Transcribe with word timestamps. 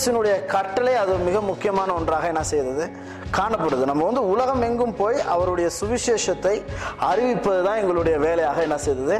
இயேசுனுடைய 0.00 0.46
கட்டளை 0.52 0.92
அது 0.94 1.12
மிக 1.26 1.40
முக்கியமான 1.40 1.94
ஒன்றாக 1.94 2.26
என்ன 2.26 2.42
செய்தது? 2.50 2.84
காணப்படுது. 3.38 3.84
நம்ம 3.90 4.04
வந்து 4.04 4.22
உலகம் 4.28 4.62
எங்கும் 4.62 4.94
போய் 5.00 5.16
அவருடைய 5.34 5.70
சுவிசேஷத்தை 5.80 6.52
அறிவிப்பது 7.08 7.60
தான் 7.66 7.80
எங்களுடைய 7.82 8.18
வேலையாக 8.18 8.62
என்ன 8.62 8.78
செய்தது? 8.78 9.16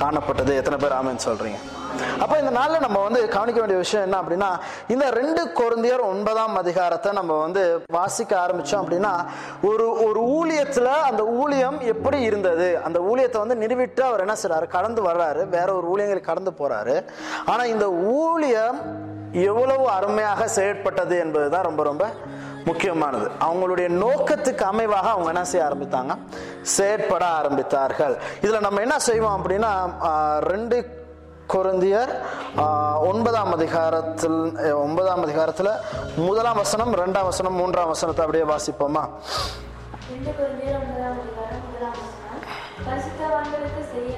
காணப்பட்டது. 0.00 0.56
எத்தனை 0.56 0.78
பேர் 0.82 0.96
ஆமென்னு 0.98 1.24
சொல்றீங்க? 1.26 1.60
அப்ப 2.22 2.38
இந்த 2.38 2.52
நாள்ல 2.58 2.80
நம்ம 2.86 2.98
வந்து 3.02 3.28
கவனிக்க 3.28 3.58
வேண்டிய 3.60 3.78
விஷயம் 3.84 4.04
என்ன 4.06 4.16
அப்படின்னா 4.22 4.50
இந்த 4.94 5.10
ரெண்டு 5.10 5.52
குழந்தையர் 5.60 6.04
ஒன்பதாம் 6.10 6.56
அதிகாரத்தை 6.62 7.12
நம்ம 7.12 7.38
வந்து 7.44 7.82
வாசிக்க 7.98 8.32
ஆரம்பிச்சோம் 8.44 8.82
அப்படின்னா 8.82 9.14
ஒரு 9.70 9.86
ஒரு 10.06 10.22
ஊழியத்துல 10.38 10.88
அந்த 11.10 11.24
ஊழியம் 11.40 11.80
எப்படி 11.94 12.20
இருந்தது? 12.20 12.78
அந்த 12.84 12.98
ஊழியத்தை 13.10 13.38
வந்து 13.46 13.62
நிறுவிட்டு 13.64 14.00
அவர் 14.00 14.24
என்ன 14.26 14.36
செய்றாரு? 14.42 14.68
கடந்து 14.78 15.02
வர்றாரு. 15.10 15.44
வேற 15.48 15.68
ஒரு 15.74 15.88
ஊழியங்கள் 15.94 16.28
கடந்து 16.30 16.52
போறாரு. 16.62 16.96
ஆனா 17.44 17.64
இந்த 17.64 17.88
ஊழியம் 18.20 18.80
எவ்வளவு 19.44 19.84
அருமையாக 19.96 20.48
செயற்பட்டது 20.56 21.14
என்பதுதான் 21.24 21.66
ரொம்ப 21.68 21.82
ரொம்ப 21.90 22.04
முக்கியமானது. 22.68 23.26
அவங்களுடைய 23.46 23.88
நோக்கத்துக்கு 24.02 24.64
அமைவாக 24.70 25.06
அவங்க 25.14 25.28
என்ன 25.32 25.44
செய்ய 25.50 25.66
ஆரம்பித்தாங்க? 25.68 26.12
செயற்பட 26.76 27.24
ஆரம்பித்தார்கள். 27.40 28.14
இதுல 28.44 28.60
நம்ம 28.66 28.80
என்ன 28.86 28.98
செய்வோம் 29.08 29.36
அப்படின்னா 29.38 29.72
ரெண்டு 30.52 30.78
குருந்தியர் 31.54 32.12
ஒன்பதாம் 33.10 33.52
அதிகாரத்தில் 33.56 34.40
ஒன்பதாம் 34.84 35.24
அதிகாரத்துல 35.26 35.72
முதலாம் 36.26 36.60
வசனம் 36.62 36.92
ரெண்டாம் 37.02 37.28
வசனம் 37.30 37.58
மூன்றாம் 37.60 37.92
வசனத்தை 37.94 38.24
அப்படியே 38.24 38.46
வாசிப்போமா? 38.54 39.04
பரிசுத்தவான்களுக்கு 42.86 43.82
செய்ய 43.92 44.15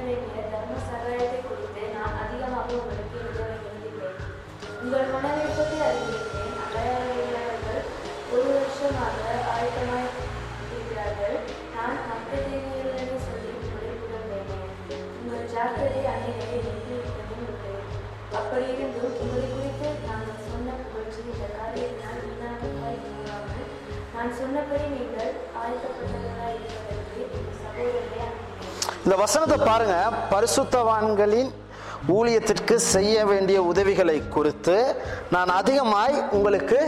உங்கள் 4.98 5.12
மனவிருப்பத்தை 5.14 5.77
அறிந்திருக்கிறேன். 5.88 6.54
அடையாளர்கள் 6.62 7.82
ஒரு 8.34 8.46
வருஷமாக 8.54 9.18
ஆயத்தமாக 9.52 10.06
இருக்கிறார்கள். 10.68 11.36
நான் 11.74 12.00
மற்ற 12.08 12.30
தேவைகளை 12.46 13.19
சொல்லி 13.26 13.50
உங்களை 13.58 13.92
புகழ்ந்தேன் 14.00 14.64
உங்கள் 15.19 15.44
ஜாக்கிரதை 15.52 16.02
அநேகரை 16.14 16.56
நிறுத்திவிட்டதும் 16.64 17.44
உண்டு 17.44 17.74
அப்படி 18.41 18.66
இருந்தும் 18.72 19.14
உங்களை 19.22 19.44
குறித்து 19.52 19.92
நாங்கள் 20.08 20.42
சொன்ன 20.48 20.74
புகழ்ச்சி 20.82 21.22
இந்த 21.34 21.46
காரியத்தினால் 21.60 22.20
வீணாக 22.24 22.72
கூறாமல் 23.04 23.70
நான் 24.16 24.36
சொன்னபடி 24.41 24.88
நீங்கள் 24.96 25.32
ஆயத்தப்பட்டவர்களாக 25.62 26.50
இருப்பதற்கு 26.58 27.22
இந்த 27.38 27.54
சகோதரரை 27.62 28.26
இந்த 29.04 29.16
வசனத்தை 29.24 29.60
பாருங்க. 29.70 29.96
பரிசுத்தவான்களின் 30.34 31.50
ஊழியத்திற்கு 32.06 32.74
செய்ய 32.94 33.27
வேண்டிய 33.27 33.62
உதவிகளை 33.62 34.18
குறித்து 34.28 34.77
நான் 35.30 35.48
அதிகமாய் 35.48 36.16
உங்களுக்கு 36.30 36.80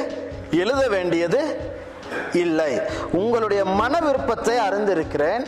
எழுத 0.50 0.82
வேண்டியது 0.88 1.40
இல்லை. 2.32 2.72
உங்களுடைய 3.12 3.64
மன 3.64 3.98
விருப்பத்தை 3.98 4.56
அறிந்திருக்கிறேன். 4.58 5.44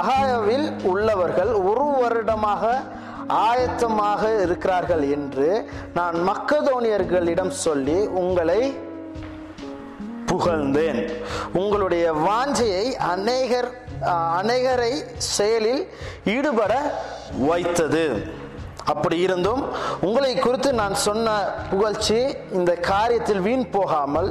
அகாயாவில் 0.00 0.66
உள்ளவர்கள் 0.92 1.52
ஒரு 1.70 1.84
வருடமாக 2.00 2.82
ஆயத்தமாக 3.28 4.22
இருக்கிறார்கள் 4.42 5.04
என்று 5.10 5.48
நான் 5.94 6.16
மக்கதோனியர்களிடம் 6.30 7.52
சொல்லி 7.66 7.98
உங்களை 8.22 8.60
புகழ்ந்தேன். 10.30 11.00
உங்களுடைய 11.52 12.12
வாஞ்சையை 12.12 12.86
அநேகர் 12.92 13.70
அநேகரை 14.40 14.92
செயலில் 15.16 15.82
ஈடுபட 16.24 16.72
வைத்தது. 17.50 18.06
அப்படி 18.92 19.16
இருந்தும் 19.26 19.62
உங்களை 20.06 20.32
குறித்து 20.36 20.70
நான் 20.80 20.96
சொன்ன 21.06 21.34
புகழ்ச்சி 21.72 22.18
இந்த 22.58 22.72
காரியத்தில் 22.90 23.44
வீண் 23.46 23.66
போகாமல் 23.76 24.30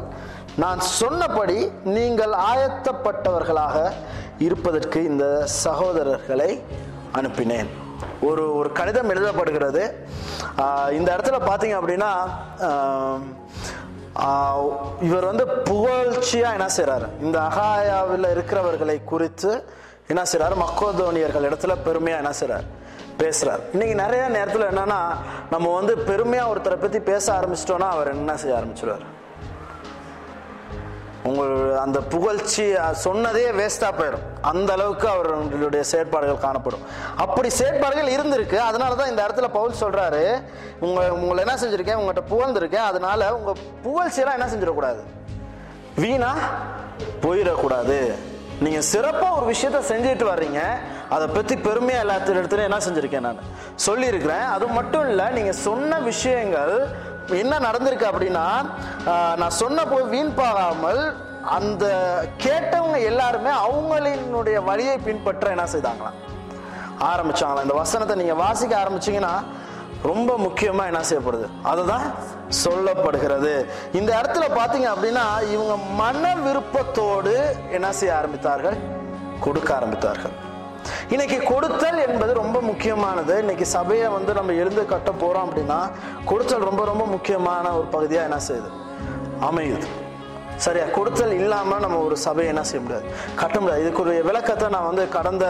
நான் 0.64 0.82
சொன்னபடி 1.00 1.60
நீங்கள் 1.98 2.34
ஆயத்தப்பட்டவர்களாக 2.50 3.78
இருப்பதற்கு 4.48 5.00
இந்த 5.12 5.26
சகோதரர்களை 5.64 6.52
அனுப்பினேன். 7.20 7.70
ஒரு 8.28 8.44
ஒரு 8.60 8.70
கடிதம் 8.80 9.12
எழுதப்படுகிறது. 9.14 9.82
இந்த 10.98 11.10
இடத்துல 11.16 11.40
பார்த்தீங்க 11.50 11.76
அப்படின்னா 11.80 12.12
இவர் 15.08 15.30
வந்து 15.30 15.46
புகழ்ச்சியா 15.70 16.50
என்ன 16.58 16.68
செய்கிறார் 16.78 17.06
இந்த 17.26 17.38
அகாயாவில் 17.50 18.28
இருக்கிறவர்களை 18.36 18.98
குறித்து 19.12 19.52
என்ன 20.12 20.22
செய்றாரு? 20.32 20.56
மக்கோதோனியர்கள் 20.66 21.48
இடத்துல 21.50 21.76
பெருமையா 21.88 22.18
என்ன 22.24 22.34
செய்கிறார் 22.40 22.66
பேசுகிறார் 23.18 23.60
இன்னைக்கு 23.72 23.96
நிறைய 23.96 24.30
நேரத்துல 24.30 24.66
என்னன்னா 24.74 25.00
நம்ம 25.50 25.74
வந்து 25.74 25.96
பெருமையா 25.96 26.46
ஒருத்தரை 26.54 26.76
பத்தி 26.76 27.00
பேச 27.00 27.34
ஆரம்பிச்சிட்டோம்னா 27.34 27.90
அவர் 27.90 28.08
என்ன 28.08 28.38
செய்ய 28.38 28.58
ஆரம்பிச்சிருவாரு? 28.58 29.06
உங்கள் 31.24 31.78
அந்த 31.78 32.00
புகழ்ச்சி 32.02 32.64
சொன்னதே 33.04 33.44
வேஸ்டா 33.60 33.90
போயிடும். 33.98 34.26
அந்த 34.42 34.74
அளவுக்கு 34.74 35.08
அவர்களுடைய 35.08 35.84
செயற்பாடுகள் 35.84 36.38
காணப்படும். 36.38 36.80
அப்படி 37.16 37.50
செயற்பாடுகள் 37.50 38.14
இருந்திருக்கு. 38.16 38.56
அதனால 38.56 38.96
தான் 38.96 39.10
இந்த 39.10 39.28
இடத்துல 39.28 39.48
பவுல் 39.48 39.80
சொல்றாரு 39.80 40.44
உங்க 40.80 41.14
உங்களை 41.14 41.46
என்ன 41.46 41.56
செஞ்சிருக்கேன்? 41.62 42.00
உங்கள்கிட்ட 42.02 42.24
புகழ்ந்திருக்கேன். 42.30 42.90
அதனால 42.92 43.36
உங்க 43.36 43.54
புகழ்ச்சியெல்லாம் 43.84 44.40
என்ன 44.40 44.46
செஞ்சிடக்கூடாது? 44.46 45.02
வீணா 45.96 46.36
போயிடக்கூடாது. 47.22 48.14
நீங்க 48.64 48.80
சிறப்பா 48.92 49.28
ஒரு 49.38 49.46
விஷயத்த 49.52 49.80
செஞ்சுட்டு 49.92 50.26
வர்றீங்க. 50.32 50.60
அதை 51.16 51.26
பத்தி 51.36 51.56
பெருமையா 51.68 52.00
எல்லாத்தையும் 52.04 52.40
இடத்துல 52.42 52.68
என்ன 52.68 52.80
செஞ்சிருக்கேன் 52.86 53.26
நான்? 53.28 53.42
சொல்லியிருக்கிறேன். 53.88 54.46
அது 54.56 54.66
மட்டும் 54.78 55.06
இல்லை 55.10 55.26
நீங்க 55.38 55.54
சொன்ன 55.68 56.00
விஷயங்கள் 56.10 56.74
என்ன 57.42 57.60
நடந்திருக்கு 57.66 58.06
அப்படின்னா 58.12 58.46
நான் 59.42 59.58
சொன்ன 59.62 59.86
போய் 59.92 60.10
வீண் 60.14 60.38
போகாமல் 60.42 61.02
அந்த 61.58 61.86
கேட்டவங்க 62.46 63.00
எல்லாருமே 63.12 63.52
அவங்களினுடைய 63.68 64.58
வழியை 64.70 64.96
பின்பற்ற 65.08 65.50
என்ன 65.56 65.66
செய்தாங்களாம்? 65.76 66.18
ஆரம்பிச்சாங்களா 67.12 67.66
இந்த 67.68 67.78
வசனத்தை 67.84 68.16
நீங்க 68.22 68.36
வாசிக்க 68.44 68.74
ஆரம்பிச்சீங்கன்னா 68.84 69.34
ரொம்ப 70.04 70.36
முக்கியமா 70.38 70.86
என்ன 70.86 71.02
செய்யப்படுது 71.10 71.48
அதுதான் 71.64 72.14
சொல்லப்படுகிறது. 72.66 73.66
இந்த 73.94 74.22
இடத்துல 74.22 74.46
பாத்தீங்க 74.60 74.88
அப்படின்னா 74.94 75.52
இவங்க 75.52 75.76
மன 75.78 76.36
விருப்பத்தோடு 76.36 77.56
என்ன 77.72 77.92
செய்ய 77.92 78.22
ஆரம்பித்தார்கள்? 78.22 78.78
கொடுக்க 79.40 79.70
ஆரம்பித்தார்கள். 79.74 80.36
இன்னைக்கு 81.10 81.38
கொடுத்தல் 81.44 82.08
என்பது 82.08 82.34
ரொம்ப 82.34 82.62
முக்கியமானது. 82.62 83.38
இன்னைக்கு 83.38 83.66
சபையை 83.66 84.08
வந்து 84.08 84.34
நம்ம 84.34 84.52
எழுந்து 84.52 84.86
கட்ட 84.86 85.12
போறோம் 85.12 85.48
அப்படின்னா 85.48 85.92
கொடுத்தல் 86.26 86.68
ரொம்ப 86.70 86.86
ரொம்ப 86.86 87.06
முக்கியமான 87.06 87.72
ஒரு 87.72 87.88
பகுதியா 87.92 88.22
என்ன 88.30 88.40
செய்யுது? 88.48 88.70
அமையுது. 89.42 89.88
சரியா? 90.58 90.86
கொடுத்தல் 90.86 91.32
இல்லாம 91.32 91.80
நம்ம 91.80 91.98
ஒரு 91.98 92.18
சபையை 92.18 92.50
என்ன 92.54 92.64
செய்ய 92.64 92.82
முடியாது. 92.82 93.06
கட்ட 93.36 93.60
முடியாது. 93.60 93.82
இதுக்கு 93.82 94.02
ஒரு 94.02 94.24
விளக்கத்தை 94.24 94.70
நான் 94.70 94.86
வந்து 94.86 95.10
கடந்த 95.10 95.46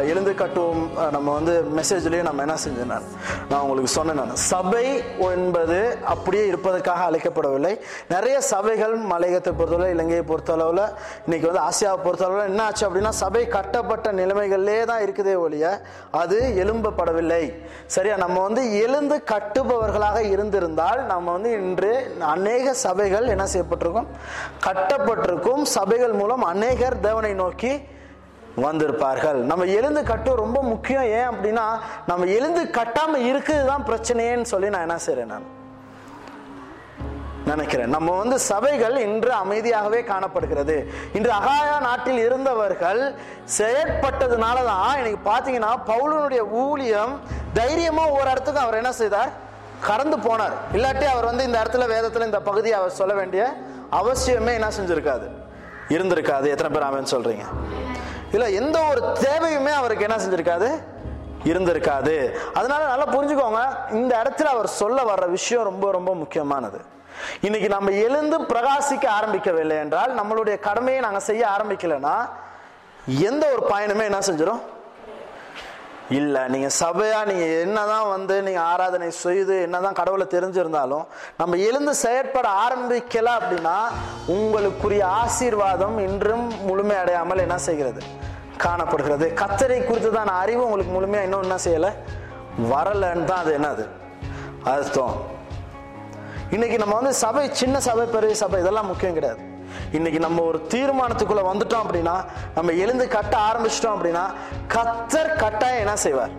எழுந்து 0.00 0.32
கட்டுவோம் 0.32 1.10
நம்ம 1.10 1.32
வந்து 1.32 1.64
மெசேஜ்லயே 1.76 2.22
நம்ம 2.22 2.42
என்ன 2.42 2.56
செஞ்சேன் 2.64 2.90
நான்? 2.94 3.06
நான் 3.48 3.60
உங்களுக்கு 3.60 3.88
சொன்னேன் 3.88 4.16
நான். 4.16 4.34
சபை 4.34 4.84
என்பது 5.18 5.98
அப்படியே 6.04 6.46
இருப்பதற்காக 6.46 7.10
அழைக்கப்படவில்லை. 7.10 7.78
நிறைய 8.08 8.40
சபைகள் 8.40 8.96
மலையகத்தை 8.96 9.52
பொறுத்தளவு 9.60 9.94
இலங்கையை 9.96 10.24
பொறுத்தளவுல 10.30 10.82
இன்னைக்கு 11.24 11.50
வந்து 11.50 11.62
ஆசியாவை 11.68 11.98
பொறுத்தளவுல 12.06 12.44
என்ன 12.44 12.62
ஆச்சு 12.62 12.86
அப்படின்னா 12.88 13.08
சபை 13.08 13.48
கட்டப்பட்ட 13.48 14.12
நிலைமைகளிலே 14.12 14.84
தான் 14.84 15.02
இருக்குதே 15.06 15.38
ஒழிய 15.38 15.66
அது 16.10 16.38
எழும்பப்படவில்லை. 16.64 17.42
சரியா? 17.86 18.16
நம்ம 18.16 18.42
வந்து 18.42 18.78
எழுந்து 18.78 19.22
கட்டுபவர்களாக 19.32 20.18
இருந்திருந்தால் 20.34 21.06
நம்ம 21.06 21.32
வந்து 21.32 21.52
இன்று 21.52 21.92
அநேக 22.20 22.74
சபைகள் 22.74 23.26
என்ன 23.26 23.46
செய்யப்பட்ட 23.46 23.79
செய்யப்பட்டிருக்கும் 23.80 24.08
கட்டப்பட்டிருக்கும். 24.66 25.62
சபைகள் 25.76 26.18
மூலம் 26.20 26.44
அநேகர் 26.52 27.00
தேவனை 27.06 27.32
நோக்கி 27.42 27.72
வந்திருப்பார்கள். 28.66 29.40
நம்ம 29.50 29.64
எழுந்து 29.78 30.00
கட்டும் 30.10 30.40
ரொம்ப 30.44 30.58
முக்கியம். 30.72 31.06
ஏன் 31.18 31.30
அப்படின்னா 31.32 31.66
நம்ம 32.10 32.26
எழுந்து 32.38 32.62
கட்டாம 32.78 33.20
இருக்குது 33.30 33.68
தான் 33.70 33.86
பிரச்சனையேன்னு 33.90 34.52
சொல்லி 34.52 34.68
நான் 34.74 34.86
என்ன 34.88 34.98
செய்றேன் 35.06 35.32
நான்? 35.34 35.48
நினைக்கிறேன். 37.50 37.92
நம்ம 37.94 38.08
வந்து 38.16 38.36
சபைகள் 38.38 38.96
இன்று 39.04 39.30
அமைதியாகவே 39.42 40.00
காணப்படுகிறது. 40.10 40.76
இன்று 41.18 41.30
அகாயா 41.38 41.76
நாட்டில் 41.86 42.20
இருந்தவர்கள் 42.26 43.00
செயற்பட்டதுனால 43.58 44.56
தான் 44.70 44.98
இன்னைக்கு 45.00 45.22
பார்த்தீங்கன்னா 45.30 45.72
பவுலனுடைய 45.92 46.42
ஊழியம் 46.64 47.14
தைரியமா 47.60 48.04
ஒரு 48.18 48.28
இடத்துக்கு 48.30 48.64
அவர் 48.64 48.80
என்ன 48.82 48.92
செய்தார்? 49.00 49.32
கடந்து 49.88 50.16
போனார். 50.26 50.54
இல்லாட்டி 50.76 51.06
அவர் 51.12 51.28
வந்து 51.30 51.46
இந்த 51.48 51.58
இடத்துல 51.62 51.86
வேதத்துல 51.94 52.28
இந்த 52.30 52.40
பகுதியை 52.48 52.76
அவர் 52.78 52.98
சொல்ல 53.00 53.14
வேண்டிய 53.14 53.42
அவசியமே 53.92 54.52
என்ன 54.52 54.68
செஞ்சிருக்காது? 54.80 55.30
இருந்திருக்காது. 55.88 56.48
எத்தனை 56.48 56.80
பேர் 56.80 56.82
ஆமென்னு 56.82 57.06
சொல்றீங்க. 57.10 57.44
இல்ல 58.32 58.50
எந்த 58.50 58.82
ஒரு 58.90 59.00
தேவையுமே 59.00 59.72
அவருக்கு 59.72 60.06
என்ன 60.08 60.24
செஞ்சிருக்காது? 60.24 60.82
இருந்திருக்காது. 61.44 62.32
அதனால 62.54 62.84
நல்லா 62.86 63.06
புரிஞ்சுக்கோங்க. 63.06 63.92
இந்த 63.92 64.22
இடத்துல 64.22 64.42
அவர் 64.42 64.66
சொல்ல 64.66 65.02
வர்ற 65.02 65.30
விஷயம் 65.30 65.64
ரொம்ப 65.64 65.92
ரொம்ப 65.92 66.14
முக்கியமானது. 66.14 66.80
இன்னைக்கு 67.40 67.68
நம்ம 67.68 67.90
எழுந்து 67.90 68.40
பிரகாசிக்க 68.40 69.08
ஆரம்பிக்கவில்லை 69.20 69.78
என்றால் 69.78 70.20
நம்மளுடைய 70.20 70.58
கடமையை 70.58 71.02
நாங்கள் 71.02 71.20
செய்ய 71.20 71.46
ஆரம்பிக்கலைன்னா 71.58 72.28
எந்த 73.06 73.56
ஒரு 73.56 73.74
பயனுமே 73.74 74.02
என்ன 74.02 74.18
செஞ்சிடும் 74.18 74.60
இல்ல 76.10 76.48
நீங்க 76.48 76.68
சபையா 76.80 77.24
நீங்க 77.24 77.44
என்னதான் 77.44 78.08
வந்து 78.08 78.42
நீங்க 78.42 78.60
ஆராதனை 78.60 79.10
செய்து 79.10 79.62
என்னதான் 79.62 79.92
கடவுளை 79.92 80.26
தெரிஞ்சிருந்தாலும் 80.30 81.04
நம்ம 81.36 81.56
எழுந்து 81.56 81.94
செயற்பட 81.94 82.48
ஆரம்பிக்கல 82.48 83.28
அப்படின்னா 83.38 83.76
உங்களுக்குரிய 84.26 85.02
ஆசீர்வாதம் 85.02 85.98
இன்றும் 85.98 86.66
முழுமை 86.66 86.96
அடையாமல் 86.96 87.38
என்ன 87.38 87.58
செய்கிறது? 87.58 88.02
காணப்படுகிறது. 88.56 89.32
கத்தரை 89.34 89.78
குறித்ததான 89.84 90.26
அறிவு 90.26 90.64
உங்களுக்கு 90.64 91.00
முழுமையா 91.00 91.22
இன்னும் 91.22 91.42
என்ன 91.42 91.58
செய்யல? 91.64 91.92
வரலன்னு 92.72 93.24
தான் 93.24 93.38
அது 93.38 93.58
என்னது? 93.58 93.86
அர்த்தம். 94.64 95.14
இன்னைக்கு 96.50 96.78
நம்ம 96.78 96.94
வந்து 96.94 97.14
சபை 97.14 97.54
சின்ன 97.54 97.80
சபை 97.80 98.06
பெரிய 98.06 98.34
சபை 98.34 98.60
இதெல்லாம் 98.60 98.86
முக்கியம் 98.86 99.14
கிடையாது. 99.14 99.49
இன்னைக்கு 99.92 100.20
நம்ம 100.20 100.42
ஒரு 100.42 100.66
தீர்மானத்துக்குள்ள 100.68 101.42
வந்துட்டோம் 101.52 101.82
அப்படின்னா 101.84 102.24
நம்ம 102.54 102.72
எழுந்து 102.72 103.08
கட்ட 103.08 103.36
ஆரம்பிச்சிட்டோம் 103.36 103.94
அப்படின்னா 103.96 104.24
கத்தர் 104.74 105.36
கட்டாயம் 105.36 105.78
என்ன 105.78 105.96
செய்வார்? 105.96 106.30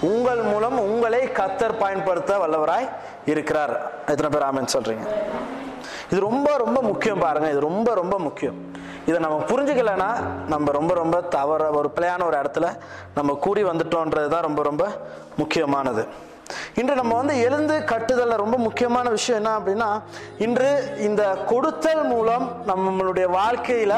உங்கள் 0.00 0.42
மூலம் 0.42 0.78
உங்களை 0.78 1.20
கத்தர் 1.20 1.78
பயன்படுத்த 1.78 2.38
வல்லவராய் 2.38 2.88
இருக்கிறார். 3.26 3.74
எத்தனை 4.06 4.30
பேர் 4.30 4.48
ஆமன் 4.48 4.72
சொல்றீங்க? 4.72 5.06
இது 6.10 6.20
ரொம்ப 6.20 6.56
ரொம்ப 6.56 6.80
முக்கியம் 6.80 7.18
பாருங்க. 7.18 7.50
இது 7.50 7.60
ரொம்ப 7.60 7.94
ரொம்ப 7.94 8.18
முக்கியம். 8.18 8.70
இதை 9.06 9.20
நம்ம 9.20 9.36
புரிஞ்சுக்கலைன்னா 9.36 10.10
நம்ம 10.48 10.70
ரொம்ப 10.70 10.94
ரொம்ப 10.94 11.20
தவற 11.20 11.70
ஒரு 11.70 11.90
பிழையான 11.96 12.24
ஒரு 12.24 12.36
இடத்துல 12.36 12.78
நம்ம 13.14 13.34
கூடி 13.34 13.64
வந்துட்டோன்றது 13.64 14.28
தான் 14.28 14.46
ரொம்ப 14.48 14.62
ரொம்ப 14.62 14.84
முக்கியமானது. 15.36 16.30
இன்று 16.80 16.94
நம்ம 16.98 17.12
வந்து 17.20 17.34
எழுந்து 17.46 17.74
கட்டுதலில் 17.90 18.40
ரொம்ப 18.42 18.56
முக்கியமான 18.66 19.06
விஷயம் 19.16 19.38
என்ன 19.40 19.50
அப்படின்னா 19.58 19.88
இன்று 20.44 20.70
இந்த 21.06 21.22
கொடுத்தல் 21.50 22.04
மூலம் 22.12 22.44
நம்மளுடைய 22.70 23.26
வாழ்க்கையில 23.38 23.94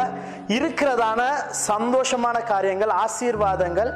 இருக்கிறதான 0.57 1.21
சந்தோஷமான 1.69 2.37
காரியங்கள் 2.53 2.93
ஆசீர்வாதங்கள் 3.05 3.91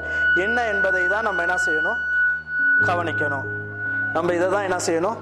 என்ன 0.45 0.59
என்பதை 0.73 1.03
தான் 1.15 1.27
நம்ம 1.29 1.43
என்ன 1.47 1.57
செய்யணும்? 1.67 1.99
கவனிக்கணும். 2.89 3.47
நம்ம 4.17 4.35
இதை 4.39 4.49
தான் 4.55 4.67
என்ன 4.69 4.79
செய்யணும்? 4.89 5.19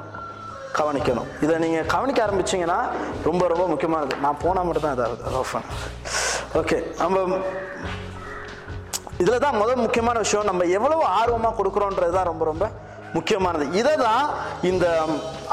கவனிக்கணும். 0.78 1.28
இதை 1.44 1.54
நீங்க 1.64 1.78
கவனிக்க 1.94 2.18
ஆரம்பிச்சீங்கன்னா 2.26 2.80
ரொம்ப 3.28 3.42
ரொம்ப 3.52 3.66
முக்கியமானது. 3.72 4.16
நான் 4.24 4.42
போனா 4.44 4.62
மட்டும் 4.62 4.86
தான் 4.86 4.96
இதாவது 4.98 5.22
ஓகே 6.60 6.78
நம்ம 7.02 7.38
இதுல 9.22 9.38
தான் 9.44 9.60
முதல் 9.62 9.82
முக்கியமான 9.84 10.18
விஷயம். 10.24 10.48
நம்ம 10.50 10.64
எவ்வளவு 10.78 11.04
ஆர்வமா 11.20 11.52
கொடுக்குறோன்றது 11.60 12.14
தான் 12.18 12.30
ரொம்ப 12.32 12.44
ரொம்ப 12.52 12.66
முக்கியமானது. 13.16 13.66
இதை 13.80 13.94
தான் 14.06 14.24
இந்த 14.70 14.86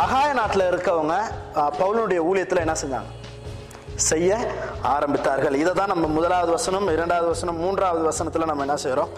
அகாய 0.04 0.30
நாட்டில் 0.40 0.70
இருக்கவங்க 0.72 1.16
பவுலனுடைய 1.82 2.22
ஊழியத்தில் 2.30 2.64
என்ன 2.66 2.76
செஞ்சாங்க? 2.84 3.12
செய்ய 4.10 4.38
ஆரம்பித்தார்கள். 4.96 5.56
இதை 5.64 5.72
தான் 5.80 5.92
நம்ம 5.94 6.06
முதலாவது 6.18 6.52
வசனம் 6.58 6.88
இரண்டாவது 6.96 7.28
வசனம் 7.34 7.62
மூன்றாவது 7.64 8.04
வசனத்தில் 8.10 8.50
நம்ம 8.52 8.66
என்ன 8.68 8.78
செய்கிறோம் 8.84 9.12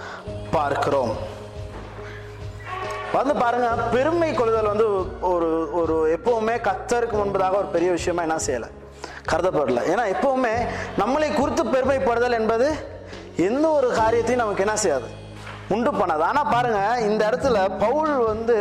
பார்க்கிறோம். 0.56 1.14
வந்து 3.18 3.34
பாருங்க 3.42 3.68
பெருமை 3.94 4.30
கொள்ளுதல் 4.38 4.72
வந்து 4.72 4.88
ஒரு 5.34 5.50
ஒரு 5.82 5.96
எப்பவுமே 6.16 6.56
கத்தருக்கு 6.68 7.16
முன்பதாக 7.20 7.60
ஒரு 7.62 7.70
பெரிய 7.76 7.90
விஷயமா 7.98 8.24
என்ன 8.28 8.38
செய்யல? 8.48 8.68
கருதப்படல. 9.32 9.84
ஏன்னா 9.92 10.04
எப்பவுமே 10.16 10.56
நம்மளை 11.02 11.30
குறித்து 11.40 11.64
பெருமைப்படுதல் 11.76 12.38
என்பது 12.42 12.68
எந்த 13.48 13.66
ஒரு 13.78 13.88
காரியத்தையும் 14.00 14.44
நமக்கு 14.44 14.66
என்ன 14.66 14.76
செய்யாது? 14.84 15.08
உண்டு 15.70 15.92
பண்ணாது. 15.92 16.24
ஆனா 16.30 16.44
பாருங்க 16.44 17.00
இந்த 17.00 17.22
இடத்துல 17.30 17.58
பவுல் 17.78 18.16
வந்து 18.18 18.58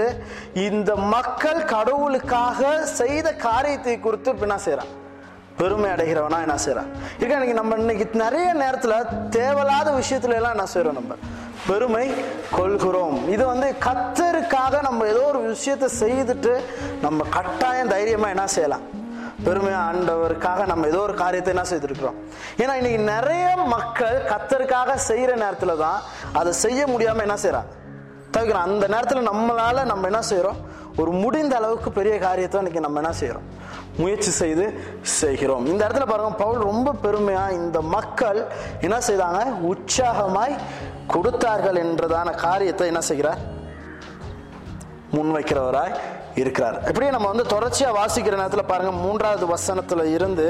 இந்த 0.54 0.96
மக்கள் 0.96 1.60
கடவுளுக்காக 1.64 2.86
செய்த 3.00 3.32
காரியத்தை 3.46 4.00
குறித்து 4.00 4.32
என்ன 4.40 4.58
செய்யறான் 4.66 4.92
பெருமை 5.58 5.90
அடைகிறவனா 5.90 6.38
என்ன 6.46 6.56
செய்யறான் 6.64 6.88
இருக்க 7.18 7.34
இன்னைக்கு 7.34 7.58
நம்ம 7.60 7.76
இன்னைக்கு 7.76 8.06
நிறைய 8.22 8.54
நேரத்துல 8.54 8.94
தேவையில்லாத 9.28 9.90
விஷயத்துல 10.00 10.38
எல்லாம் 10.38 10.54
என்ன 10.56 10.66
செய்யறோம் 10.74 10.98
நம்ம? 11.00 11.14
பெருமை 11.68 12.06
கொள்கிறோம். 12.50 13.28
இது 13.28 13.46
வந்து 13.46 13.74
கத்தருக்காக 13.86 14.82
நம்ம 14.82 15.06
ஏதோ 15.06 15.20
ஒரு 15.20 15.40
விஷயத்தை 15.42 15.88
செய்துட்டு 16.00 16.52
நம்ம 17.00 17.24
கட்டாயம் 17.30 17.88
தைரியமா 17.88 18.28
என்ன 18.28 18.46
செய்யலாம்? 18.46 18.84
பெருமையா 19.46 19.81
ஆண்டவருக்காக 19.90 20.66
நம்ம 20.66 20.86
ஏதோ 20.86 21.00
ஒரு 21.00 21.14
காரியத்தை 21.14 21.52
என்ன 21.54 21.64
செய்திருக்கிறோம்? 21.70 22.19
ஏன்னா 22.62 22.75
இன்னைக்கு 22.81 23.00
நிறைய 23.14 23.46
மக்கள் 23.56 24.19
கத்தருக்காக 24.32 24.98
செய்யற 25.08 25.32
நேரத்துல 25.44 25.76
தான் 25.76 25.98
அதை 26.32 26.52
செய்ய 26.52 26.86
முடியாம 26.86 27.25
என்ன 27.26 27.38
செய்யறாங்க 27.44 27.72
தவிர்க்கிறோம் 28.34 28.69
அந்த 28.69 28.86
நேரத்தில் 28.88 29.28
நம்மளால 29.28 29.84
நம்ம 29.84 30.06
என்ன 30.06 30.22
செய்கிறோம் 30.22 30.60
ஒரு 30.96 31.10
முடிந்த 31.10 31.56
அளவுக்கு 31.56 31.90
பெரிய 31.92 32.19
காரியத்தை 32.19 32.58
இன்னைக்கு 32.60 32.81
நம்ம 32.81 33.00
என்ன 33.02 33.12
செய்கிறோம் 33.12 33.46
முயற்சி 33.98 34.31
செய்து 34.31 34.64
செய்கிறோம். 35.02 35.66
இந்த 35.66 35.81
இடத்துல 35.86 36.06
பாருங்க 36.06 36.36
பவுல் 36.36 36.66
ரொம்ப 36.70 36.94
பெருமையா 37.02 37.44
இந்த 37.52 37.81
மக்கள் 37.81 38.46
என்ன 38.81 38.96
செய்தாங்க? 39.08 39.40
உற்சாகமாய் 39.72 40.54
கொடுத்தார்கள் 41.06 41.76
என்றதான 41.76 42.31
காரியத்தை 42.31 42.86
என்ன 42.86 43.00
செய்கிறார்? 43.00 43.40
முன்வைக்கிறவராய் 45.12 45.94
இருக்கிறார். 46.42 46.76
இப்படியே 46.88 47.10
நம்ம 47.10 47.28
வந்து 47.32 47.46
தொடர்ச்சியா 47.54 47.88
வாசிக்கிற 47.98 48.34
நேரத்தில் 48.40 48.70
பாருங்க 48.70 48.92
மூன்றாவது 49.04 49.46
வசனத்துல 49.46 50.04
இருந்து 50.16 50.46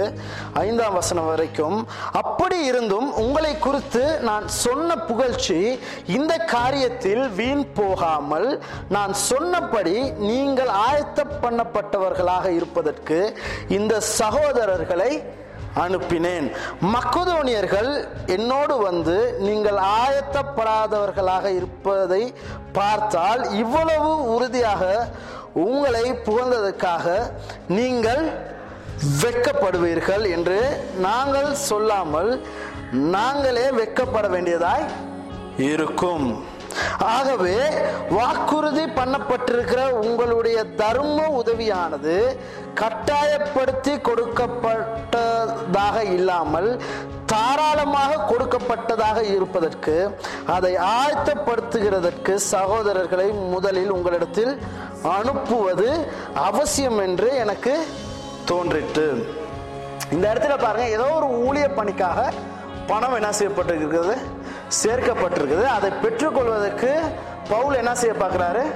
ஐந்தாம் 0.52 0.94
வசனம் 0.94 1.26
வரைக்கும் 1.26 1.76
அப்படி 2.22 2.58
இருந்தும் 2.64 3.08
உங்களை 3.24 3.52
குறித்து 3.58 4.04
நான் 4.28 4.48
சொன்ன 4.48 4.96
புகழ்ச்சி 5.10 5.58
இந்த 6.18 6.34
காரியத்தில் 6.56 7.24
வீண் 7.38 7.64
போகாமல் 7.74 8.48
நான் 8.88 9.14
சொன்னபடி 9.30 9.96
நீங்கள் 10.30 10.72
ஆயத்த 10.88 11.26
பண்ணப்பட்டவர்களாக 11.44 12.46
இருப்பதற்கு 12.58 13.18
இந்த 13.68 13.94
சகோதரர்களை 14.18 15.12
அனுப்பினேன். 15.84 16.46
மக்கதோனியர்கள் 16.94 17.88
என்னோடு 18.26 18.74
வந்து 18.78 19.16
நீங்கள் 19.38 19.78
ஆயத்தப்படாதவர்களாக 20.00 21.46
இருப்பதை 21.56 22.20
பார்த்தால் 22.72 23.42
இவ்வளவு 23.62 24.10
உறுதியாக 24.34 24.82
உங்களை 25.54 26.12
புகழ்ந்ததற்காக 26.26 27.06
நீங்கள் 27.68 28.24
வெட்கப்படுவீர்கள் 29.22 30.30
என்று 30.30 30.58
நாங்கள் 30.98 31.54
சொல்லாமல் 31.54 32.30
நாங்களே 32.92 33.70
வெட்கப்பட 33.70 34.28
வேண்டியதாய் 34.28 34.84
இருக்கும். 35.56 36.28
ஆகவே 36.98 37.56
வாக்குறுதி 38.10 38.84
பண்ணப்பட்டிருக்கிற 38.84 39.80
உங்களுடைய 40.04 40.64
தர்ம 40.76 41.26
உதவியானது 41.40 42.36
கட்டாயப்படுத்தி 42.74 43.94
கொடுக்கப்பட்டதாக 44.00 45.96
இல்லாமல் 46.04 46.80
தாராளமாக 47.26 48.16
கொடுக்கப்பட்டதாக 48.16 49.22
இருப்பதற்கு 49.22 49.94
அதை 50.46 50.76
ஆயத்தப்படுத்துகிறதற்கு 50.78 52.34
சகோதரர்களை 52.52 53.28
முதலில் 53.50 53.90
உங்களிடத்தில் 53.90 54.52
அனுப்புவது 55.04 56.12
அவசியம் 56.34 56.98
என்று 56.98 57.34
எனக்கு 57.34 57.86
தோன்றிற்று. 58.44 59.36
இந்த 60.10 60.32
இடத்துல 60.32 60.58
பாருங்க 60.58 60.88
ஏதோ 60.88 61.04
ஒரு 61.04 61.26
ஊழிய 61.26 61.74
பணிக்காக 61.74 62.32
பணம் 62.86 63.14
என்ன 63.14 63.30
செய்யப்பட்டிருக்கிறது? 63.30 64.16
சேர்க்கப்பட்டிருக்குது 64.84 65.64
அதை 65.64 65.90
பெற்றுக்கொள்வதற்கு 65.90 67.00
பவுல் 67.48 67.74
என்ன 67.74 67.94
செய்ய 67.94 68.14
பார்க்குறாரு? 68.14 68.74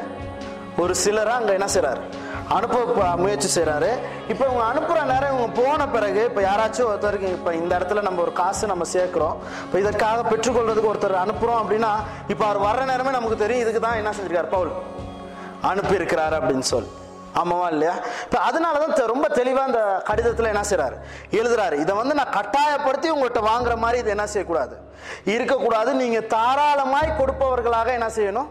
ஒரு 0.78 0.94
சிலராக 1.04 1.38
அங்கே 1.38 1.52
என்ன 1.52 1.64
செய்கிறாரு 1.64 2.00
அனுப்ப 2.48 2.84
ப- 2.84 3.16
முயற்சி 3.16 3.60
செய்கிறாரு 3.60 3.88
இப்போ 4.28 4.44
இவங்க 4.44 4.62
அனுப்புகிற 4.64 5.04
நேரம் 5.04 5.38
இவங்க 5.38 5.62
போன 5.62 5.88
பிறகு 5.88 6.24
இப்போ 6.24 6.40
யாராச்சும் 6.40 6.86
ஒருத்தருக்கு 6.86 7.22
இப்போ 7.22 7.54
இந்த 7.54 7.78
இடத்துல 7.78 8.02
நம்ம 8.02 8.20
ஒரு 8.20 8.32
காசு 8.32 8.66
நம்ம 8.66 8.84
சேர்க்குறோம். 8.92 9.36
இப்போ 9.64 9.78
இதற்காக 9.78 10.28
பெற்றுக்கொள்றதுக்கு 10.28 10.92
ஒருத்தர் 10.94 11.24
அனுப்புகிறோம் 11.26 11.60
அப்படின்னா 11.62 11.90
இப்போ 12.28 12.44
அவர் 12.46 12.62
வர்ற 12.62 12.84
நேரமே 12.86 13.10
நமக்கு 13.10 13.36
தெரியும். 13.36 13.62
இதுக்கு 13.62 13.80
தான் 13.80 13.96
என்ன 13.96 14.10
செஞ்சிருக்காரு 14.10 14.46
பவுல்? 14.46 14.70
அனுப்பியிருக்கிறாரு 15.62 16.34
அப்படின்னு 16.40 16.60
சொல்லி 16.60 16.88
ஆமாவா 17.34 17.70
இல்லையா? 17.70 17.94
இப்போ 18.24 18.38
அதனால 18.38 18.78
தான் 18.78 19.06
ரொம்ப 19.06 19.28
தெளிவாக 19.28 19.64
அந்த 19.64 20.02
கடிதத்தில் 20.04 20.46
என்ன 20.46 20.60
செய்கிறாரு 20.60 20.96
எழுதுறாரு. 21.30 21.72
இதை 21.72 21.96
வந்து 21.96 22.14
நான் 22.14 22.30
கட்டாயப்படுத்தி 22.30 23.10
உங்கள்கிட்ட 23.10 23.40
வாங்குற 23.40 23.76
மாதிரி 23.76 23.98
இதை 23.98 24.10
என்ன 24.10 24.26
செய்யக்கூடாது? 24.26 24.76
இருக்கக்கூடாது. 25.24 25.94
நீங்கள் 25.94 26.26
தாராளமாய் 26.26 27.16
கொடுப்பவர்களாக 27.18 27.86
என்ன 27.86 28.06
செய்யணும்? 28.06 28.48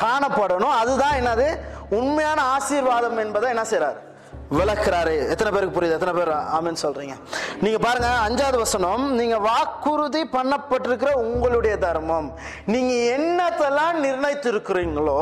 காணப்படணும். 0.00 0.76
அதுதான் 0.80 1.12
என்னது? 1.12 1.60
உண்மையான 1.90 2.42
ஆசீர்வாதம் 2.42 3.18
என்பதை 3.18 3.48
என்ன 3.48 3.64
செய்கிறாரு 3.64 4.05
விளக்குறாரு. 4.50 5.28
எத்தனை 5.30 5.52
பேருக்கு 5.52 5.80
புரியுது? 5.80 5.96
எத்தனை 5.98 6.12
பேர் 6.14 6.30
ஆமின்னு 6.56 6.82
சொல்றீங்க? 6.82 7.14
நீங்க 7.60 7.78
பாருங்க 7.78 8.08
அஞ்சாவது 8.26 8.56
வசனம் 8.56 9.14
நீங்க 9.14 9.38
வாக்குறுதி 9.38 10.22
பண்ணப்பட்டிருக்கிற 10.32 11.12
உங்களுடைய 11.12 11.78
தர்மம். 11.78 12.34
நீங்க 12.64 12.92
என்னத்தெல்லாம் 13.16 13.96
நிர்ணயித்திருக்கிறீங்களோ 14.06 15.18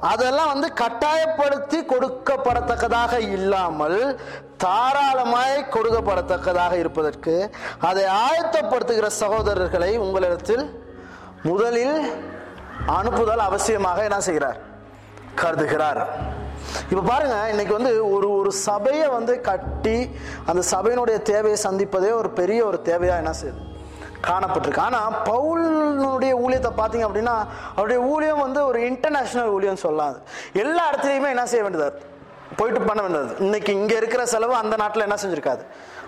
அதெல்லாம் 0.00 0.46
வந்து 0.46 0.72
கட்டாயப்படுத்தி 0.72 1.80
கொடுக்கப்படத்தக்கதாக 1.82 3.18
இல்லாமல் 3.18 4.20
தாராளமாய் 4.56 5.68
கொடுக்கப்படத்தக்கதாக 5.70 6.72
இருப்பதற்கு 6.72 7.54
அதை 7.80 8.04
ஆயத்தப்படுத்துகிற 8.04 9.06
சகோதரர்களை 9.20 9.96
உங்களிடத்தில் 9.96 10.84
முதலில் 11.42 11.98
அனுப்புதல் 12.86 13.48
அவசியமாக 13.48 14.02
என்ன 14.02 14.20
செய்கிறார்? 14.20 14.58
கருதுகிறார். 15.34 16.25
இப்போ 16.90 17.02
பாருங்க 17.12 17.36
இன்னைக்கு 17.52 17.74
வந்து 17.78 17.92
ஒரு 18.14 18.28
ஒரு 18.38 18.50
சபையை 18.66 19.06
வந்து 19.18 19.34
கட்டி 19.50 19.98
அந்த 20.50 20.62
சபையினுடைய 20.74 21.18
தேவையை 21.32 21.58
சந்திப்பதே 21.66 22.12
ஒரு 22.20 22.30
பெரிய 22.40 22.60
ஒரு 22.70 22.80
தேவையா 22.90 23.16
என்ன 23.22 23.34
செய்யுது? 23.40 23.62
காணப்பட்டிருக்கு. 24.28 24.84
ஆனால் 24.88 25.16
பவுலினுடைய 25.30 26.32
ஊழியத்தை 26.44 26.70
பார்த்தீங்க 26.80 27.06
அப்படின்னா 27.08 27.34
அவருடைய 27.76 28.00
ஊழியம் 28.12 28.44
வந்து 28.46 28.60
ஒரு 28.70 28.78
இன்டர்நேஷனல் 28.90 29.54
ஊழியம் 29.56 29.82
சொல்லலாம் 29.84 30.16
எல்லா 30.62 30.84
இடத்துலையுமே 30.90 31.32
என்ன 31.34 31.46
செய்ய 31.52 31.64
வேண்டியது 31.66 32.14
போயிட்டு 32.58 32.80
பண்ண 32.88 33.00
வேண்டியது 33.04 33.32
இன்னைக்கு 33.44 33.70
இங்கே 33.78 33.96
இருக்கிற 34.00 34.22
செலவு 34.32 34.54
அந்த 34.62 34.74
நாட்டில் 34.82 35.04
என்ன 35.06 35.16
செஞ்சிருக்காது. 35.22 35.62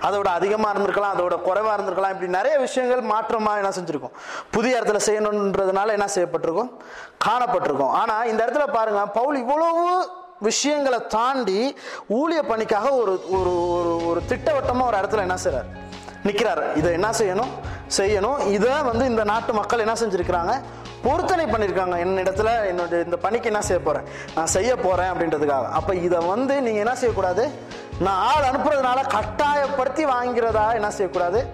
அதோட 0.06 0.28
அதிகமாக 0.38 0.70
இருந்திருக்கலாம் 0.72 1.14
அதோட 1.14 1.34
குறைவாக 1.46 1.74
இருந்திருக்கலாம். 1.76 2.12
இப்படி 2.14 2.28
நிறைய 2.36 2.54
விஷயங்கள் 2.64 3.02
மாற்றமாக 3.12 3.60
என்ன 3.62 3.70
செஞ்சுருக்கும். 3.78 4.14
புதிய 4.54 4.78
இடத்துல 4.78 5.00
செய்யணுன்றதுனால 5.08 5.94
என்ன 5.98 6.06
செய்யப்பட்டிருக்கும்? 6.14 6.70
காணப்பட்டிருக்கும். 7.26 7.92
ஆனால் 8.00 8.28
இந்த 8.32 8.40
இடத்துல 8.44 8.66
பாருங்கள் 8.76 9.12
பவுல் 9.18 9.40
இவ்வளவு 9.44 9.84
விஷயங்களை 10.40 11.06
தாண்டி 11.06 11.76
ஊழிய 12.08 12.42
பணிக்காக 12.48 12.90
ஒரு 12.90 13.24
ஒரு 13.30 13.70
ஒரு 13.70 14.06
ஒரு 14.06 14.22
திட்டவட்டமாக 14.28 14.96
ஒரு 14.96 15.06
இடத்துல 15.06 15.20
என்ன 15.20 15.36
செய்கிறார் 15.36 15.86
நிற்கிறார் 16.22 16.76
இதை 16.76 16.92
என்ன 16.92 17.10
செய்யணும்? 17.10 17.48
செய்யணும். 17.96 18.46
இதை 18.46 18.82
வந்து 18.82 19.06
இந்த 19.06 19.24
நாட்டு 19.24 19.52
மக்கள் 19.52 19.78
என்ன 19.78 19.92
செஞ்சுருக்கிறாங்க? 19.92 20.60
பொருத்தனை 21.02 21.44
பண்ணியிருக்காங்க 21.44 22.06
என்னிடத்துல 22.06 22.48
என்னோட 22.70 23.04
இந்த 23.04 23.16
பணிக்கு 23.16 23.46
என்ன 23.46 23.62
செய்ய 23.62 23.82
போகிறேன் 23.82 24.08
நான் 24.34 24.46
செய்ய 24.46 24.76
போகிறேன் 24.76 25.12
அப்படின்றதுக்காக. 25.12 25.68
அப்போ 25.68 25.94
இதை 25.94 26.18
வந்து 26.18 26.54
நீங்கள் 26.54 26.82
என்ன 26.82 26.94
செய்யக்கூடாது? 26.94 27.48
நான் 28.00 28.26
ஆள் 28.26 28.42
அனுப்புறதுனால 28.42 29.08
கட்டாயப்படுத்தி 29.08 30.04
வாங்கிறதா 30.04 30.72
என்ன 30.72 30.90
செய்யக்கூடாது? 30.90 31.46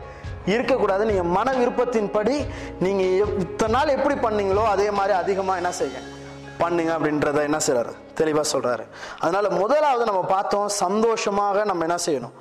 இருக்கக்கூடாது. 0.47 1.05
நீங்கள் 1.05 1.27
மன 1.27 1.53
விருப்பத்தின்படி 1.53 2.47
நீங்கள் 2.81 3.07
எப்- 3.07 3.41
இத்தனை 3.41 3.75
நாள் 3.75 3.89
எப்படி 3.89 4.15
பண்ணீங்களோ 4.15 4.65
அதே 4.65 4.91
மாதிரி 4.91 5.15
அதிகமாக 5.15 5.59
என்ன 5.59 5.71
செய்யுங்க. 5.71 6.14
பண்ணுங்க 6.59 6.99
அப்படின்றத 6.99 7.43
என்ன 7.43 7.59
செய்றாரு? 7.67 7.93
தெளிவா 8.17 8.43
சொல்றாரு. 8.53 8.85
அதனால 9.19 9.51
முதலாவது 9.51 10.05
நம்ம 10.05 10.21
பார்த்தோம் 10.21 10.69
சந்தோஷமாக 10.69 11.65
நம்ம 11.65 11.85
என்ன 11.89 11.97
செய்யணும்? 12.07 12.35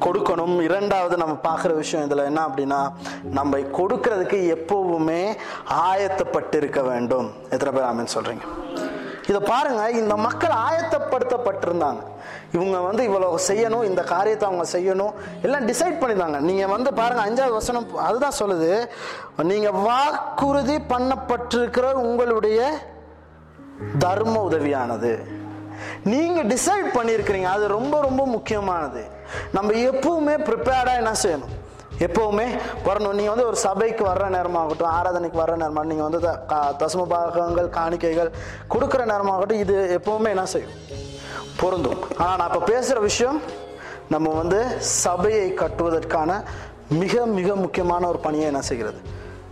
கொடுக்கணும். 0.00 0.60
இரண்டாவது 0.60 1.16
நம்ம 1.16 1.38
பார்க்குற 1.42 1.74
விஷயம் 1.74 2.10
இதுல 2.10 2.24
என்ன 2.24 2.46
அப்படின்னா 2.46 2.92
நம்ம 3.22 3.58
கொடுக்கறதுக்கு 3.58 4.40
எப்பவுமே 4.56 5.36
ஆயத்தப்பட்டு 5.70 6.56
இருக்க 6.56 6.82
வேண்டும். 6.82 7.32
எத்தனை 7.50 7.72
பேர் 7.72 7.90
ஆமின்னு 7.90 8.14
சொல்றீங்க? 8.14 8.46
இதை 9.28 9.40
பாருங்க 9.40 9.90
இந்த 9.90 10.16
மக்கள் 10.16 10.50
ஆயத்தப்படுத்தப்பட்டிருந்தாங்க. 10.50 12.02
இவங்க 12.52 12.78
வந்து 12.78 13.04
இவ்வளவு 13.04 13.38
செய்யணும் 13.48 13.84
இந்த 13.84 14.02
காரியத்தை 14.02 14.48
அவங்க 14.48 14.66
செய்யணும் 14.72 15.12
எல்லாம் 15.42 15.66
டிசைட் 15.66 16.00
பண்ணிருந்தாங்க. 16.00 16.38
நீங்க 16.38 16.66
வந்து 16.66 16.94
பாருங்க 16.94 17.22
அஞ்சாவது 17.26 17.52
வசனம் 17.52 17.96
அதுதான் 17.96 18.38
சொல்லுது. 18.38 18.88
நீங்க 19.42 19.70
வாக்குறுதி 19.70 20.76
பண்ணப்பட்டிருக்கிற 20.76 21.92
உங்களுடைய 21.92 22.78
தர்ம 23.98 24.48
உதவியானது. 24.50 25.42
நீங்க 26.04 26.42
டிசைட் 26.42 26.94
பண்ணியிருக்கிறீங்க 26.94 27.44
அது 27.44 27.68
ரொம்ப 27.68 28.00
ரொம்ப 28.00 28.26
முக்கியமானது. 28.26 29.04
நம்ம 29.52 29.72
எப்பவுமே 29.72 30.36
ப்ரிப்பேர்டா 30.38 30.96
என்ன 30.96 31.12
செய்யணும்? 31.22 31.62
எப்பவுமே 31.98 32.58
வரணும். 32.84 33.12
நீங்க 33.12 33.30
வந்து 33.30 33.46
ஒரு 33.46 33.56
சபைக்கு 33.56 34.04
வர்ற 34.04 34.28
நேரமாகட்டும் 34.28 34.82
ஆராதனைக்கு 34.82 35.40
வர்ற 35.40 35.56
நேரமாக 35.56 35.84
நீங்க 35.84 36.02
வந்து 36.02 36.20
த- 36.20 36.74
தசம 36.78 37.04
பாகங்கள் 37.04 37.68
காணிக்கைகள் 37.68 38.32
கொடுக்குற 38.70 39.04
நேரமாகட்டும் 39.04 39.58
இது 39.58 40.00
எப்பவுமே 40.04 40.28
என்ன 40.28 40.46
செய்யும்? 40.46 40.70
பொருந்தும். 41.56 41.98
ஆனால் 42.16 42.36
நான் 42.36 42.46
இப்போ 42.46 42.60
பேசுகிற 42.60 43.00
விஷயம் 43.00 43.40
நம்ம 44.10 44.28
வந்து 44.28 44.66
சபையை 44.78 45.52
கட்டுவதற்கான 45.52 46.42
மிக 46.88 47.26
மிக 47.26 47.54
முக்கியமான 47.54 48.08
ஒரு 48.08 48.18
பணியை 48.18 48.46
என்ன 48.46 48.60
செய்கிறது? 48.60 48.98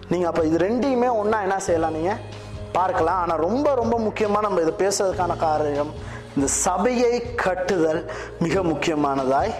நீங்கள் 0.08 0.28
அப்போ 0.28 0.42
இது 0.44 0.58
ரெண்டையுமே 0.58 1.16
ஒன்றா 1.16 1.40
என்ன 1.40 1.58
செய்யலாம் 1.58 1.92
நீங்கள் 1.92 2.40
பார்க்கலாம். 2.78 3.20
ஆனால் 3.22 3.42
ரொம்ப 3.46 3.68
ரொம்ப 3.80 3.96
முக்கியமாக 4.06 4.44
நம்ம 4.46 4.62
இதை 4.64 4.74
பேசுறதுக்கான 4.82 5.36
காரணம் 5.46 5.92
இந்த 6.36 6.48
சபையை 6.64 7.12
கட்டுதல் 7.44 8.00
மிக 8.44 8.62
முக்கியமானதாய் 8.72 9.52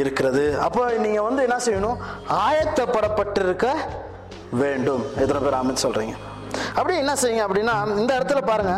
இருக்கிறது. 0.00 0.44
அப்போ 0.66 0.82
நீங்கள் 1.04 1.26
வந்து 1.28 1.42
என்ன 1.46 1.58
செய்யணும்? 1.66 2.00
ஆயத்தப்படப்பட்டிருக்க 2.46 3.66
வேண்டும். 4.62 5.04
எத்தனை 5.22 5.40
பேர் 5.44 5.58
ஆமென் 5.60 5.84
சொல்கிறீங்க 5.84 6.16
அப்படி 6.78 6.94
என்ன 7.02 7.12
செய்யுங்க 7.22 7.44
அப்படின்னா 7.46 7.74
இந்த 8.00 8.10
இடத்துல 8.18 8.40
பாருங்க. 8.50 8.74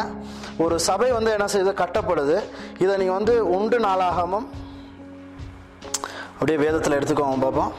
ஒரு 0.65 0.77
சபை 0.89 1.09
வந்து 1.19 1.31
என்ன 1.37 1.47
செய்யுது 1.53 1.73
கட்டப்படுது. 1.83 2.37
இதை 2.85 2.93
நீங்கள் 3.01 3.19
வந்து 3.19 3.35
உண்டு 3.57 3.79
நாளாகமும் 3.87 4.47
அப்படியே 6.35 6.59
வேதத்தில் 6.65 6.97
எடுத்துக்கோங்க 6.99 7.39
பார்ப்போம் 7.45 7.73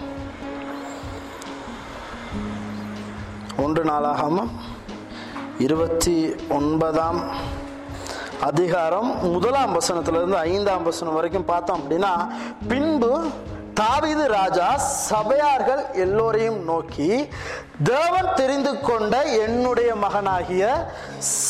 ஒன்று 3.64 3.82
நாளாகமும் 3.90 4.52
இருபத்தி 5.64 6.14
ஒன்பதாம் 6.50 7.20
அதிகாரம் 8.42 9.10
முதலாம் 9.32 9.74
வசனத்திலிருந்து 9.80 10.38
ஐந்தாம் 10.52 10.84
வசனம் 10.84 11.14
வரைக்கும் 11.14 11.46
பார்த்தோம் 11.46 11.82
அப்படின்னா 11.82 12.12
பின்பு 12.68 13.12
தாவிது 13.80 14.26
ராஜா 14.26 14.68
சபையார்கள் 14.78 15.82
எல்லோரையும் 16.06 16.60
நோக்கி 16.64 17.10
தேவன் 17.84 18.30
தெரிந்து 18.36 18.74
கொண்ட 18.80 19.22
என்னுடைய 19.46 19.92
மகனாகிய 19.96 20.64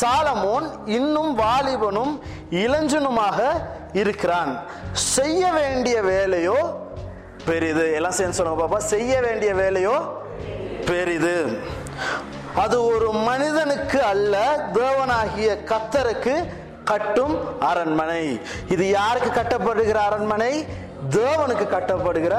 சாலமோன் 0.00 0.68
இன்னும் 0.98 1.32
வாலிபனும் 1.38 2.14
இளஞ்சனுமாக 2.64 3.38
இருக்கிறான். 3.92 4.52
செய்ய 4.92 5.52
வேண்டிய 5.52 5.96
வேலையோ 6.02 6.58
பெரிது. 7.44 7.86
எல்லாம் 7.94 8.18
சேர்ந்து 8.20 8.38
சொல்லுங்க 8.38 8.60
பாப்பா. 8.62 8.80
செய்ய 8.94 9.20
வேண்டிய 9.20 9.52
வேலையோ 9.54 9.96
பெரிது. 10.86 11.36
அது 12.54 12.86
ஒரு 12.86 13.12
மனிதனுக்கு 13.12 14.02
அல்ல 14.02 14.66
தேவனாகிய 14.72 15.58
கத்தருக்கு 15.70 16.52
கட்டும் 16.84 17.60
அரண்மனை. 17.60 18.40
இது 18.68 18.90
யாருக்கு 18.90 19.30
கட்டப்படுகிற 19.30 19.94
அரண்மனை? 19.94 20.66
தேவனுக்கு 21.10 21.66
கட்டப்படுகிற 21.70 22.34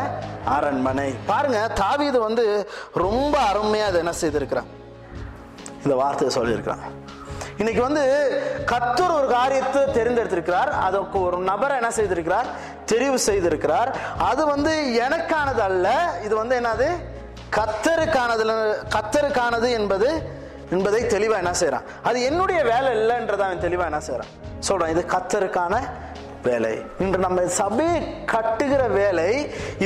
அரண்மனை. 0.46 1.16
பாருங்க 1.26 1.68
தாவீது 1.68 2.20
வந்து 2.20 2.70
ரொம்ப 2.94 3.40
அருமையா 3.40 3.86
அதை 3.86 3.98
என்ன 3.98 4.14
செய்திருக்கிறான்? 4.22 4.70
இந்த 5.84 5.96
வார்த்தையை 5.96 6.38
சொல்லியிருக்கிறான். 6.38 6.80
இன்னைக்கு 7.58 7.82
வந்து 7.82 8.04
கத்தூர் 8.66 9.14
ஒரு 9.14 9.28
காரியத்தை 9.28 9.82
தெரிந்தெடுத்திருக்கிறார். 9.82 10.70
அதற்கு 10.70 11.22
ஒரு 11.24 11.38
நபரை 11.38 11.78
என்ன 11.78 11.90
செய்திருக்கிறார்? 11.90 12.46
தெரிவு 12.92 13.18
செய்திருக்கிறார். 13.26 13.96
அது 14.18 14.46
வந்து 14.46 15.02
எனக்கானது 15.10 15.58
அல்ல 15.58 16.20
இது 16.24 16.36
வந்து 16.36 16.60
என்னது? 16.60 16.90
கத்தருக்கானதுல 17.58 18.54
கத்தருக்கானது 18.96 19.70
என்பது 19.80 20.10
என்பதை 20.76 21.02
தெளிவா 21.04 21.36
என்ன 21.44 21.54
செய்கிறான் 21.54 21.88
அது 22.04 22.18
என்னுடைய 22.22 22.60
வேலை 22.72 22.90
இல்லைன்றதை 22.98 23.46
அவன் 23.48 23.66
தெளிவா 23.68 23.86
என்ன 23.92 24.00
செய்கிறான் 24.00 24.32
சொல்றான் 24.68 24.94
இது 24.94 25.02
கத்தருக்கான 25.16 25.76
வேலை. 26.50 26.74
இன்று 27.00 27.20
நம்ம 27.26 27.44
சபையை 27.60 28.00
கட்டுகிற 28.32 28.82
வேலை 28.90 29.30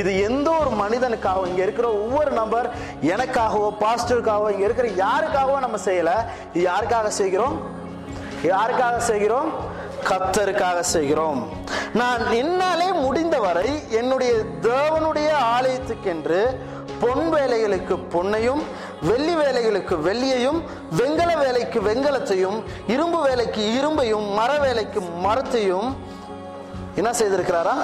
இது 0.00 0.10
எந்த 0.20 0.48
ஒரு 0.50 0.70
மனிதனுக்காகவும் 0.80 1.50
இங்க 1.50 1.62
இருக்கிற 1.62 1.88
ஒவ்வொரு 2.02 2.30
நபர் 2.30 2.66
எனக்காகவோ 3.12 3.68
பாஸ்டருக்காகவோ 3.82 4.48
இங்க 4.54 4.64
இருக்கிற 4.68 4.88
யாருக்காகவோ 5.04 5.58
நம்ம 5.58 5.78
செய்யல. 5.84 6.10
இது 6.54 6.64
யாருக்காக 6.70 7.10
செய்கிறோம்? 7.20 7.56
யாருக்காக 8.42 8.96
செய்கிறோம்? 9.10 9.48
கத்தருக்காக 10.10 10.80
செய்கிறோம். 10.80 11.40
நான் 11.92 12.22
என்னாலே 12.42 12.90
முடிந்தவரை 13.04 13.70
என்னுடைய 13.90 14.32
தேவனுடைய 14.62 15.30
ஆலயத்துக்கென்று 15.56 16.42
பொன் 17.02 17.26
வேலைகளுக்கு 17.34 17.94
பொன்னையும் 18.14 18.62
வெள்ளி 19.08 19.34
வேலைகளுக்கு 19.34 19.94
வெள்ளியையும் 20.06 20.58
வெங்கல 20.98 21.30
வேலைக்கு 21.42 21.78
வெங்கலத்தையும் 21.88 22.58
இரும்பு 22.94 23.20
வேலைக்கு 23.28 23.62
இரும்பையும் 23.78 24.26
மர 24.38 24.50
வேலைக்கு 24.58 25.00
மரத்தையும் 25.26 25.88
என்ன 27.00 27.10
செய்திருக்கிறாரா? 27.20 27.74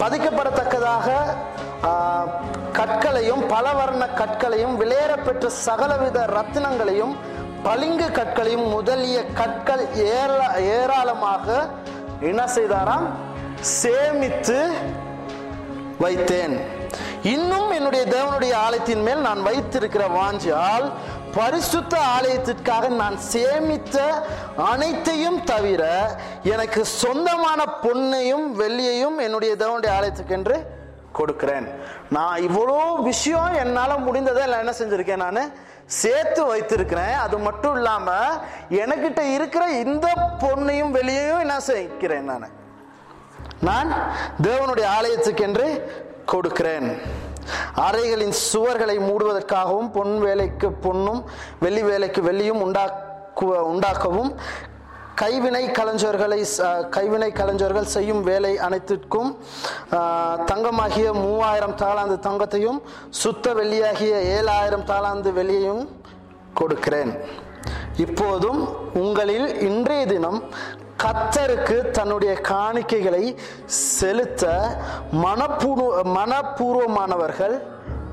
பதிக்கப்படத்தக்கதாக 0.00 1.06
கற்களையும் 2.78 3.42
பலவர்ண 3.52 4.04
கற்களையும் 4.20 4.74
விலையேற 4.80 5.12
பெற்ற 5.24 5.48
சகலவித 5.66 6.18
ரத்தினங்களையும் 6.36 7.14
பளிங்கு 7.62 8.08
கற்களையும் 8.18 8.66
முதலிய 8.68 9.18
கற்கள் 9.40 9.84
ஏரா 10.18 10.48
ஏராளமாக 10.76 11.46
என்ன 12.20 12.42
செய்தாராம்? 12.56 13.06
சேமித்து 13.80 14.58
வைத்தேன். 16.04 16.56
இன்னும் 17.22 17.70
என்னுடைய 17.70 18.04
தேவனுடைய 18.04 18.52
ஆலயத்தின் 18.54 19.02
மேல் 19.02 19.20
நான் 19.20 19.42
வைத்திருக்கிற 19.42 20.06
வாஞ்சியால் 20.06 20.92
பரிசுத்த 21.34 21.96
ஆலயத்திற்காக 21.98 22.88
நான் 22.88 23.18
சேமித்த 23.32 23.98
அனைத்தையும் 24.56 25.44
தவிர 25.44 26.10
எனக்கு 26.42 26.84
சொந்தமான 26.84 27.64
பொன்னையும் 27.82 28.46
வெள்ளியையும் 28.58 29.18
என்னுடைய 29.18 29.54
தேவனுடைய 29.56 29.90
ஆலயத்துக்கு 29.90 30.34
என்று 30.34 30.76
கொடுக்கிறேன். 31.12 31.68
நான் 32.10 32.40
இவ்வளோ 32.40 33.02
விஷயம் 33.02 33.54
என்னால் 33.54 34.04
முடிந்ததை 34.06 34.42
இல்லை 34.42 34.58
என்ன 34.58 34.72
செஞ்சுருக்கேன் 34.78 35.16
நான்? 35.16 35.52
சேர்த்து 35.86 36.44
வைத்திருக்கிறேன். 36.44 37.14
அது 37.14 37.38
மட்டும் 37.38 37.76
இல்லாமல் 37.76 38.38
எனக்கிட்ட 38.70 39.20
இருக்கிற 39.20 39.70
இந்த 39.70 40.06
பொண்ணையும் 40.40 40.90
வெளியையும் 40.90 41.40
என்ன 41.40 41.60
செய்கிறேன் 41.60 42.24
நான். 42.24 42.48
நான் 43.60 43.92
தேவனுடைய 44.42 44.86
ஆலயத்துக்கென்று 45.00 45.82
கொடுக்கிறேன். 46.32 46.88
அறைகளின் 47.86 48.34
சுவர்களை 48.48 48.96
மூடுவதற்காகவும் 49.08 49.92
பொன் 49.96 50.16
வேலைக்கு 50.24 50.68
பொன்னும் 50.86 51.20
வெள்ளி 51.64 51.82
வேலைக்கு 51.90 52.20
வெள்ளியும் 52.28 52.62
உண்டாக்குவ 52.64 53.60
உண்டாக்கவும் 53.72 54.32
கைவினை 55.20 55.62
கலைஞர்களை 55.78 56.38
கைவினை 56.96 57.28
கலைஞர்கள் 57.38 57.92
செய்யும் 57.94 58.20
வேலை 58.28 58.52
அனைத்திற்கும் 58.66 59.30
தங்கமாகிய 60.50 61.08
மூவாயிரம் 61.22 61.78
தாளாந்து 61.82 62.16
தங்கத்தையும் 62.26 62.78
சுத்த 63.22 63.54
வெள்ளியாகிய 63.60 64.14
ஏழாயிரம் 64.36 64.86
தாளாந்து 64.90 65.32
வெள்ளியையும் 65.38 65.82
கொடுக்கிறேன். 66.60 67.12
இப்போதும் 68.04 68.60
உங்களில் 69.02 69.48
இன்றைய 69.68 70.04
தினம் 70.12 70.38
கத்தருக்கு 71.02 71.90
தன்னுடைய 71.90 72.32
காணிக்கைகளை 72.50 73.24
செலுத்த 73.66 74.44
மனப்பூர்வ 75.24 75.90
மனப்பூர்வமானவர்கள் 76.16 77.54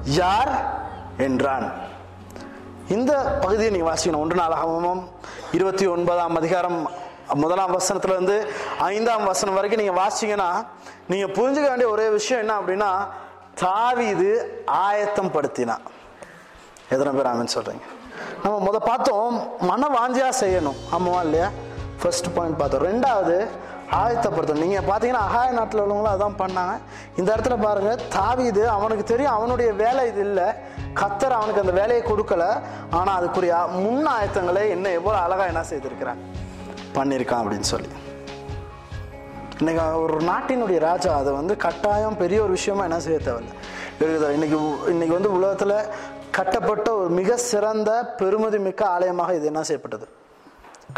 யார் 0.04 0.51
என்றான். 1.18 1.68
இந்த 2.96 3.12
பகுதியை 3.44 3.72
நீ 3.72 3.82
வாசிக்கணும். 3.82 4.24
ஒன்று 4.25 4.42
நாளாகவும் 4.42 5.01
இருபத்தி 5.51 5.88
ஒன்பதாம் 5.88 6.36
அதிகாரம் 6.36 6.80
முதலாம் 7.34 7.75
வசனத்துல 7.77 8.15
இருந்து 8.18 8.54
ஐந்தாம் 8.77 9.25
வசனம் 9.25 9.54
வரைக்கும் 9.54 9.82
நீங்கள் 9.84 10.01
வாசிங்கன்னா 10.04 10.50
நீங்கள் 11.08 11.34
புரிஞ்சுக்க 11.38 11.68
வேண்டிய 11.70 11.89
ஒரே 11.89 12.10
விஷயம் 12.10 12.42
என்ன 12.44 12.56
அப்படின்னா 12.60 12.92
தாவிது 13.63 14.32
ஆயத்தம் 14.65 15.34
படுத்தினா 15.36 15.75
எத்தனை 16.89 17.12
பேர் 17.13 17.30
ஆமின்னு 17.32 17.56
சொல்கிறீங்க 17.58 17.86
நம்ம 18.44 18.56
முத 18.68 18.77
பார்த்தோம் 18.86 19.36
மன 19.60 19.88
வாஞ்சியாக 19.88 20.34
செய்யணும். 20.42 20.77
ஆமாவா 20.92 21.22
இல்லையா? 21.24 21.50
ஃபர்ஸ்ட் 22.05 22.33
பாயிண்ட் 22.33 22.57
பார்த்தோம். 22.57 22.85
ரெண்டாவது 22.85 23.47
ஆயத்தப்படுத்தணும் 23.91 24.65
நீங்கள் 24.65 24.83
பார்த்தீங்கன்னா 24.83 25.24
அகாய 25.27 25.51
நாட்டில் 25.51 25.81
உள்ளவங்களும் 25.81 26.15
அதான் 26.15 26.35
பண்ணாங்க. 26.38 26.77
இந்த 27.17 27.35
இடத்துல 27.35 27.62
பாருங்கள் 27.62 28.00
தாவிது 28.09 28.65
அவனுக்கு 28.65 29.03
தெரியும் 29.03 29.31
அவனுடைய 29.31 29.74
வேலை 29.74 30.07
இது 30.07 30.19
இல்லை. 30.19 30.43
கத்தர் 30.93 31.29
அவனுக்கு 31.29 31.62
அந்த 31.62 31.71
வேலையை 31.71 32.01
கொடுக்கல. 32.01 32.59
ஆனால் 32.89 33.25
அதுக்குரிய 33.25 33.71
முன் 33.71 34.07
ஆயத்தங்களை 34.07 34.69
என்ன 34.69 34.89
எவ்வளோ 34.89 35.17
அழகாக 35.17 35.47
என்ன 35.47 35.63
செய்திருக்கிறான் 35.63 36.17
பண்ணியிருக்கான் 36.93 37.43
அப்படின்னு 37.43 37.59
சொல்லி. 37.59 37.88
இன்னைக்கு 39.59 40.01
ஒரு 40.01 40.17
நாட்டினுடைய 40.17 40.79
ராஜா 40.79 41.17
அதை 41.17 41.33
வந்து 41.33 41.57
கட்டாயம் 41.57 42.17
பெரிய 42.17 42.41
ஒரு 42.41 42.51
விஷயமா 42.51 42.83
என்ன 42.83 43.00
செய்ய 43.00 43.19
தேவையில்ல. 43.19 43.53
இருக்குது 44.00 44.31
இன்னைக்கு 44.31 44.59
உ- 44.62 44.88
இன்னைக்கு 44.88 45.21
வந்து 45.21 45.29
உலகத்துல 45.29 45.85
கட்டப்பட்ட 46.31 46.93
ஒரு 46.93 47.09
மிக 47.09 47.38
சிறந்த 47.38 48.15
பெருமதி 48.17 48.59
மிக்க 48.59 48.85
ஆலயமாக 48.85 49.35
இது 49.35 49.45
என்ன 49.45 49.63
செய்யப்பட்டது? 49.63 50.07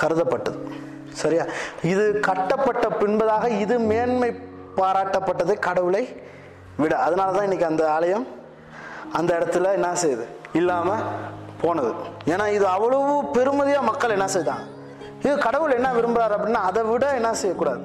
கருதப்பட்டது. 0.02 0.86
சரியா? 1.14 1.46
இது 1.84 2.20
கட்டப்பட்ட 2.20 2.88
பின்பதாக 3.02 3.48
இது 3.48 3.80
மேன்மை 3.80 4.30
பாராட்டப்பட்டது 4.80 5.60
கடவுளை 5.60 6.04
விட. 6.78 6.98
அதனால 6.98 7.32
தான் 7.32 7.44
இன்னைக்கு 7.44 7.66
அந்த 7.66 7.92
ஆலயம் 7.92 8.28
அந்த 9.14 9.38
இடத்துல 9.40 9.72
என்ன 9.72 9.94
செய்யுது? 9.94 10.26
இல்லாமல் 10.54 11.04
போனது. 11.62 11.92
ஏன்னா 12.26 12.48
இது 12.48 12.68
அவ்வளவு 12.68 13.14
பெருமதியாக 13.36 13.84
மக்கள் 13.84 14.10
என்ன 14.10 14.28
செய்தாங்க? 14.36 14.66
இது 15.24 15.38
கடவுள் 15.38 15.72
என்ன 15.72 15.94
விரும்புகிறார் 15.94 16.36
அப்படின்னா 16.38 16.62
அதை 16.70 16.84
விட 16.84 17.14
என்ன 17.14 17.34
செய்யக்கூடாது. 17.34 17.82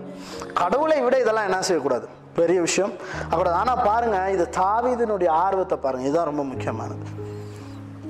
கடவுளை 0.54 1.02
விட 1.02 1.18
இதெல்லாம் 1.18 1.48
என்ன 1.50 1.62
செய்யக்கூடாது? 1.62 2.08
பெரிய 2.34 2.60
விஷயம். 2.60 2.92
அப்படி 3.30 3.50
ஆனால் 3.50 3.82
பாருங்க 3.88 4.30
இது 4.30 4.48
தாவீதினுடைய 4.56 5.28
ஆர்வத்தை 5.28 5.78
பாருங்கள் 5.78 6.08
இதுதான் 6.08 6.30
ரொம்ப 6.30 6.44
முக்கியமானது. 6.44 7.04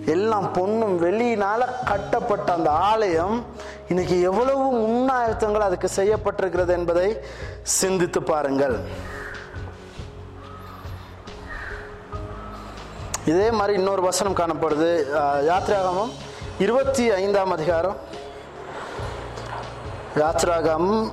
எல்லாம் 0.07 0.47
பொண்ணும் 0.55 0.95
வெளியினால 1.05 1.67
கட்டப்பட்ட 1.85 2.49
அந்த 2.53 2.71
ஆலயம் 2.71 3.45
இன்னைக்கு 3.89 4.17
எவ்வளவு 4.21 4.65
முன்னாயத்தங்கள் 4.87 5.67
அதுக்கு 5.69 5.89
செய்யப்பட்டிருக்கிறது 5.97 6.73
என்பதை 6.79 7.09
சிந்தித்து 7.63 8.23
பாருங்கள். 8.23 8.77
இதே 13.33 13.51
மாதிரி 13.51 13.79
இன்னொரு 13.79 14.03
வசனம் 14.03 14.39
காணப்படுது. 14.41 14.91
யாத்ராகமம் 15.51 16.13
இருபத்தி 16.59 17.11
ஐந்தாம் 17.11 17.51
அதிகாரம். 17.51 17.97
யாத்ராகமம் 20.23 21.11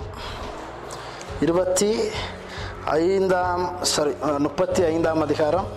இருபத்தி 1.41 1.91
ஐந்தாம் 2.83 3.63
சாரி 3.81 4.15
முப்பத்தி 4.37 4.83
ஐந்தாம் 4.83 5.21
அதிகாரம். 5.21 5.67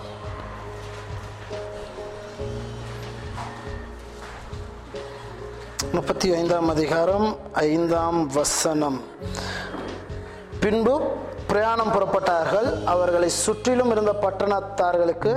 முப்பத்தி 5.95 6.27
ஐந்தாம் 6.33 6.69
அதிகாரம் 6.73 7.25
ஐந்தாம் 7.53 8.19
வசனம். 8.35 8.95
பின்பு 10.63 10.93
பிரயாணம் 11.49 11.91
புறப்பட்டார்கள். 11.95 12.69
அவர்களை 12.93 13.29
சுற்றிலும் 13.29 13.91
இருந்த 13.93 14.13
பட்டணத்தார்களுக்கு 14.23 15.33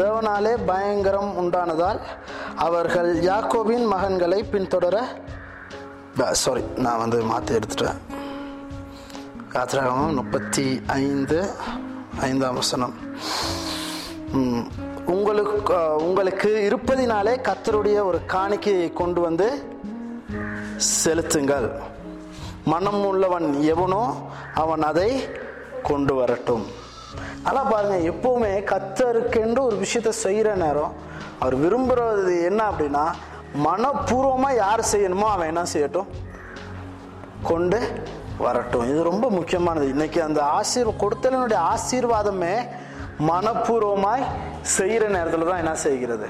தேவனாலே 0.00 0.54
பயங்கரம் 0.70 1.30
உண்டானதால் 1.42 2.00
அவர்கள் 2.66 3.10
யாக்கோபின் 3.30 3.86
மகன்களை 3.92 4.40
பின்தொடர 4.54 4.96
சாரி 6.42 6.64
நான் 6.86 7.02
வந்து 7.04 7.20
மாற்றி 7.30 7.54
எடுத்துட்டேன். 7.58 8.00
யாத்திராகமம் 9.52 10.18
முப்பத்தி 10.20 10.66
ஐந்து 10.86 11.38
ஐந்தாம் 12.30 12.58
வசனம். 12.62 12.96
உங்களுக்கு 15.12 15.74
உங்களுக்கு 16.06 16.50
இருப்பதினாலே 16.68 17.32
கத்தருடைய 17.48 17.98
ஒரு 18.08 18.18
காணிக்கையை 18.32 18.92
கொண்டு 18.92 19.20
வந்து 19.20 19.46
செலுத்துங்கள். 20.76 21.66
மனம் 22.72 23.04
உள்ளவன் 23.06 23.48
எவனோ 23.62 24.02
அவன் 24.62 24.82
அதை 24.82 25.10
கொண்டு 25.82 26.14
வரட்டும். 26.14 26.64
அதான் 27.48 27.70
பாருங்க 27.70 27.96
எப்பவுமே 28.12 28.52
கத்தருக்கென்று 28.72 29.60
ஒரு 29.68 29.76
விஷயத்த 29.84 30.08
செய்கிற 30.08 30.54
நேரம் 30.54 30.94
அவர் 31.38 31.56
விரும்புறது 31.64 32.34
என்ன 32.50 32.60
அப்படின்னா 32.70 33.04
மனப்பூர்வமாக 33.66 34.60
யார் 34.64 34.82
செய்யணுமோ 34.92 35.26
அவன் 35.34 35.50
என்ன 35.52 35.64
செய்யட்டும்? 35.72 36.08
கொண்டு 37.50 37.80
வரட்டும். 38.38 38.88
இது 38.90 39.02
ரொம்ப 39.02 39.30
முக்கியமானது. 39.30 39.88
இன்னைக்கு 39.88 40.22
அந்த 40.22 40.40
ஆசீர் 40.58 40.98
கொடுத்தலினுடைய 41.02 41.60
ஆசீர்வாதமே 41.74 42.54
மனப்பூர்வமாய் 43.20 44.24
செய்கிற 44.62 45.08
நேரத்தில் 45.08 45.46
தான் 45.46 45.58
என்ன 45.58 45.74
செய்கிறது? 45.74 46.28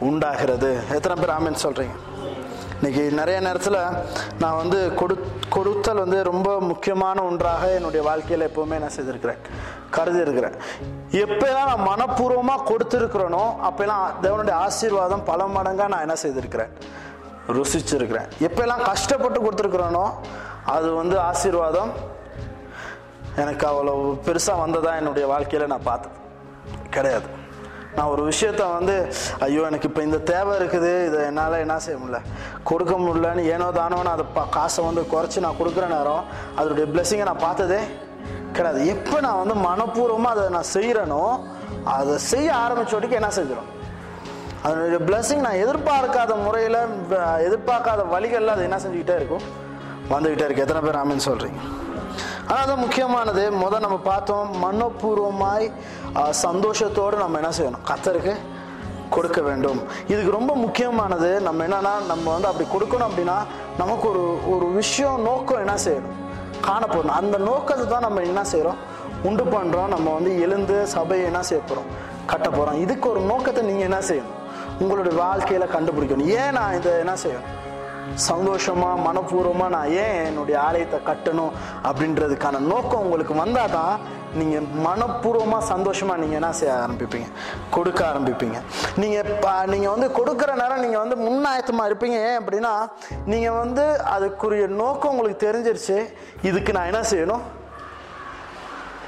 உண்டாகிறது. 0.00 0.80
எத்தனை 0.94 1.14
பேர் 1.20 1.34
ஆமின்னு 1.36 1.64
சொல்கிறீங்க 1.66 1.94
இன்னைக்கு 2.78 3.12
நிறைய 3.12 3.40
நேரத்தில் 3.40 3.78
நான் 4.38 4.56
வந்து 4.56 4.94
கொடு 4.94 5.14
கொடுத்தல் 5.48 5.96
வந்து 5.96 6.22
ரொம்ப 6.22 6.60
முக்கியமான 6.60 7.22
ஒன்றாக 7.22 7.74
என்னுடைய 7.74 8.04
வாழ்க்கையில் 8.04 8.48
எப்போவுமே 8.48 8.74
என்ன 8.74 8.88
செய்திருக்கிறேன்? 8.88 9.38
கருதி 9.90 10.18
இருக்கிறேன் 10.18 10.56
நான் 11.54 11.86
மனப்பூர்வமாக 11.88 12.66
கொடுத்துருக்குறேனோ 12.72 13.44
அப்போல்லாம் 13.68 14.06
தேவனுடைய 14.22 14.50
ஆசீர்வாதம் 14.50 15.24
பல 15.24 15.44
மடங்காக 15.44 15.88
நான் 15.88 16.00
என்ன 16.00 16.14
செய்திருக்கிறேன்? 16.14 16.68
ருசிச்சிருக்கிறேன். 17.48 18.28
எப்பெல்லாம் 18.40 18.82
கஷ்டப்பட்டு 18.82 19.40
கொடுத்துருக்குறேனோ 19.40 20.12
அது 20.64 20.94
வந்து 20.94 21.20
ஆசீர்வாதம் 21.20 21.92
எனக்கு 23.36 23.66
அவ்வளோ 23.66 24.18
பெருசாக 24.24 24.58
வந்ததா 24.58 24.94
என்னுடைய 24.94 25.28
வாழ்க்கையில் 25.28 25.68
நான் 25.68 25.82
பார்த்தது. 25.82 26.14
கிடையாது. 26.90 27.44
நான் 27.96 28.06
ஒரு 28.06 28.28
விஷயத்த 28.28 28.72
வந்து 28.72 29.12
ஐயோ 29.40 29.62
எனக்கு 29.62 29.88
இப்போ 29.88 30.02
இந்த 30.02 30.18
தேவை 30.18 30.58
இருக்குது 30.58 31.06
இதை 31.06 31.24
என்னால் 31.24 31.52
என்ன 31.52 31.78
செய்ய 31.78 32.00
முடியல? 32.00 32.20
கொடுக்க 32.64 32.94
முடியலன்னு 32.94 33.42
ஏனோ 33.42 33.70
தானோன்னு 33.70 34.04
அதை 34.04 34.24
பா- 34.36 34.48
காசை 34.48 34.84
வந்து 34.84 35.00
குறைச்சி 35.00 35.40
நான் 35.40 35.54
கொடுக்குற 35.60 35.86
நேரம் 35.86 36.24
அதனுடைய 36.56 36.90
பிளெஸிங்கை 36.92 37.22
நான் 37.22 37.38
பார்த்ததே 37.38 37.78
கிடையாது. 38.52 38.86
எப்போ 38.86 39.20
நான் 39.20 39.46
வந்து 39.46 39.54
மனப்பூர்வமாக 39.54 40.34
அதை 40.36 40.48
நான் 40.48 40.72
செய்கிறேனோ 40.72 41.40
அதை 41.84 42.18
செய்ய 42.18 42.52
ஆரம்பிச்சோட்டிக்கு 42.52 43.12
என்ன 43.12 43.28
செஞ்சிடும் 43.28 43.74
அதனுடைய 44.62 44.98
blessing 44.98 45.40
நான் 45.40 45.54
எதிர்பார்க்காத 45.54 46.42
முறையில் 46.44 46.78
எதிர்பார்க்காத 47.18 48.08
வழிகளில் 48.08 48.48
அது 48.48 48.62
என்ன 48.62 48.76
செஞ்சுக்கிட்டே 48.76 49.14
இருக்கும்? 49.16 49.42
வந்துக்கிட்டே 50.10 50.44
இருக்கு. 50.44 50.62
எத்தனை 50.62 50.80
பேர் 50.80 50.96
ஆமின்னு 50.96 51.20
சொல்கிறீங்க 51.24 51.84
ஆனால் 52.48 52.64
அது 52.64 52.74
முக்கியமானது. 52.82 53.44
முத 53.62 53.78
நம்ம 53.84 53.96
பார்த்தோம் 54.10 54.50
மனப்பூர்வமாய் 54.64 55.66
சந்தோஷத்தோடு 56.44 57.16
நம்ம 57.22 57.38
என்ன 57.42 57.50
செய்யணும்? 57.58 57.86
கத்தருக்கு 57.90 58.34
கொடுக்க 59.14 59.40
வேண்டும். 59.48 59.80
இதுக்கு 60.12 60.36
ரொம்ப 60.36 60.52
முக்கியமானது 60.64 61.30
நம்ம 61.46 61.64
என்னன்னா 61.66 61.92
நம்ம 62.12 62.24
வந்து 62.34 62.48
அப்படி 62.50 62.66
கொடுக்கணும் 62.74 63.08
அப்படின்னா 63.10 63.38
நமக்கு 63.82 64.06
ஒரு 64.12 64.24
ஒரு 64.52 64.68
விஷயம் 64.80 65.18
நோக்கம் 65.28 65.62
என்ன 65.64 65.74
செய்யணும்? 65.86 66.14
காணப்படணும். 66.68 67.16
அந்த 67.20 67.36
நோக்கத்தை 67.48 67.84
தான் 67.94 68.06
நம்ம 68.06 68.22
என்ன 68.30 68.42
செய்கிறோம் 68.52 68.80
உண்டு 69.28 69.44
பண்ணுறோம் 69.54 69.92
நம்ம 69.94 70.06
வந்து 70.16 70.32
எழுந்து 70.46 70.76
சபையை 70.94 71.26
என்ன 71.30 71.40
செய்ய 71.50 71.60
போகிறோம் 71.62 71.90
கட்ட 72.30 72.46
போகிறோம் 72.56 72.80
இதுக்கு 72.84 73.06
ஒரு 73.12 73.20
நோக்கத்தை 73.30 73.62
நீங்கள் 73.68 73.88
என்ன 73.90 74.00
செய்யணும்? 74.10 74.34
உங்களுடைய 74.82 75.14
வாழ்க்கையில் 75.24 75.72
கண்டுபிடிக்கணும். 75.76 76.30
ஏன் 76.40 76.56
நான் 76.58 76.76
இதை 76.78 76.92
என்ன 77.04 77.14
செய்யணும்? 77.24 77.50
சந்தோஷமா 78.14 78.90
மனப்பூர்வமா 79.06 79.68
நான் 79.68 79.90
ஏன் 79.90 80.24
என்னுடைய 80.24 80.60
ஆலயத்தை 80.60 80.98
கட்டணும் 81.06 81.50
அப்படின்றதுக்கான 81.82 82.58
நோக்கம் 82.58 83.00
உங்களுக்கு 83.00 83.34
வந்தால் 83.34 83.70
தான் 83.70 84.00
நீங்க 84.34 84.58
மனப்பூர்வமா 84.58 85.58
சந்தோஷமா 85.68 86.16
நீங்க 86.16 86.34
என்ன 86.34 86.52
செய்ய 86.52 86.74
ஆரம்பிப்பீங்க? 86.74 87.28
கொடுக்க 87.70 88.06
ஆரம்பிப்பீங்க. 88.06 88.60
நீங்க 88.96 89.22
நீங்க 89.66 89.90
வந்து 89.90 90.08
கொடுக்குற 90.08 90.54
நேரம் 90.54 90.80
நீங்க 90.80 90.98
வந்து 90.98 91.16
முன்னாயத்தமா 91.16 91.84
இருப்பீங்க. 91.88 92.18
ஏன் 92.28 92.38
அப்படின்னா 92.40 92.72
நீங்க 93.26 93.50
வந்து 93.52 94.00
அதுக்குரிய 94.16 94.66
நோக்கம் 94.66 95.10
உங்களுக்கு 95.10 95.46
தெரிஞ்சிருச்சு. 95.46 96.14
இதுக்கு 96.42 96.72
நான் 96.72 96.90
என்ன 96.92 97.00
செய்யணும்? 97.10 97.40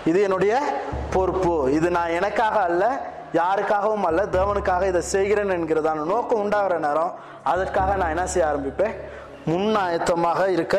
இது 0.05 0.23
என்னுடைய 0.23 0.61
பொறுப்பு. 1.11 1.73
இது 1.73 1.91
நான் 1.91 2.09
எனக்காக 2.09 2.61
அல்ல. 2.61 3.17
யாருக்காகவும் 3.33 4.07
அல்ல 4.09 4.25
தேவனுக்காக 4.25 4.87
இதை 4.89 5.01
செய்கிறேன் 5.01 5.55
என்கிறதான 5.57 6.05
நோக்கம் 6.13 6.41
உண்டாகிற 6.41 6.79
நேரம் 6.79 7.13
அதற்காக 7.45 7.97
நான் 7.97 8.15
என்ன 8.15 8.27
செய்ய 8.27 8.49
ஆரம்பிப்பேன்? 8.51 8.95
முன்னாயத்தமாக 9.47 10.47
இருக்க 10.47 10.77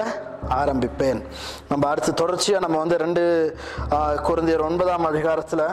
ஆரம்பிப்பேன். 0.49 1.21
நம்ம 1.69 1.89
அடுத்து 1.89 2.13
தொடர்ச்சியாக 2.13 2.65
நம்ம 2.65 2.79
வந்து 2.79 2.97
ரெண்டு 3.03 3.23
குறைந்தர் 4.27 4.67
ஒன்பதாம் 4.69 5.05
அதிகாரத்தில் 5.05 5.65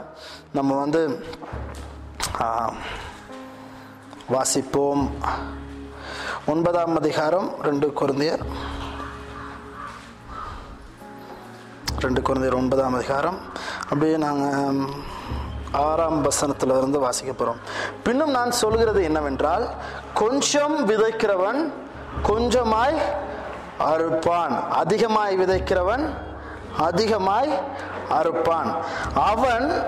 நம்ம 0.53 0.79
வந்து 0.83 1.03
வாசிப்போம். 4.35 5.05
ஒன்பதாம் 6.47 6.97
அதிகாரம் 6.97 7.51
ரெண்டு 7.63 7.93
குழந்தையர் 8.01 8.43
ரெண்டு 12.05 12.21
குழந்தையர் 12.23 12.61
ஒன்பதாம் 12.63 12.95
அதிகாரம். 12.95 13.39
அப்படியே 13.83 14.17
நாங்கள் 14.17 14.81
ஆறாம் 15.73 16.25
வசனத்திலிருந்து 16.25 16.99
வாசிக்க 16.99 17.33
போகிறோம் 17.33 17.61
பின்னும் 18.03 18.31
நான் 18.31 18.51
சொல்கிறது 18.51 19.03
என்னவென்றால் 19.03 19.69
கொஞ்சம் 20.15 20.89
விதைக்கிறவன் 20.89 21.73
கொஞ்சமாய் 22.29 22.99
அறுப்பான். 23.79 24.69
அதிகமாய் 24.69 25.39
விதைக்கிறவன் 25.39 26.15
அதிகமாய் 26.79 27.61
அறுப்பான். 28.11 28.75
அவன் 29.15 29.83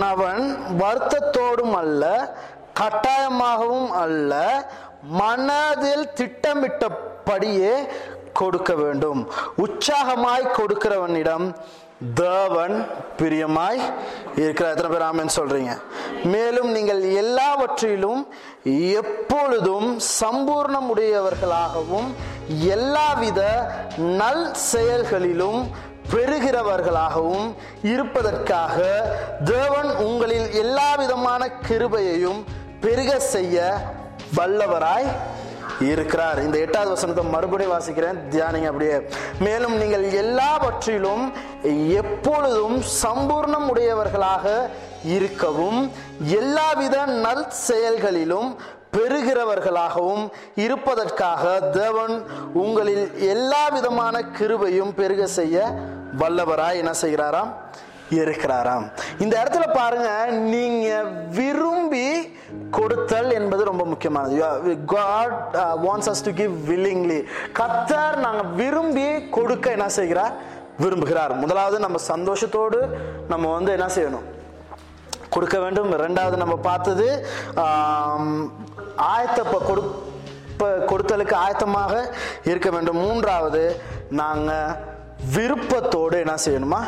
அவன் 0.00 0.66
வருத்தத்தோடும் 0.78 1.72
அல்ல 1.72 2.34
கட்டாயமாகவும் 2.80 3.88
அல்ல 3.88 4.64
மனதில் 5.02 6.08
திட்டமிட்டபடியே 6.14 7.88
கொடுக்க 8.32 8.74
வேண்டும். 8.74 9.30
உற்சாகமாய் 9.56 10.54
கொடுக்கிறவனிடம் 10.56 11.54
தேவன் 12.00 12.74
பிரியமாய் 13.16 13.80
இருக்கிற 14.36 14.70
எத்தனை 14.70 14.90
பேர் 14.90 15.02
ஆமென் 15.02 15.36
சொல்றீங்க? 15.36 15.72
மேலும் 16.24 16.72
நீங்கள் 16.72 17.00
எல்லாவற்றிலும் 17.14 18.20
எப்பொழுதும் 18.98 19.98
சம்பூர்ணம் 20.20 20.88
உடையவர்களாகவும் 20.92 22.08
எல்லாவித 22.70 23.40
நல் 24.18 24.54
செயல்களிலும் 24.54 25.60
பெறுகிறவர்களாகவும் 26.12 27.46
இருப்பதற்காக 27.82 28.76
தேவன் 29.44 29.90
உங்களில் 29.96 30.50
எல்லா 30.54 30.94
விதமான 30.96 31.48
கிருபையையும் 31.68 32.42
பெருக 32.80 33.20
செய்ய 33.20 33.56
வல்லவராய் 34.34 35.08
இருக்கிறார். 35.80 36.42
இந்த 36.42 36.58
எட்டாவது 36.58 36.90
வசனத்தை 36.90 37.24
மறுபடியும் 37.24 37.72
வாசிக்கிறேன். 37.72 38.18
தியானிங்க 38.30 38.64
அப்படியே. 38.64 39.08
மேலும் 39.38 39.76
நீங்கள் 39.76 40.12
எல்லாவற்றிலும் 40.12 41.32
எப்பொழுதும் 41.88 42.82
சம்பூர்ணம் 43.02 43.68
உடையவர்களாக 43.68 44.70
இருக்கவும் 45.04 45.90
எல்லாவித 46.20 47.04
நல் 47.04 47.50
செயல்களிலும் 47.50 48.56
பெறுகிறவர்களாகவும் 48.96 50.28
இருப்பதற்காக 50.54 51.60
தேவன் 51.60 52.24
உங்களில் 52.52 53.18
எல்லா 53.28 53.68
விதமான 53.68 54.20
கிருபையும் 54.38 54.94
பெருக 54.94 55.26
செய்ய 55.26 55.74
வல்லவராய் 56.18 56.76
என்ன 56.76 56.92
செய்கிறாராம்? 57.02 57.50
இருக்கிறாராம். 58.10 58.84
இந்த 59.18 59.34
இடத்துல 59.42 59.64
பாருங்க 59.72 60.26
நீங்க 60.26 61.02
விரும்பி 61.38 62.34
கொடுத்தல் 62.70 63.30
என்பது 63.30 63.64
ரொம்ப 63.64 63.84
முக்கியமானது. 63.84 64.36
God 64.86 65.54
wants 65.86 66.10
us 66.12 66.24
to 66.26 66.30
give 66.30 66.54
willingly 66.70 67.20
கத்தர் 67.58 68.16
நாங்க 68.16 68.42
விரும்பி 68.42 69.28
கொடுக்க 69.28 69.70
என்ன 69.70 69.88
செய்கிறார்? 69.88 70.32
விரும்புகிறார். 70.82 71.34
முதலாவது 71.34 71.78
நம்ம 71.78 71.98
சந்தோஷத்தோடு 72.12 72.80
நம்ம 73.28 73.52
வந்து 73.52 73.72
என்ன 73.72 73.86
செய்யணும்? 73.96 74.26
கொடுக்க 75.30 75.58
வேண்டும். 75.58 75.92
ரெண்டாவது 75.92 76.36
நம்ம 76.36 76.56
பார்த்தது 76.56 77.26
ஆயத்தப்ப 79.14 79.14
ஆயத்த 79.14 79.40
கொடுப்ப 79.70 80.68
கொடுத்தலுக்கு 80.90 81.34
ஆயத்தமாக 81.46 81.94
இருக்க 82.44 82.70
வேண்டும். 82.70 83.00
மூன்றாவது 83.06 83.80
நாங்க 84.10 84.52
விருப்பத்தோடு 85.34 86.18
என்ன 86.18 86.34
செய்யணுமா? 86.44 86.80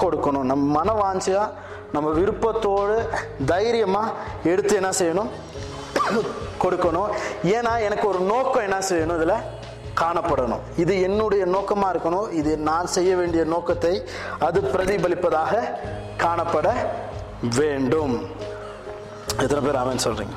கொடுக்கணும். 0.00 0.48
நம்ம 0.50 0.64
மன 0.78 0.92
வாஞ்சியா 1.02 1.50
நம்ம 1.92 2.08
விருப்பத்தோடு 2.10 2.96
தைரியமா 3.46 4.10
எடுத்து 4.44 4.74
என்ன 4.74 4.90
செய்யணும்? 4.90 5.30
கொடுக்கணும். 6.62 7.10
ஏன்னா 7.44 7.72
எனக்கு 7.80 8.08
ஒரு 8.08 8.20
நோக்கம் 8.32 8.62
என்ன 8.62 8.78
செய்யணும்? 8.78 9.18
இதுல 9.20 9.36
காணப்படணும். 10.00 10.60
இது 10.76 11.00
என்னுடைய 11.00 11.44
நோக்கமா 11.46 11.86
இருக்கணும். 11.92 12.32
இது 12.32 12.58
நான் 12.58 12.86
செய்ய 12.86 13.16
வேண்டிய 13.16 13.44
நோக்கத்தை 13.44 13.94
அது 14.38 14.60
பிரதிபலிப்பதாக 14.60 15.62
காணப்பட 16.24 16.68
வேண்டும். 17.56 18.14
எத்தனை 19.38 19.64
பேர் 19.64 19.82
அவன் 19.84 20.04
சொல்றீங்க? 20.04 20.36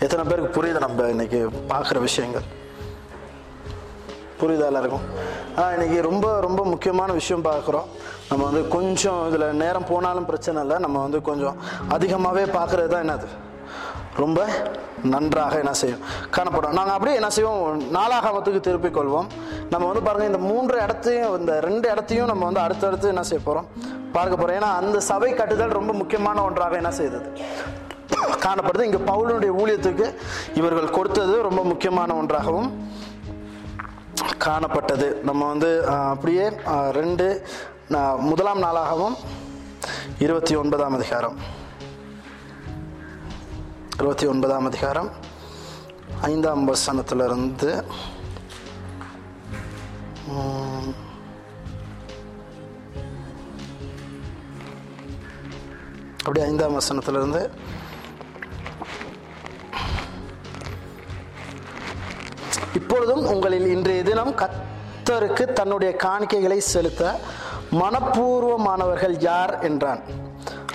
எத்தனை 0.00 0.24
பேருக்கு 0.24 0.62
புரியுது 0.62 0.78
நம்ம 0.78 1.08
இன்னைக்கு 1.08 1.48
பார்க்குற 1.68 1.98
விஷயங்கள்? 2.00 2.58
புரியுதா 4.40 4.68
எல்லாருக்கும்? 4.70 5.04
ஆனால் 5.56 5.72
இன்றைக்கி 5.76 5.98
ரொம்ப 6.08 6.26
ரொம்ப 6.46 6.60
முக்கியமான 6.72 7.12
விஷயம் 7.20 7.46
பார்க்குறோம். 7.50 7.86
நம்ம 8.30 8.42
வந்து 8.48 8.62
கொஞ்சம் 8.74 9.20
இதில் 9.28 9.46
நேரம் 9.62 9.88
போனாலும் 9.92 10.28
பிரச்சனை 10.30 10.58
இல்லை. 10.64 10.76
நம்ம 10.84 10.96
வந்து 11.06 11.18
கொஞ்சம் 11.28 11.56
அதிகமாகவே 11.96 12.44
பார்க்குறது 12.58 12.90
தான் 12.92 13.04
என்னது? 13.06 13.28
ரொம்ப 14.22 14.40
நன்றாக 15.12 15.54
என்ன 15.62 15.72
செய்யும்? 15.80 16.02
காணப்படும். 16.36 16.74
நாங்கள் 16.78 16.96
அப்படியே 16.96 17.18
என்ன 17.20 17.30
செய்வோம்? 17.36 17.84
நாலாகமத்துக்கு 17.98 18.60
திருப்பிக் 18.66 18.96
கொள்வோம். 18.96 19.28
நம்ம 19.72 19.84
வந்து 19.90 20.02
பாருங்க 20.06 20.26
இந்த 20.32 20.40
மூன்று 20.50 20.76
இடத்தையும் 20.84 21.34
இந்த 21.40 21.52
ரெண்டு 21.66 21.86
இடத்தையும் 21.92 22.30
நம்ம 22.30 22.44
வந்து 22.48 22.62
அடுத்தடுத்து 22.66 23.12
என்ன 23.14 23.22
செய்ய 23.30 23.42
போகிறோம் 23.44 23.68
பார்க்க 24.16 24.40
போகிறோம் 24.40 24.56
ஏன்னா 24.58 24.70
அந்த 24.80 25.00
சபை 25.10 25.30
கட்டுதல் 25.40 25.76
ரொம்ப 25.78 25.92
முக்கியமான 26.00 26.42
ஒன்றாக 26.48 26.76
என்ன 26.82 26.90
செய்தது? 27.00 27.28
காணப்படுது. 28.46 28.86
இங்கே 28.88 29.00
பவுலனுடைய 29.10 29.52
ஊழியத்துக்கு 29.60 30.06
இவர்கள் 30.60 30.94
கொடுத்தது 30.96 31.34
ரொம்ப 31.48 31.60
முக்கியமான 31.70 32.14
ஒன்றாகவும் 32.22 32.70
காணப்பட்டது. 34.44 35.20
நம்ம 35.20 35.48
வந்து 35.48 35.86
அப்படியே 35.86 36.48
ரெண்டு 36.90 37.46
நா- 37.88 38.18
முதலாம் 38.18 38.62
நாளாகவும் 38.62 39.14
இருபத்தி 40.18 40.54
ஒன்பதாம் 40.54 40.94
அதிகாரம். 40.94 41.38
இருபத்தி 43.98 44.26
ஒன்பதாம் 44.26 44.64
அதிகாரம் 44.64 45.10
ஐந்தாம் 46.20 46.72
வசனத்திலிருந்து 46.72 47.84
அப்படியே 56.18 56.46
ஐந்தாம் 56.46 56.80
வசனத்திலிருந்து 56.80 57.50
இப்பொழுதும் 62.74 63.26
உங்களில் 63.26 63.66
இன்றைய 63.66 64.02
தினம் 64.02 64.34
கத்தருக்கு 64.34 65.52
தன்னுடைய 65.52 65.96
காணிக்கைகளை 66.02 66.58
செலுத்த 66.58 67.04
மனப்பூர்வமானவர்கள் 67.72 69.20
யார் 69.20 69.58
என்றான். 69.60 70.02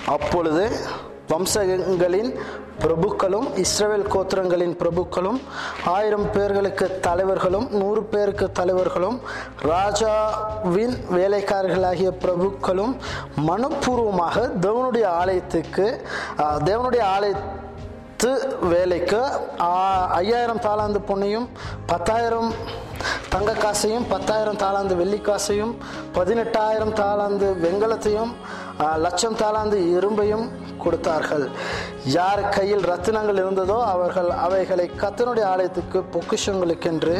அப்பொழுது 0.06 0.64
வம்சங்களின் 1.28 2.30
பிரபுக்களும் 2.78 3.46
இஸ்ரவேல் 3.56 4.08
கோத்திரங்களின் 4.08 4.74
பிரபுக்களும் 4.76 5.38
ஆயிரம் 5.84 6.30
பேர்களுக்கு 6.30 7.00
தலைவர்களும் 7.00 7.68
நூறு 7.70 8.02
பேருக்கு 8.04 8.52
தலைவர்களும் 8.52 9.20
ராஜாவின் 9.62 10.96
வேலைக்காரர்களாகிய 11.10 12.10
பிரபுக்களும் 12.24 12.94
மனப்பூர்வமாக 13.48 14.52
தேவனுடைய 14.60 15.06
ஆலயத்துக்கு 15.20 15.86
தேவனுடைய 16.64 17.04
ஆலய 17.16 17.34
பத்து 18.18 18.68
வேலைக்கு 18.68 19.18
ஐயாயிரம் 20.18 20.60
தாளாந்து 20.66 21.00
பொன்னையும் 21.08 21.48
பத்தாயிரம் 21.86 22.54
தங்க 23.28 23.52
காசையும் 23.52 24.06
பத்தாயிரம் 24.08 24.60
தாளாந்து 24.62 24.94
வெள்ளி 24.96 25.18
காசையும் 25.18 25.74
பதினெட்டாயிரம் 26.14 26.94
தாளாந்து 27.00 27.48
வெங்கலத்தையும் 27.64 28.32
லட்சம் 29.04 29.36
தாளாந்து 29.42 29.80
இரும்பையும் 29.96 30.46
கொடுத்தார்கள். 30.84 31.44
யார் 32.16 32.42
கையில் 32.48 32.88
ரத்தினங்கள் 32.92 33.40
இருந்ததோ 33.42 33.78
அவர்கள் 33.84 34.30
அவைகளை 34.46 34.90
கத்தனுடைய 35.02 35.46
ஆலயத்துக்கு 35.52 36.00
பொக்கிஷங்களுக்கென்று 36.14 37.16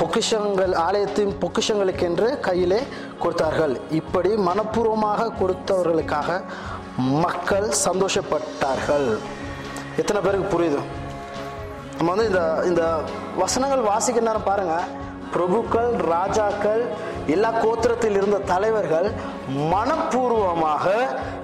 பொக்கிஷங்கள் 0.00 0.72
ஆலயத்தின் 0.86 1.32
பொக்கிஷங்களுக்கென்று 1.42 2.28
கையிலே 2.46 2.80
கொடுத்தார்கள். 3.22 3.74
இப்படி 4.00 4.30
மனப்பூர்வமாக 4.48 5.30
கொடுத்தவர்களுக்காக 5.40 6.38
மக்கள் 7.24 7.66
சந்தோஷப்பட்டார்கள். 7.86 9.08
எத்தனை 10.02 10.20
பேருக்கு 10.26 10.52
புரியுது? 10.54 10.80
நம்ம 11.98 12.08
வந்து 12.12 12.28
இந்த 12.30 12.42
இந்த 12.70 12.82
வசனங்கள் 13.42 13.88
வாசிக்கிற 13.90 14.24
நேரம் 14.28 14.48
பாருங்கள் 14.50 14.88
பிரபுக்கள் 15.34 15.90
ராஜாக்கள் 16.14 16.82
எல்லா 17.34 17.50
கோத்திரத்தில் 17.62 18.18
இருந்த 18.18 18.38
தலைவர்கள் 18.50 19.08
மனப்பூர்வமாக 19.72 20.84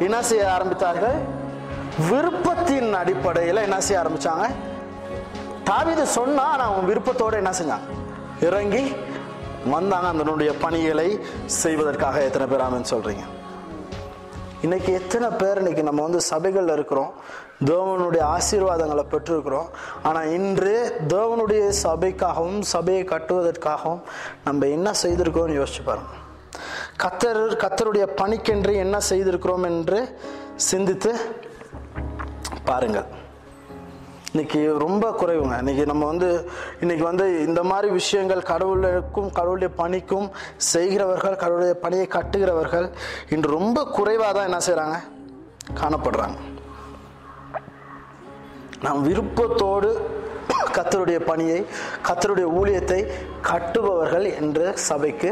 என்ன 0.07 0.18
செய்ய 0.31 0.45
ஆரம்பித்தார்கள்? 0.57 1.16
விருப்பத்தின் 2.11 2.92
அடிப்படையில் 3.01 3.64
என்ன 3.66 3.79
செய்ய 3.87 4.03
ஆரம்பித்தாங்க 4.03 4.47
தாவித 5.71 6.05
சொன்னால் 6.18 6.57
நான் 6.61 6.71
அவன் 6.71 6.88
விருப்பத்தோடு 6.90 7.40
என்ன 7.42 7.53
செஞ்சாங்க? 7.59 7.88
இறங்கி 8.49 8.85
வந்தாங்க 9.75 10.07
அதனுடைய 10.13 10.51
பணிகளை 10.65 11.09
செய்வதற்காக 11.63 12.23
எத்தனை 12.29 12.47
பேர் 12.47 12.65
ஆமென் 12.67 12.91
சொல்றீங்க? 12.93 13.25
இன்னைக்கு 14.67 14.91
எத்தனை 14.93 15.29
பேர் 15.41 15.61
இன்னைக்கு 15.63 15.83
நம்ம 15.83 16.03
வந்து 16.03 16.21
சபைகளில் 16.33 16.75
இருக்கிறோம் 16.79 17.13
தேவனுடைய 17.71 18.23
ஆசீர்வாதங்களை 18.37 19.05
பெற்றிருக்கிறோம் 19.13 19.69
ஆனால் 20.09 20.31
இன்று 20.39 20.75
தேவனுடைய 21.15 21.63
சபைக்காகவும் 21.85 22.61
சபையை 22.75 23.05
கட்டுவதற்காகவும் 23.13 24.03
நம்ம 24.45 24.67
என்ன 24.77 24.91
செய்திருக்கிறோம்னு 25.03 25.59
யோசிச்சு 25.61 25.85
பாருங்க. 25.85 26.13
கத்தர் 27.05 27.43
கத்தருடைய 27.65 28.07
பணிக்கென்று 28.21 28.75
என்ன 28.85 28.97
செய்திருக்கிறோம் 29.11 29.67
என்று 29.73 30.01
சிந்தித்து 30.71 31.13
பாருங்கள். 32.65 33.09
இன்னைக்கு 34.33 34.61
ரொம்ப 34.83 35.07
குறைவுங்க. 35.21 35.57
இன்னைக்கு 35.62 35.85
நம்ம 35.90 36.05
வந்து 36.11 36.29
இன்னைக்கு 36.83 37.05
வந்து 37.09 37.25
இந்த 37.47 37.61
மாதிரி 37.71 37.88
விஷயங்கள் 37.99 38.40
கடவுளுக்கும் 38.51 39.29
கடவுளுடைய 39.38 39.71
பணிக்கும் 39.81 40.29
செய்கிறவர்கள் 40.73 41.37
கடவுளுடைய 41.42 41.75
பணியை 41.83 42.07
கட்டுகிறவர்கள் 42.14 42.87
இன்று 43.35 43.51
ரொம்ப 43.59 43.79
குறைவாக 43.97 44.33
தான் 44.37 44.49
என்ன 44.51 44.61
செய்கிறாங்க 44.68 44.97
காணப்படுறாங்க. 45.81 46.38
நாம் 48.87 49.05
விருப்பத்தோடு 49.09 49.90
கத்தருடைய 50.79 51.18
பணியை 51.31 51.61
கத்தருடைய 52.09 52.47
ஊழியத்தை 52.61 53.01
கட்டுபவர்கள் 53.51 54.27
என்று 54.40 54.66
சபைக்கு 54.88 55.31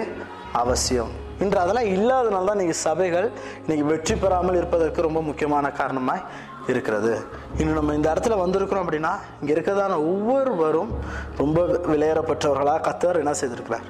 அவசியம். 0.62 1.10
இன்று 1.42 1.58
அதெல்லாம் 1.62 1.90
இல்லாதனால 1.96 2.46
தான் 2.48 2.58
இன்றைக்கி 2.58 2.78
சபைகள் 2.86 3.26
இன்னைக்கு 3.64 3.84
வெற்றி 3.90 4.14
பெறாமல் 4.22 4.60
இருப்பதற்கு 4.60 5.08
ரொம்ப 5.08 5.20
முக்கியமான 5.28 5.66
காரணமாக 5.82 6.48
இருக்கிறது. 6.68 7.24
இன்னும் 7.58 7.74
நம்ம 7.74 7.94
இந்த 7.94 8.12
இடத்துல 8.12 8.38
வந்திருக்கிறோம் 8.44 8.84
அப்படின்னா 8.86 9.12
இங்கே 9.40 9.54
இருக்கிறதான 9.54 9.96
ஒவ்வொருவரும் 9.96 10.90
ரொம்ப 11.36 11.62
விளையாடப்பட்டவர்களாக 11.62 12.84
கத்தர் 12.88 13.16
என்ன 13.16 13.30
செய்திருக்கிறார்? 13.30 13.86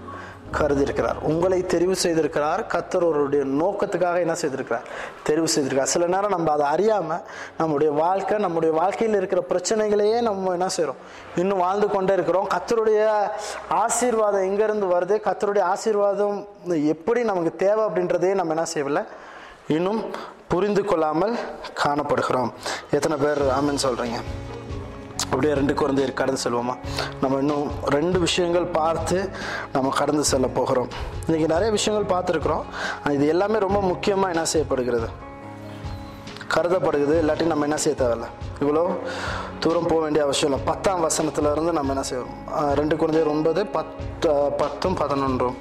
கருதியிருக்கிறார். 0.59 1.19
உங்களை 1.23 1.63
தெரிவு 1.63 1.95
செய்திருக்கிறார். 2.03 2.65
கத்தர் 2.75 3.03
அவருடைய 3.03 3.45
நோக்கத்துக்காக 3.45 4.19
என்ன 4.19 4.33
செய்திருக்கிறார்? 4.33 4.87
தெரிவு 5.29 5.47
செய்திருக்கிறார். 5.57 5.93
சில 5.95 6.07
நேரம் 6.07 6.29
நம்ம 6.29 6.53
அதை 6.53 6.67
அறியாமல் 6.67 7.21
நம்முடைய 7.59 7.93
வாழ்க்கை 7.93 8.39
நம்முடைய 8.39 8.75
வாழ்க்கையில் 8.75 9.17
இருக்கிற 9.17 9.45
பிரச்சனைகளையே 9.49 10.21
நம்ம 10.21 10.51
என்ன 10.51 10.69
செய்கிறோம் 10.69 11.01
இன்னும் 11.37 11.59
வாழ்ந்து 11.59 11.89
கொண்டே 11.91 12.13
இருக்கிறோம். 12.13 12.49
கத்தருடைய 12.55 13.07
ஆசீர்வாதம் 13.69 14.43
எங்கேருந்து 14.43 14.89
வருது? 14.97 15.19
கத்தருடைய 15.29 15.61
ஆசீர்வாதம் 15.61 16.47
எப்படி 16.67 17.23
நமக்கு 17.23 17.57
தேவை 17.57 17.85
அப்படின்றதையே 17.85 18.35
நம்ம 18.35 18.53
என்ன 18.53 18.65
செய்யவில்லை? 18.65 19.03
இன்னும் 19.69 20.03
புரிந்து 20.53 20.83
கொள்ளாமல் 20.85 21.35
காணப்படுகிறோம். 21.83 22.51
எத்தனை 22.97 23.17
பேர் 23.25 23.41
ஆமென்னு 23.59 23.85
சொல்கிறீங்க 23.87 24.19
அப்படியே 25.25 25.53
ரெண்டு 25.59 25.75
குழந்தையர் 25.81 26.19
கடந்து 26.21 26.41
செல்வோமா? 26.45 26.75
நம்ம 27.23 27.39
இன்னும் 27.43 27.67
ரெண்டு 27.97 28.19
விஷயங்கள் 28.27 28.67
பார்த்து 28.79 29.19
நம்ம 29.75 29.93
கடந்து 30.01 30.25
செல்ல 30.33 30.47
போகிறோம். 30.59 30.89
இன்றைக்கி 31.27 31.49
நிறைய 31.55 31.71
விஷயங்கள் 31.79 32.13
பார்த்துருக்குறோம். 32.15 32.65
இது 33.17 33.27
எல்லாமே 33.35 33.59
ரொம்ப 33.67 33.81
முக்கியமாக 33.81 34.33
என்ன 34.35 34.45
செய்யப்படுகிறது? 34.55 35.11
கருதப்படுகிறது 36.55 37.17
இல்லாட்டி 37.23 37.45
நம்ம 37.53 37.67
என்ன 37.69 37.79
செய்ய 37.85 37.97
தேவையில்ல. 38.03 38.27
இவ்வளோ 38.63 38.85
தூரம் 39.63 39.89
போக 39.91 40.01
வேண்டிய 40.05 40.23
அவசியம் 40.27 40.51
இல்லை. 40.51 40.67
பத்தாம் 40.71 41.05
வசனத்தில் 41.07 41.51
இருந்து 41.55 41.73
நம்ம 41.79 41.93
என்ன 41.95 42.05
செய்வோம்? 42.11 42.35
ரெண்டு 42.81 42.95
குழந்தையர் 43.01 43.33
ஒன்பது 43.35 43.63
பத்து 43.77 44.33
பத்தும் 44.63 44.97
பதினொன்றும். 45.03 45.57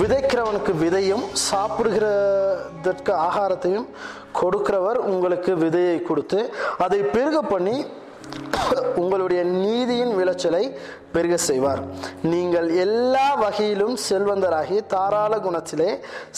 விதைக்கிறவனுக்கு 0.00 0.72
விதையும் 0.84 1.24
சாப்பிடுகிறதற்கு 1.50 3.12
ஆகாரத்தையும் 3.28 3.88
கொடுக்கிறவர் 4.40 4.98
உங்களுக்கு 5.12 5.52
விதையை 5.64 5.96
கொடுத்து 6.10 6.40
அதை 6.86 7.00
பெருக 7.16 7.38
பண்ணி 7.54 7.76
உங்களுடைய 9.00 9.40
நீதியின் 9.62 10.12
விளைச்சலை 10.18 10.64
பெருக 11.14 11.36
செய்வார். 11.46 11.80
நீங்கள் 12.32 12.68
எல்லா 12.84 13.26
வகையிலும் 13.42 13.96
செல்வந்தராகி 14.08 14.78
தாராள 14.92 15.32
குணத்திலே 15.46 15.90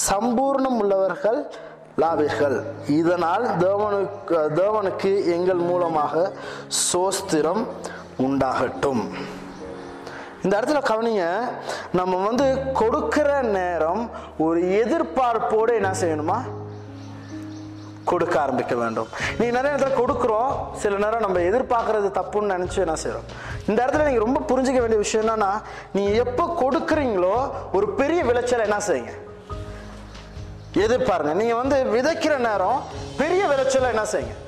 சம்பூர்ணம் 0.08 0.78
உள்ளவர்கள் 0.82 1.40
லாவீர்கள் 2.02 2.56
இதனால் 3.00 3.44
தேவனுக்கு 3.64 4.38
தேவனுக்கு 4.60 5.12
எங்கள் 5.36 5.62
மூலமாக 5.70 6.14
சோஸ்திரம் 6.92 7.62
உண்டாகட்டும். 8.26 9.04
இந்த 10.44 10.52
இடத்துல 10.58 10.80
கவனிங்க 10.90 11.24
நம்ம 11.98 12.14
வந்து 12.28 12.46
கொடுக்கிற 12.80 13.28
நேரம் 13.56 14.02
ஒரு 14.46 14.60
எதிர்பார்ப்போடு 14.82 15.72
என்ன 15.80 15.92
செய்யணுமா? 16.02 16.38
கொடுக்க 18.10 18.34
ஆரம்பிக்க 18.44 18.74
வேண்டும். 18.80 19.10
நீ 19.38 19.46
நிறைய 19.56 19.72
இடத்துல 19.74 19.92
கொடுக்குறோம் 20.00 20.52
சில 20.82 20.96
நேரம் 21.04 21.24
நம்ம 21.24 21.40
எதிர்பார்க்கறது 21.48 22.08
தப்புன்னு 22.18 22.54
நினைச்சு 22.54 22.78
என்ன 22.84 22.96
செய்கிறோம் 23.02 23.28
இந்த 23.68 23.78
இடத்துல 23.82 24.06
நீங்க 24.08 24.22
ரொம்ப 24.24 24.40
புரிஞ்சுக்க 24.50 24.80
வேண்டிய 24.80 25.00
விஷயம் 25.04 25.24
என்னன்னா 25.24 25.50
நீ 25.96 26.04
எப்போ 26.24 26.44
கொடுக்குறீங்களோ 26.62 27.36
ஒரு 27.72 27.88
பெரிய 28.00 28.22
விளைச்சலை 28.30 28.64
என்ன 28.68 28.80
செய்யுங்க? 28.88 29.12
எதிர்பாருங்க. 30.74 31.32
நீங்க 31.32 31.54
வந்து 31.54 31.76
விதைக்கிற 31.76 32.36
நேரம் 32.36 32.82
பெரிய 33.16 33.46
விளைச்சலை 33.46 33.88
என்ன 33.88 34.02
செய்யுங்க? 34.02 34.40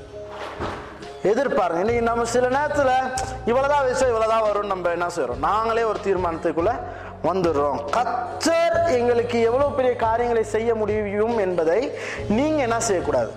எதிர்பாருங்க. 1.23 1.79
இன்னைக்கு 1.79 2.03
நம்ம 2.03 2.25
சில 2.25 2.49
நேரத்துல 2.49 2.91
இவ்வளவுதான் 3.47 3.85
விஷயம் 3.85 4.15
இவ்வளவுதான் 4.15 4.43
வரும்னு 4.43 4.67
நம்ம 4.67 4.91
என்ன 4.91 5.09
செய்கிறோம் 5.09 5.39
நாங்களே 5.39 5.83
ஒரு 5.83 5.99
தீர்மானத்துக்குள்ள 6.05 6.81
வந்துடுறோம். 7.25 7.79
கத்தர் 7.93 8.93
எங்களுக்கு 8.93 9.41
எவ்வளவு 9.41 9.73
பெரிய 9.73 9.97
காரியங்களை 9.97 10.45
செய்ய 10.45 10.75
முடியும் 10.75 11.39
என்பதை 11.39 11.93
நீங்க 12.29 12.63
என்ன 12.63 12.81
செய்யக்கூடாது? 12.81 13.33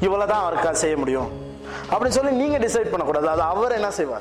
இவ்வளவுதான் 0.00 0.40
அவருக்கு 0.40 0.76
செய்ய 0.76 0.96
முடியும். 0.96 1.42
அப்படின்னு 1.90 2.08
சொல்லி 2.08 2.30
நீங்க 2.30 2.58
டிசைட் 2.58 2.90
பண்ணக்கூடாது. 2.90 3.28
அது 3.28 3.40
அவர் 3.40 3.72
என்ன 3.72 3.90
செய்வார்? 3.90 4.20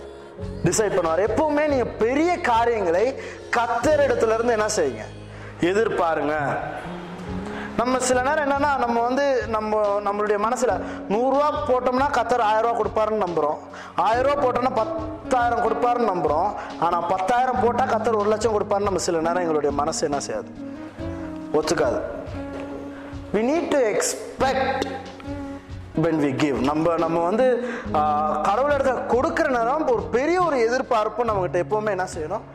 டிசைட் 0.63 0.97
பண்ணுவார். 0.97 1.27
எப்பவுமே 1.27 1.67
நீங்க 1.67 1.85
பெரிய 1.85 2.41
காரியங்களை 2.41 3.19
கத்தர் 3.57 4.03
இடத்துல 4.07 4.33
இருந்து 4.33 4.51
என்ன 4.51 4.65
செய்யுங்க? 4.75 5.03
எதிர்பாருங்க. 5.59 6.57
நம்ம 7.79 7.99
சில 8.07 8.19
நேரம் 8.27 8.43
என்னன்னா 8.45 8.71
நம்ம 8.83 8.97
வந்து 9.07 9.25
நம்ம 9.55 9.79
நம்மளுடைய 10.05 10.37
மனசுல 10.45 10.73
நூறுரூவா 11.13 11.47
போட்டோம்னா 11.69 12.07
கத்தர் 12.17 12.43
ஆயிரம் 12.49 12.65
ரூபா 12.65 12.79
கொடுப்பாருன்னு 12.79 13.23
நம்புறோம். 13.25 13.59
ஆயிரம் 14.05 14.25
ரூபா 14.27 14.35
போட்டோம்னா 14.43 14.71
பத்தாயிரம் 14.81 15.63
கொடுப்பாருன்னு 15.65 16.11
நம்புறோம். 16.13 16.49
ஆனா 16.85 16.97
பத்தாயிரம் 17.13 17.61
போட்டா 17.63 17.85
கத்தர் 17.93 18.19
ஒரு 18.21 18.31
லட்சம் 18.33 18.55
கொடுப்பாருன்னு 18.55 18.89
நம்ம 18.89 19.03
சில 19.07 19.21
நேரம் 19.27 19.43
எங்களுடைய 19.45 19.73
மனசு 19.81 20.03
என்ன 20.09 20.19
செய்யாது? 20.27 20.51
ஒத்துக்காது. 21.59 21.99
We 23.33 23.41
need 23.51 23.71
to 23.75 23.79
expect 23.93 24.85
when 26.03 26.21
we 26.25 26.31
give 26.43 26.59
நம்ம 26.69 26.93
நம்ம 27.05 27.17
வந்து 27.29 27.47
கடவுள் 28.47 28.75
இடத்துல 28.75 29.01
கொடுக்குற 29.15 29.47
நேரம் 29.57 29.89
ஒரு 29.95 30.05
பெரிய 30.17 30.37
ஒரு 30.47 30.59
எதிர்பார்ப்பு 30.67 31.27
நம்மகிட்ட 31.29 31.57
எப்பவுமே 31.65 31.91
என்ன 31.97 32.07
செய்யணும்? 32.15 32.45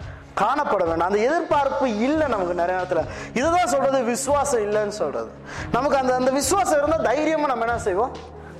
காணப்பட 0.40 0.82
வேண்டாம். 0.88 1.10
அந்த 1.10 1.20
எதிர்பார்ப்பு 1.28 1.86
இல்லை 2.06 2.26
நமக்கு 2.34 2.54
நிறைய 2.60 2.74
நேரத்தில். 2.78 3.08
இதுதான் 3.38 3.72
சொல்றது 3.74 4.02
விசுவாசம் 4.02 4.64
இல்லைன்னு 4.66 4.96
சொல்றது. 5.02 5.30
நமக்கு 5.76 5.96
அந்த 6.00 6.12
அந்த 6.14 6.30
விசுவாசம் 6.40 6.78
இருந்தால் 6.78 7.08
தைரியமாக 7.10 7.50
நம்ம 7.52 7.66
என்ன 7.68 7.78
செய்வோம்? 7.88 8.12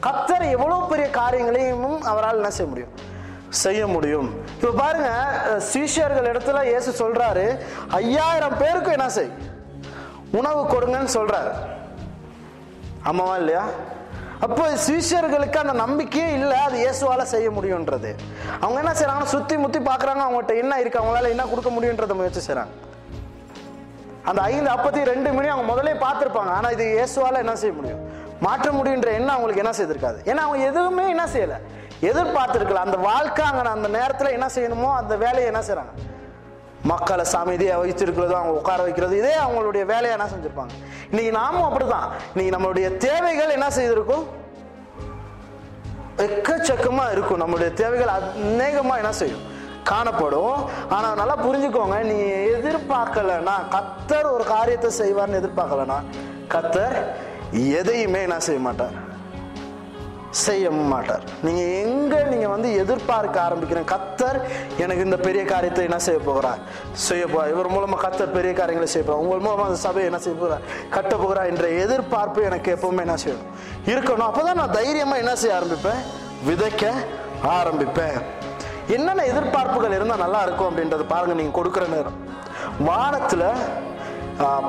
கத்தர் 0.07 0.47
எவ்வளோ 0.57 0.87
பெரிய 0.91 1.07
காரியங்களையும் 1.21 2.03
அவரால் 2.13 2.41
என்ன 2.41 2.51
செய்ய 2.51 2.71
முடியும்? 2.73 2.95
செய்ய 3.63 3.83
முடியும். 3.87 4.29
இப்போ 4.55 4.71
பாருங்க 4.83 5.11
சீஷியர்கள் 5.73 6.29
சீஷர்கள் 6.29 6.31
இடத்துல 6.33 6.63
இயேசு 6.71 6.91
சொல்றாரு 7.03 7.45
ஐயாயிரம் 8.01 8.57
பேருக்கு 8.63 8.91
என்ன 8.97 9.09
செய்? 9.19 9.31
உணவு 10.41 10.61
கொடுங்கன்னு 10.73 11.13
சொல்றாரு. 11.19 11.53
ஆமாவா 13.11 13.37
இல்லையா? 13.43 13.65
அப்போ 14.45 14.65
சிஷியர்களுக்கு 14.87 15.59
அந்த 15.63 15.73
நம்பிக்கையே 15.85 16.27
இல்லை 16.39 16.57
அது 16.67 16.77
இயேசுவால 16.83 17.23
செய்ய 17.33 17.49
முடியுன்றது. 17.51 18.11
அவங்க 18.61 18.79
என்ன 18.83 18.93
செய்றாங்கன்னா 18.99 19.33
சுத்தி 19.37 19.57
முத்தி 19.63 19.79
பாக்குறாங்க 19.79 20.23
அவங்ககிட்ட 20.27 20.55
என்ன 20.63 20.81
இருக்கு 20.83 21.01
அவங்களால 21.01 21.31
என்ன 21.35 21.47
கொடுக்க 21.53 21.71
முடியுன்றத 21.77 22.15
முயற்சி 22.21 22.43
செய்யறாங்க 22.47 22.75
அந்த 24.31 24.41
ஐந்து 24.53 24.71
அப்பத்தி 24.75 25.03
ரெண்டு 25.11 25.33
மணி 25.33 25.49
அவங்க 25.53 25.67
முதல்ல 25.73 25.95
பார்த்துருப்பாங்க. 26.07 26.53
ஆனா 26.59 26.69
இது 26.77 26.85
இயேசுவால 26.97 27.39
என்ன 27.45 27.55
செய்ய 27.63 27.75
முடியும்? 27.79 28.03
மாற்ற 28.47 28.71
முடியுன்ற 28.73 29.09
எண்ணம் 29.19 29.35
அவங்களுக்கு 29.37 29.63
என்ன 29.65 29.73
செய்திருக்காது. 29.79 30.19
ஏன்னா 30.31 30.43
அவங்க 30.47 30.65
எதுவுமே 30.71 31.05
என்ன 31.15 31.25
செய்யல. 31.35 31.57
எதிர்பார்த்துருக்கல. 32.11 32.83
அந்த 32.89 32.99
வாழ்க்கை 33.11 33.45
அங்க 33.51 33.71
அந்த 33.77 33.89
நேரத்துல 33.99 34.31
என்ன 34.37 34.49
செய்யணுமோ 34.57 34.91
அந்த 35.01 35.17
வேலையை 35.25 35.47
என்ன 35.53 35.63
செய்கிறாங்க 35.69 35.95
மக்களை 36.83 37.25
சமைதியை 37.25 37.77
வைத்திருக்கிறது 37.77 38.37
அவங்க 38.37 38.53
உட்கார 38.53 38.83
வைக்கிறது 38.83 39.17
இதே 39.17 39.35
அவங்களுடைய 39.35 39.85
வேலையை 39.85 40.11
என்ன 40.11 40.27
செஞ்சிருப்பாங்க. 40.33 40.75
இன்னைக்கு 41.11 41.33
நாமும் 41.33 41.69
அப்படிதான் 41.69 42.09
இன்னைக்கு 42.35 42.57
நம்மளுடைய 42.57 42.97
தேவைகள் 42.97 43.49
என்ன 43.49 43.71
செய்திருக்கும்? 43.71 44.27
எக்கச்சக்கமாக 46.17 47.13
இருக்கும். 47.13 47.41
நம்மளுடைய 47.41 47.73
தேவைகள் 47.73 48.09
அநேகமாக 48.09 49.01
என்ன 49.01 49.13
செய்யும்? 49.13 49.57
காணப்படும். 49.85 50.65
ஆனால் 50.89 51.15
நல்லா 51.15 51.37
புரிஞ்சுக்கோங்க. 51.37 52.03
நீ 52.03 52.19
எதிர்பார்க்கலன்னா 52.59 53.55
கத்தர் 53.71 54.33
ஒரு 54.33 54.45
காரியத்தை 54.45 54.91
செய்வார்னு 54.99 55.41
எதிர்பார்க்கலன்னா 55.43 55.99
கத்தர் 56.49 57.05
எதையுமே 57.53 58.23
என்ன 58.23 58.41
செய்ய 58.41 58.61
மாட்டார். 58.61 59.08
செய்ய 60.31 60.71
மாட்டார். 60.71 61.23
நீங்க 61.47 61.61
எங்க 61.83 62.15
நீங்க 62.33 62.49
வந்து 62.49 62.69
எதிர்பார்க்க 62.83 63.37
ஆரம்பிக்கிறீங்க 63.47 63.91
கத்தர் 63.95 64.39
எனக்கு 64.85 65.05
இந்த 65.05 65.19
பெரிய 65.27 65.43
காரியத்தை 65.53 65.85
என்ன 65.89 65.99
செய்ய 66.07 66.21
போகிறார்? 66.27 66.61
செய்ய 67.07 67.25
போகிறார் 67.27 67.53
இவர் 67.55 67.71
மூலமா 67.75 67.99
கத்தர் 68.05 68.37
பெரிய 68.37 68.53
காரியங்களை 68.61 68.89
செய்ய 68.93 69.05
போகிறார். 69.07 69.25
உங்கள் 69.25 69.45
மூலமா 69.47 69.67
அந்த 69.69 69.81
சபையை 69.87 70.07
என்ன 70.11 70.21
செய்ய 70.25 70.37
போகிறார்? 70.41 70.65
கட்ட 70.97 71.13
போகிறார் 71.17 71.51
என்ற 71.53 71.69
எதிர்பார்ப்பு 71.85 72.43
எனக்கு 72.51 72.75
எப்பவுமே 72.77 73.05
என்ன 73.07 73.17
செய்யணும் 73.25 73.51
இருக்கணும். 73.93 74.29
அப்பதான் 74.31 74.61
நான் 74.63 74.77
தைரியமா 74.81 75.17
என்ன 75.25 75.35
செய்ய 75.43 75.59
ஆரம்பிப்பேன்? 75.59 76.01
விதைக்க 76.49 76.93
ஆரம்பிப்பேன். 77.59 78.19
என்னென்ன 78.97 79.25
எதிர்பார்ப்புகள் 79.33 79.97
இருந்தால் 79.97 80.25
நல்லா 80.25 80.43
இருக்கும் 80.43 80.69
அப்படின்றத 80.71 81.07
பாருங்க 81.15 81.35
நீங்க 81.41 81.55
கொடுக்குற 81.61 81.87
நேரம். 81.97 82.19
வானத்துல 82.89 83.45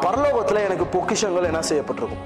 பரலோகத்துல 0.04 0.62
எனக்கு 0.68 0.86
பொக்கிஷங்கள் 0.94 1.50
என்ன 1.50 1.62
செய்யப்பட்டிருக்கும்? 1.70 2.24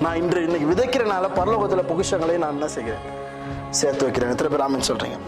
நான் 0.00 0.16
இன்று 0.16 0.42
இன்னைக்கு 0.42 0.68
விதைக்கிறனால 0.68 1.28
பரலோகத்தில் 1.34 1.88
பொக்கிஷங்களை 1.88 2.38
நான் 2.38 2.50
என்ன 2.50 2.68
செய்கிறேன்? 2.68 3.00
சேர்த்து 3.70 4.02
வைக்கிறேன். 4.02 4.30
எத்தனை 4.30 4.56
பேர் 4.56 4.66
ஆமென் 4.66 4.86
சொல்கிறீங்க 4.88 5.18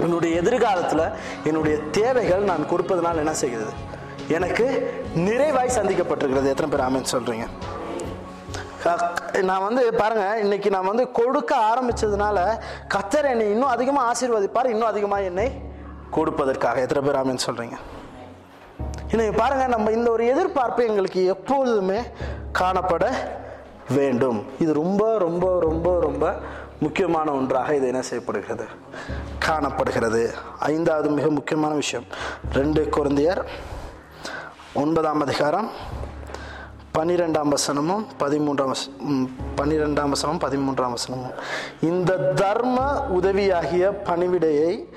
என்னுடைய 0.00 0.36
எதிர்காலத்தில் 0.36 1.04
என்னுடைய 1.44 1.78
தேவைகள் 1.90 2.42
நான் 2.42 2.68
கொடுப்பதனால் 2.68 3.16
என்ன 3.16 3.34
செய்கிறது? 3.34 3.72
எனக்கு 4.28 4.64
நிறைவாய் 5.16 5.76
சந்திக்கப்பட்டிருக்கிறது. 5.76 6.48
எத்தனை 6.48 6.70
பேர் 6.70 6.80
ஆமென் 6.80 7.04
சொல்கிறீங்க 7.12 7.46
க- 8.82 9.40
நான் 9.42 9.62
வந்து 9.62 9.94
பாருங்க 9.94 10.38
இன்னைக்கு 10.38 10.70
நான் 10.70 10.86
வந்து 10.86 11.10
கொடுக்க 11.10 11.56
ஆரம்பிச்சதுனால 11.56 12.38
கத்தர் 12.94 13.30
என்னை 13.30 13.50
இன்னும் 13.50 13.68
அதிகமாக 13.68 14.10
ஆசீர்வதிப்பார் 14.10 14.66
இன்னும் 14.66 14.88
அதிகமாக 14.88 15.22
என்னை 15.22 15.52
கொடுப்பதற்காக. 16.12 16.76
எத்தனை 16.76 17.02
பேர் 17.02 17.16
ஆமென் 17.16 17.44
சொல்கிறீங்க 17.46 17.76
இன்னைக்கு 19.10 19.38
பாருங்க 19.38 19.66
நம்ம 19.66 19.90
இந்த 19.90 20.10
ஒரு 20.10 20.26
எதிர்பார்ப்பு 20.26 20.86
எங்களுக்கு 20.86 21.24
எப்பொழுதுமே 21.24 22.00
காணப்பட 22.52 23.14
வேண்டும். 23.88 24.44
இது 24.58 24.72
ரொம்ப 24.72 25.18
ரொம்ப 25.18 25.60
ரொம்ப 25.60 26.00
ரொம்ப 26.00 26.36
முக்கியமான 26.80 27.32
ஒன்றாக 27.32 27.74
இது 27.74 27.86
என்ன 27.86 28.02
செய்யப்படுகிறது? 28.02 28.64
காணப்படுகிறது. 29.38 30.34
ஐந்தாவது 30.58 31.10
மிக 31.10 31.28
முக்கியமான 31.28 31.74
விஷயம். 31.74 32.06
ரெண்டு 32.52 32.88
குழந்தையர் 32.88 33.44
ஒன்பதாம் 34.74 35.20
அதிகாரம் 35.20 35.70
பன்னிரெண்டாம் 36.98 37.50
வசனமும் 37.50 38.06
பதிமூன்றாம் 38.20 38.72
வச- 38.72 39.28
பன்னிரெண்டாம் 39.56 40.12
வசனமும் 40.12 40.40
பதிமூன்றாம் 40.40 40.94
வசனமும். 40.94 41.32
இந்த 41.80 42.16
தர்ம 42.16 43.06
உதவியாகிய 43.06 44.02
பணிவிடையை 44.04 44.88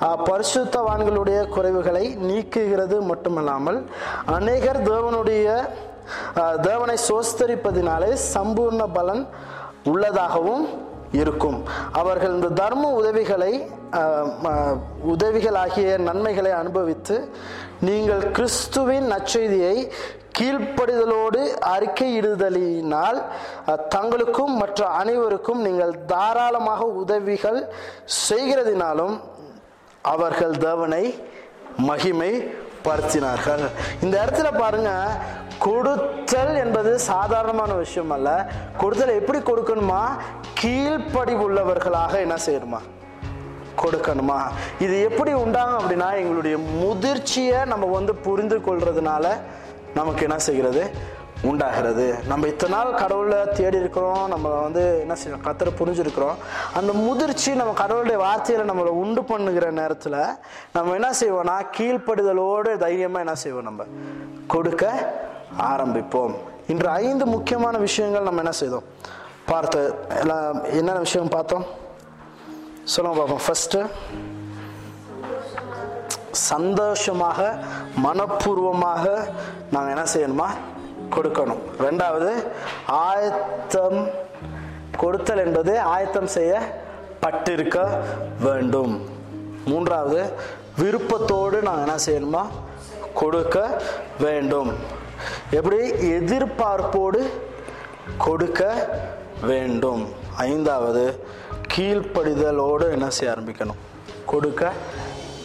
பரிசுத்தவான்களுடைய 0.00 1.48
குறைவுகளை 1.48 2.16
நீக்குகிறது 2.16 3.00
மட்டுமல்லாமல் 3.00 3.90
அநேகர் 4.26 4.82
தேவனுடைய 4.82 5.68
தேவனை 6.60 6.96
சோஸ்தரிப்பதினாலே 7.08 8.10
சம்பூர்ண 8.34 8.84
பலன் 8.92 9.26
உள்ளதாகவும் 9.84 10.86
இருக்கும். 11.12 11.58
அவர்கள் 11.92 12.34
இந்த 12.34 12.48
தர்ம 12.48 12.90
உதவிகளை 12.90 13.52
உதவிகள் 15.12 15.56
ஆகிய 15.56 15.88
உதவிகளாகிய 15.88 15.98
நன்மைகளை 15.98 16.52
அனுபவித்து 16.52 17.16
நீங்கள் 17.80 18.30
கிறிஸ்துவின் 18.30 19.06
நற்செய்தியை 19.12 19.76
கீழ்ப்படிதலோடு 20.38 21.40
அறிக்கையிடுதலினால் 21.74 23.18
தங்களுக்கும் 23.88 24.54
மற்ற 24.56 24.86
அனைவருக்கும் 24.86 25.60
நீங்கள் 25.62 25.94
தாராளமாக 26.06 26.84
உதவிகள் 26.84 27.60
செய்கிறதினாலும் 28.28 29.16
அவர்கள் 30.02 30.54
தேவனை 30.58 31.04
மகிமை 31.76 32.32
படுத்தினார்கள் 32.86 33.64
இந்த 34.02 34.14
இடத்துல 34.24 34.48
பாருங்க 34.58 34.92
கொடுத்தல் 35.58 36.54
என்பது 36.54 36.98
சாதாரணமான 36.98 37.72
விஷயம் 37.72 38.10
அல்ல 38.10 38.50
கொடுத்தல் 38.78 39.08
எப்படி 39.08 39.38
கொடுக்கணுமா? 39.38 40.02
கீழ்ப்படிவுள்ளவர்களாக 40.60 42.14
என்ன 42.14 42.34
செய்யணுமா? 42.46 42.80
கொடுக்கணுமா? 43.82 44.40
இது 44.78 45.02
எப்படி 45.02 45.32
உண்டாகும் 45.32 45.78
அப்படின்னா 45.78 46.16
எங்களுடைய 46.16 46.56
முதிர்ச்சியை 46.56 47.66
நம்ம 47.66 47.86
வந்து 47.86 48.14
புரிந்து 48.14 48.58
கொள்றதுனால 48.58 49.26
நமக்கு 49.94 50.22
என்ன 50.22 50.38
செய்கிறது? 50.38 50.90
உண்டாகிறது. 51.42 52.14
நம்ம 52.28 52.46
இத்தனை 52.46 52.76
நாள் 52.76 52.94
கடவுளை 52.94 53.38
தேடி 53.54 53.76
இருக்கிறோம். 53.76 54.28
நம்ம 54.28 54.48
வந்து 54.48 54.98
என்ன 55.00 55.14
செய்யணும் 55.14 55.48
கத்தரை 55.48 55.70
புரிஞ்சிருக்கிறோம். 55.78 56.34
அந்த 56.74 56.92
முதிர்ச்சி 56.92 57.54
நம்ம 57.54 57.72
கடவுளுடைய 57.72 58.24
வார்த்தையில 58.24 58.70
நம்மளை 58.70 58.92
உண்டு 59.02 59.24
பண்ணுகிற 59.24 59.70
நேரத்தில் 59.70 60.36
நம்ம 60.72 60.92
என்ன 60.92 61.10
செய்வோம்னா 61.20 61.66
கீழ்ப்படுதலோடு 61.78 62.76
தைரியமாக 62.76 63.18
என்ன 63.18 63.34
செய்வோம் 63.34 63.62
நம்ம? 63.62 63.84
கொடுக்க 64.46 65.12
ஆரம்பிப்போம். 65.56 66.34
இன்று 66.66 66.88
ஐந்து 66.88 67.26
முக்கியமான 67.26 67.78
விஷயங்கள் 67.78 68.22
நம்ம 68.22 68.38
என்ன 68.38 68.52
செய்தோம்? 68.52 68.82
பார்த்து 69.46 69.94
எல்லாம் 70.20 70.64
என்னென்ன 70.64 70.98
விஷயம் 70.98 71.28
பார்த்தோம்? 71.28 71.64
சொல்லுங்க 72.84 73.24
பார்ப்போம் 73.24 73.46
ஃபஸ்ட்டு 73.46 73.86
சந்தோஷமாக 76.30 77.58
மனப்பூர்வமாக 78.04 79.28
நாங்கள் 79.72 79.96
என்ன 79.96 80.04
செய்யணுமா? 80.14 80.46
கொடுக்கணும். 81.10 81.58
ரெண்டாவது 81.78 82.46
ஆயத்தம் 82.86 84.08
கொடுத்தல் 84.96 85.38
என்பது 85.38 85.80
ஆயத்தம் 85.80 86.26
செய்ய 86.26 86.82
பட்டிருக்க 87.22 87.88
வேண்டும். 88.40 89.08
மூன்றாவது 89.64 90.32
விருப்பத்தோடு 90.76 91.62
நாங்கள் 91.62 91.94
என்ன 91.94 91.96
செய்யணுமா? 92.06 92.46
கொடுக்க 93.14 93.82
வேண்டும். 94.18 94.72
எப்படி 95.50 95.78
எதிர்பார்ப்போடு 96.18 97.30
கொடுக்க 98.18 98.62
வேண்டும்? 99.42 100.08
ஐந்தாவது 100.36 101.24
கீழ்ப்படிதலோடு 101.74 102.90
என்ன 102.90 103.10
செய்ய 103.10 103.34
ஆரம்பிக்கணும்? 103.34 103.80
கொடுக்க 104.26 104.72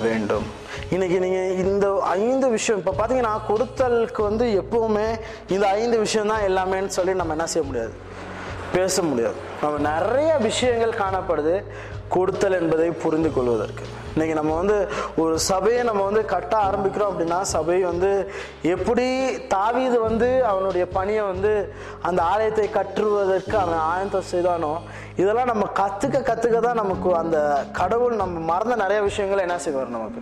வேண்டும். 0.02 0.46
இன்னைக்கு 0.90 1.20
நீங்கள் 1.20 1.66
இந்த 1.66 2.02
ஐந்து 2.06 2.50
விஷயம் 2.50 2.82
இப்போ 2.82 2.94
பார்த்தீங்கன்னா 3.00 3.34
கொடுத்தலுக்கு 3.52 4.22
வந்து 4.22 4.46
எப்பவுமே 4.62 5.20
இந்த 5.48 5.68
ஐந்து 5.68 6.00
விஷயம் 6.00 6.28
தான் 6.28 6.46
எல்லாமேன்னு 6.50 6.88
சொல்லி 6.88 7.14
நம்ம 7.14 7.32
என்ன 7.32 7.46
செய்ய 7.46 7.68
முடியாது? 7.68 7.94
பேச 8.74 9.02
முடியாது. 9.02 9.36
நம்ம 9.62 9.92
நிறைய 9.92 10.38
விஷயங்கள் 10.38 11.02
காணப்படுது. 11.04 11.64
கொடுத்தல் 12.10 12.62
என்பதை 12.62 12.90
புரிந்து 12.92 13.34
கொள்வதற்கு. 13.34 13.84
இன்னைக்கு 14.14 14.36
நம்ம 14.36 14.56
வந்து 14.56 14.90
ஒரு 15.16 15.40
சபையை 15.40 15.84
நம்ம 15.84 16.02
வந்து 16.04 16.26
கட்ட 16.26 16.58
ஆரம்பிக்கிறோம் 16.58 17.12
அப்படின்னா 17.12 17.42
சபை 17.42 17.78
வந்து 17.82 18.32
எப்படி 18.64 19.06
தாவீது 19.48 20.02
வந்து 20.02 20.46
அவனுடைய 20.46 20.88
பணியை 20.88 21.24
வந்து 21.24 21.74
அந்த 22.02 22.22
ஆலயத்தை 22.24 22.70
கட்டுவதற்கு 22.70 23.58
அவன் 23.58 23.78
ஆயத்தம் 23.78 24.30
செய்தானோ 24.32 24.74
இதெல்லாம் 25.16 25.46
நம்ம 25.46 25.66
கற்றுக்க 25.80 26.22
கற்றுக்க 26.30 26.60
தான் 26.60 26.82
நமக்கு 26.84 27.16
அந்த 27.16 27.66
கடவுள் 27.72 28.16
நம்ம 28.16 28.40
மறந்த 28.40 28.76
நிறைய 28.76 29.02
விஷயங்களை 29.02 29.44
என்ன 29.44 29.58
செய்வார் 29.60 29.90
நமக்கு? 29.90 30.22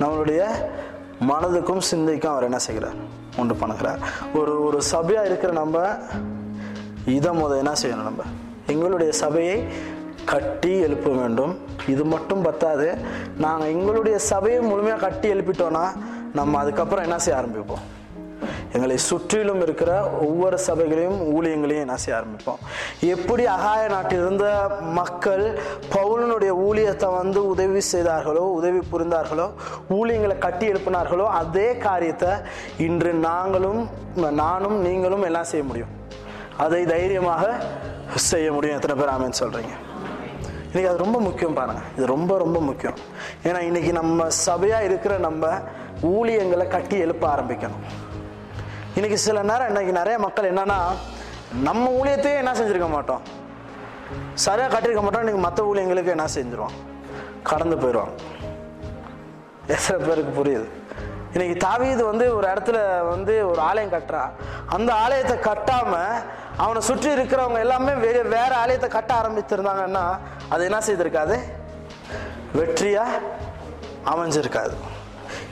நம்மளுடைய 0.00 0.42
மனதுக்கும் 1.30 1.84
சிந்தைக்கும் 1.90 2.32
அவர் 2.32 2.42
என்ன 2.42 2.58
செய்கிறார்? 2.58 2.96
உண்டு 3.36 3.54
பண்ணுகிறார். 3.54 4.00
ஒரு 4.34 4.64
ஒரு 4.64 4.80
சபையாக 4.92 5.24
இருக்கிற 5.24 5.52
நம்ம 5.52 5.76
இதை 7.06 7.30
முத 7.30 7.56
என்ன 7.56 7.72
செய்யணும் 7.82 8.08
நம்ம? 8.10 8.22
எங்களுடைய 8.66 9.12
சபையை 9.12 9.68
கட்டி 10.32 10.72
எழுப்ப 10.86 11.08
வேண்டும். 11.20 11.54
இது 11.94 12.04
மட்டும் 12.12 12.44
பத்தாது. 12.48 12.88
நாங்கள் 13.44 13.72
எங்களுடைய 13.74 14.18
சபையை 14.32 14.60
முழுமையாக 14.70 15.02
கட்டி 15.06 15.28
எழுப்பிட்டோன்னா 15.34 15.86
நம்ம 16.38 16.58
அதுக்கப்புறம் 16.58 17.06
என்ன 17.08 17.18
செய்ய 17.24 17.40
ஆரம்பிப்போம்? 17.40 17.84
எங்களை 18.76 18.96
சுற்றிலும் 19.08 19.60
இருக்கிற 19.64 19.90
ஒவ்வொரு 20.26 20.56
சபைகளையும் 20.66 21.18
ஊழியங்களையும் 21.34 21.84
என்ன 21.84 21.96
செய்ய 22.04 22.16
ஆரம்பிப்போம்? 22.20 22.62
எப்படி 23.14 23.44
அகாய 23.56 23.82
நாட்டில் 23.92 24.22
இருந்த 24.24 24.46
மக்கள் 24.98 25.44
பவுலனுடைய 25.94 26.52
ஊழியத்தை 26.66 27.08
வந்து 27.20 27.40
உதவி 27.52 27.82
செய்தார்களோ 27.92 28.44
உதவி 28.58 28.80
புரிந்தார்களோ 28.92 29.46
ஊழியங்களை 29.98 30.36
கட்டி 30.46 30.66
எழுப்பினார்களோ 30.72 31.28
அதே 31.42 31.68
காரியத்தை 31.86 32.32
இன்று 32.88 33.12
நாங்களும் 33.28 33.80
நானும் 34.42 34.76
நீங்களும் 34.88 35.26
எல்லாம் 35.30 35.50
செய்ய 35.52 35.64
முடியும். 35.70 35.94
அதை 36.66 36.82
தைரியமாக 36.94 37.44
செய்ய 38.30 38.48
முடியும். 38.52 38.78
எத்தனை 38.80 38.96
பேர் 39.00 39.14
ஆமேன்னு 39.16 39.42
சொல்கிறீங்க 39.44 39.74
இன்னைக்கு 40.74 40.94
அது 40.94 41.10
ரொம்ப 41.10 41.28
முக்கியம் 41.28 41.54
பாருங்க. 41.54 41.80
இது 41.96 42.06
ரொம்ப 42.06 42.38
ரொம்ப 42.38 42.60
முக்கியம். 42.60 42.94
ஏன்னா 43.42 43.60
இன்னைக்கு 43.60 43.92
நம்ம 43.92 44.26
சபையா 44.46 44.82
இருக்கிற 44.82 45.18
நம்ம 45.18 45.46
ஊழியங்களை 46.02 46.68
கட்டி 46.68 46.98
எழுப்ப 46.98 47.34
ஆரம்பிக்கணும். 47.34 47.84
இன்னைக்கு 48.94 49.18
சில 49.18 49.42
நேரம் 49.42 49.66
இன்னைக்கு 49.66 49.92
நிறைய 49.92 50.18
மக்கள் 50.18 50.52
என்னன்னா 50.52 50.78
நம்ம 51.62 51.90
ஊழியத்தையே 51.90 52.36
என்ன 52.36 52.52
செஞ்சிருக்க 52.52 52.88
மாட்டோம். 52.88 53.20
சரியா 54.34 54.66
கட்டியிருக்க 54.66 55.02
மாட்டோம் 55.02 55.26
இன்னைக்கு 55.26 55.42
மற்ற 55.42 55.72
ஊழியங்களுக்கு 55.72 56.14
என்ன 56.16 56.26
செஞ்சிருவோம்? 56.34 56.74
கடந்து 57.42 57.76
போயிடுவாங்க. 57.76 58.14
எத்தனை 59.66 60.06
பேருக்கு 60.06 60.42
புரியுது? 60.42 60.68
இன்னைக்கு 61.32 61.56
தாவீது 61.56 62.04
வந்து 62.04 62.36
ஒரு 62.36 62.48
இடத்துல 62.48 63.08
வந்து 63.08 63.48
ஒரு 63.48 63.60
ஆலயம் 63.60 63.92
கட்டுறான் 63.92 64.30
அந்த 64.66 64.94
ஆலயத்தை 64.94 65.52
கட்டாம 65.52 65.94
அவனை 66.56 66.80
சுற்றி 66.82 67.08
இருக்கிறவங்க 67.10 67.58
எல்லாமே 67.58 67.92
வே 67.92 68.10
வேற 68.22 68.56
ஆலயத்தை 68.56 68.88
கட்ட 68.88 69.14
ஆரம்பித்திருந்தாங்கன்னா 69.14 70.18
அது 70.48 70.64
என்ன 70.64 70.78
செய்திருக்காது? 70.78 71.36
வெற்றியா 72.56 73.04
அமைஞ்சிருக்காது. 74.04 74.74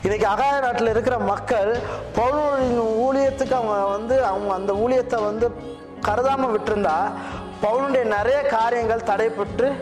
இன்னைக்கு 0.03 0.27
அகாய 0.27 0.61
நாட்டில் 0.61 0.87
இருக்கிற 0.87 1.19
மக்கள் 1.19 1.71
பவுலின் 2.15 2.81
ஊழியத்துக்கு 3.07 3.53
அவங்க 3.53 3.87
வந்து 3.87 4.25
அவங்க 4.25 4.55
அந்த 4.55 4.73
ஊழியத்தை 4.73 5.23
வந்து 5.23 5.49
கருதாம 6.09 6.51
விட்டுருந்தா 6.55 6.97
பவுலுடைய 7.63 8.05
நிறைய 8.05 8.43
காரியங்கள் 8.43 9.09
தடைப்பட்டு 9.11 9.73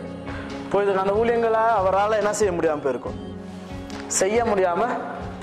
போயிருக்கு. 0.72 1.04
அந்த 1.04 1.12
ஊழியங்களை 1.12 1.62
அவரால் 1.80 2.12
என்ன 2.12 2.32
செய்ய 2.32 2.52
முடியாமல் 2.52 2.82
போயிருக்கும். 2.82 3.18
செய்ய 4.06 4.44
முடியாம 4.44 4.86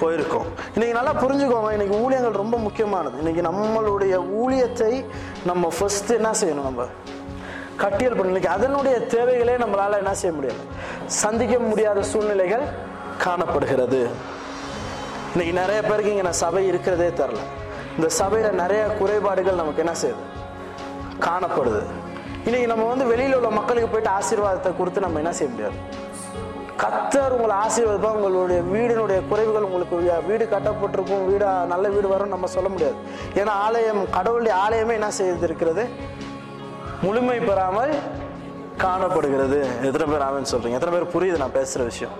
போயிருக்கோம். 0.01 0.47
இன்னைக்கு 0.73 0.97
நல்லா 0.97 1.13
புரிஞ்சுக்கோங்க 1.21 1.71
இன்னைக்கு 1.71 1.95
ஊழியங்கள் 2.03 2.41
ரொம்ப 2.43 2.57
முக்கியமானது. 2.57 3.17
இன்னைக்கு 3.17 3.41
நம்மளுடைய 3.41 4.15
ஊழியத்தை 4.41 5.05
நம்ம 5.49 5.69
ஃபர்ஸ்ட் 5.77 6.11
என்ன 6.19 6.29
செய்யணும் 6.41 6.67
நம்ம? 6.69 6.85
கட்டியல் 7.81 8.17
பண்ணணும். 8.17 8.47
அதனுடைய 8.55 8.95
தேவைகளே 9.13 9.55
நம்மளால 9.63 9.97
என்ன 9.97 10.13
செய்ய 10.21 10.35
முடியாது? 10.35 10.61
சந்திக்க 11.05 11.55
முடியாத 11.59 11.99
சூழ்நிலைகள் 12.11 12.65
காணப்படுகிறது. 13.17 13.99
இன்னைக்கு 15.31 15.53
நிறைய 15.61 15.79
பேருக்கு 15.81 16.15
இங்க 16.15 16.33
சபை 16.43 16.67
இருக்கிறதே 16.71 17.09
தெரில 17.19 17.43
இந்த 17.97 18.09
சபையில 18.19 18.49
நிறைய 18.63 18.83
குறைபாடுகள் 18.99 19.61
நமக்கு 19.61 19.83
என்ன 19.85 19.95
செய்யுது? 20.01 20.23
காணப்படுது. 21.27 21.83
இன்னைக்கு 22.45 22.67
நம்ம 22.67 22.83
வந்து 22.93 23.05
வெளியில 23.05 23.37
உள்ள 23.39 23.49
மக்களுக்கு 23.49 23.89
போயிட்டு 23.93 24.11
ஆசீர்வாதத்தை 24.17 24.71
கொடுத்து 24.77 25.05
நம்ம 25.05 25.17
என்ன 25.17 25.33
செய்ய 25.39 25.49
முடியாது? 25.53 25.77
கத்தர் 26.77 27.29
உங்களை 27.29 27.55
ஆசீர்வதிப்பா 27.55 28.11
உங்களுடைய 28.11 28.61
வீடினுடைய 28.61 29.21
குறைவுகள் 29.31 29.63
உங்களுக்கு 29.63 29.99
வீ- 29.99 30.25
வீடு 30.25 30.49
கட்டப்பட்டிருக்கும். 30.49 31.25
வீடு 31.25 31.45
நல்ல 31.45 31.89
வீடு 31.89 32.07
வரும் 32.07 32.27
நம்ம 32.27 32.45
சொல்ல 32.45 32.69
முடியாது. 32.69 32.95
ஏன்னா 33.33 33.47
ஆலயம் 33.47 34.09
கடவுளுடைய 34.09 34.57
ஆலயமே 34.69 34.91
என்ன 34.91 35.09
செய்திருக்கிறது? 35.19 35.89
முழுமை 37.01 37.39
பெறாமல் 37.39 37.99
காணப்படுகிறது. 38.77 39.67
எத்தனை 39.81 40.07
பேர் 40.07 40.21
ஆமென் 40.21 40.45
சொல்றீங்க? 40.51 40.73
எத்தனை 40.73 40.99
பேர் 40.99 41.17
புரியுது 41.17 41.37
நான் 41.37 41.51
பேசுற 41.53 41.83
விஷயம்? 41.83 42.13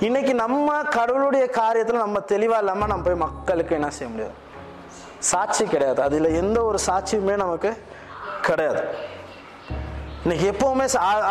இன்னைக்கு 0.00 0.34
நம்ம 0.34 0.82
கடவுளுடைய 0.82 1.50
காரியத்துல 1.52 1.92
நம்ம 1.92 2.18
தெளிவா 2.18 2.58
இல்லாம 2.58 2.86
நம்ம 2.86 3.02
போய் 3.02 3.14
மக்களுக்கு 3.14 3.74
என்ன 3.74 3.90
செய்ய 3.90 4.12
முடியாது? 4.12 4.38
சாட்சி 5.18 5.64
கிடையாது. 5.64 6.02
அதுல 6.02 6.28
எந்த 6.28 6.62
ஒரு 6.62 6.78
சாட்சியுமே 6.86 7.36
நமக்கு 7.36 7.76
கிடையாது. 8.42 9.12
இன்னைக்கு 10.24 10.46
எப்பவுமே 10.50 10.84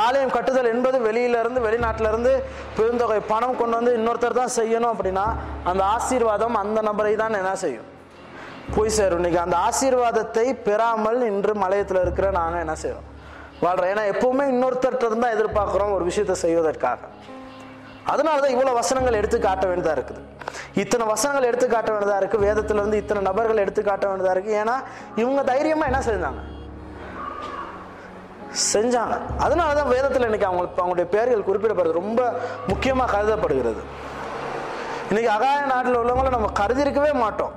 ஆலயம் 0.06 0.34
கட்டுதல் 0.36 0.70
என்பது 0.72 0.98
வெளியில 1.06 1.40
இருந்து 1.44 1.62
இருந்து 2.10 2.34
பெருந்தொகை 2.78 3.18
பணம் 3.32 3.58
கொண்டு 3.62 3.76
வந்து 3.80 3.94
இன்னொருத்தர் 4.00 4.38
தான் 4.40 4.54
செய்யணும் 4.58 4.92
அப்படின்னா 4.94 5.24
அந்த 5.70 5.82
ஆசீர்வாதம் 5.96 6.58
அந்த 6.62 6.82
நபரை 6.90 7.14
தான் 7.22 7.40
என்ன 7.40 7.56
செய்யும்? 7.64 7.88
போய் 8.76 8.94
சேரும். 8.98 9.20
இன்னைக்கு 9.22 9.42
அந்த 9.46 9.56
ஆசீர்வாதத்தை 9.68 10.46
பெறாமல் 10.68 11.20
இன்று 11.32 11.54
மலையத்துல 11.64 12.04
இருக்கிற 12.06 12.28
நாங்க 12.38 12.60
என்ன 12.66 12.76
செய்வோம் 12.84 13.10
வாழ்றோம். 13.64 13.90
ஏன்னா 13.94 14.06
எப்பவுமே 14.14 14.46
இன்னொருத்தர்கிட்ட 14.54 15.10
இருந்தா 15.12 15.30
எதிர்பார்க்கிறோம் 15.38 15.96
ஒரு 15.98 16.06
விஷயத்தை 16.12 16.38
செய்வதற்காக. 16.46 17.02
அதனாலதான் 18.14 18.56
இவ்வளவு 18.56 18.80
வசனங்கள் 18.82 19.20
எடுத்து 19.20 19.38
காட்ட 19.50 19.66
வேண்டியதா 19.68 19.94
இருக்குது. 19.98 20.24
இத்தனை 20.84 21.06
வசனங்கள் 21.14 21.50
எடுத்து 21.52 21.68
காட்ட 21.76 21.90
வேண்டியதா 21.94 22.18
இருக்கு. 22.24 22.40
வேதத்துல 22.48 22.82
இருந்து 22.84 23.04
இத்தனை 23.04 23.22
நபர்கள் 23.32 23.64
எடுத்து 23.66 23.84
காட்ட 23.92 24.06
வேண்டியதா 24.12 24.36
இருக்கு. 24.38 24.54
ஏன்னா 24.64 24.76
இவங்க 25.24 25.44
தைரியமா 25.54 25.86
என்ன 25.92 26.02
செஞ்சாங்க 26.10 26.42
செஞ்சாங்க. 28.72 29.16
அதனால 29.46 29.70
தான் 29.80 29.92
வேதத்தில் 29.96 30.28
இன்னைக்கு 30.30 30.50
அவங்க 30.50 30.64
அவங்களுடைய 30.82 31.08
பெயர்கள் 31.14 31.48
குறிப்பிடப்படுறது 31.48 32.00
ரொம்ப 32.02 32.22
முக்கியமாக 32.72 33.12
கருதப்படுகிறது. 33.16 33.82
இன்னைக்கு 35.10 35.32
அகாய 35.36 35.66
நாட்டில் 35.72 36.00
உள்ளவங்கள 36.02 36.30
நம்ம 36.36 36.52
கருதிருக்கவே 36.62 37.12
மாட்டோம். 37.24 37.54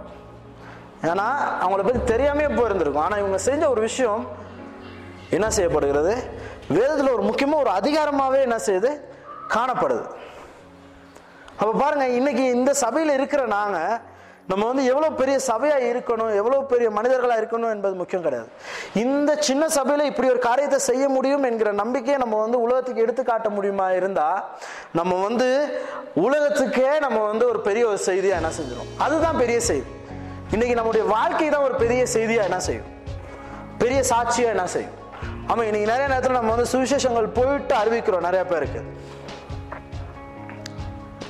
ஏன்னா 1.10 1.26
அவங்கள 1.62 1.82
பற்றி 1.86 2.02
தெரியாமே 2.12 2.46
போயிருந்திருக்கும். 2.58 3.04
ஆனால் 3.06 3.20
இவங்க 3.22 3.38
செஞ்ச 3.48 3.62
ஒரு 3.74 3.80
விஷயம் 3.88 4.22
என்ன 5.36 5.46
செய்யப்படுகிறது? 5.56 6.14
வேதத்தில் 6.76 7.14
ஒரு 7.16 7.24
முக்கியமாக 7.28 7.62
ஒரு 7.64 7.72
அதிகாரமாகவே 7.78 8.40
என்ன 8.46 8.58
செய்யுது? 8.68 8.90
காணப்படுது. 9.54 10.04
அப்போ 11.58 11.72
பாருங்கள் 11.82 12.14
இன்னைக்கு 12.18 12.44
இந்த 12.56 12.70
சபையில் 12.84 13.16
இருக்கிற 13.18 13.42
நாங்கள் 13.56 14.00
நம்ம 14.50 14.62
வந்து 14.68 14.82
எவ்வளோ 14.90 15.08
பெரிய 15.20 15.36
சபையாக 15.48 15.86
இருக்கணும் 15.92 16.32
எவ்வளோ 16.40 16.58
பெரிய 16.72 16.88
மனிதர்களாக 16.96 17.40
இருக்கணும் 17.40 17.72
என்பது 17.74 17.94
முக்கியம் 18.00 18.24
கிடையாது. 18.26 18.48
இந்த 19.04 19.30
சின்ன 19.48 19.64
சபையில் 19.76 20.08
இப்படி 20.10 20.28
ஒரு 20.34 20.40
காரியத்தை 20.48 20.78
செய்ய 20.88 21.04
முடியும் 21.14 21.46
என்கிற 21.48 21.70
நம்பிக்கையை 21.80 22.18
நம்ம 22.24 22.36
வந்து 22.42 22.58
உலகத்துக்கு 22.66 23.04
எடுத்து 23.04 23.22
காட்ட 23.30 23.48
முடியுமா 23.56 23.86
இருந்தால் 23.98 24.38
நம்ம 24.98 25.12
வந்து 25.26 25.48
உலகத்துக்கே 26.26 26.92
நம்ம 27.06 27.18
வந்து 27.30 27.46
ஒரு 27.52 27.60
பெரிய 27.68 27.86
ஒரு 27.92 28.00
செய்தியாக 28.08 28.40
என்ன 28.42 28.52
செஞ்சிடும் 28.58 28.92
அதுதான் 29.06 29.40
பெரிய 29.42 29.58
செய்தி. 29.70 29.90
இன்னைக்கு 30.54 30.76
நம்முடைய 30.80 31.04
வாழ்க்கை 31.16 31.48
தான் 31.56 31.66
ஒரு 31.68 31.76
பெரிய 31.82 32.02
செய்தியாக 32.14 32.48
என்ன 32.50 32.60
செய்யும்? 32.68 32.88
பெரிய 33.82 34.00
சாட்சியாக 34.12 34.54
என்ன 34.56 34.66
செய்யும்? 34.76 34.94
ஆமாம் 35.50 35.66
இன்னைக்கு 35.70 35.90
நிறைய 35.92 36.06
நேரத்தில் 36.12 36.38
நம்ம 36.38 36.54
வந்து 36.54 36.70
சுவிசேஷங்கள் 36.74 37.28
போயிட்டு 37.40 37.74
அறிவிக்கிறோம் 37.82 38.26
நிறைய 38.28 38.44
பேருக்கு. 38.52 38.80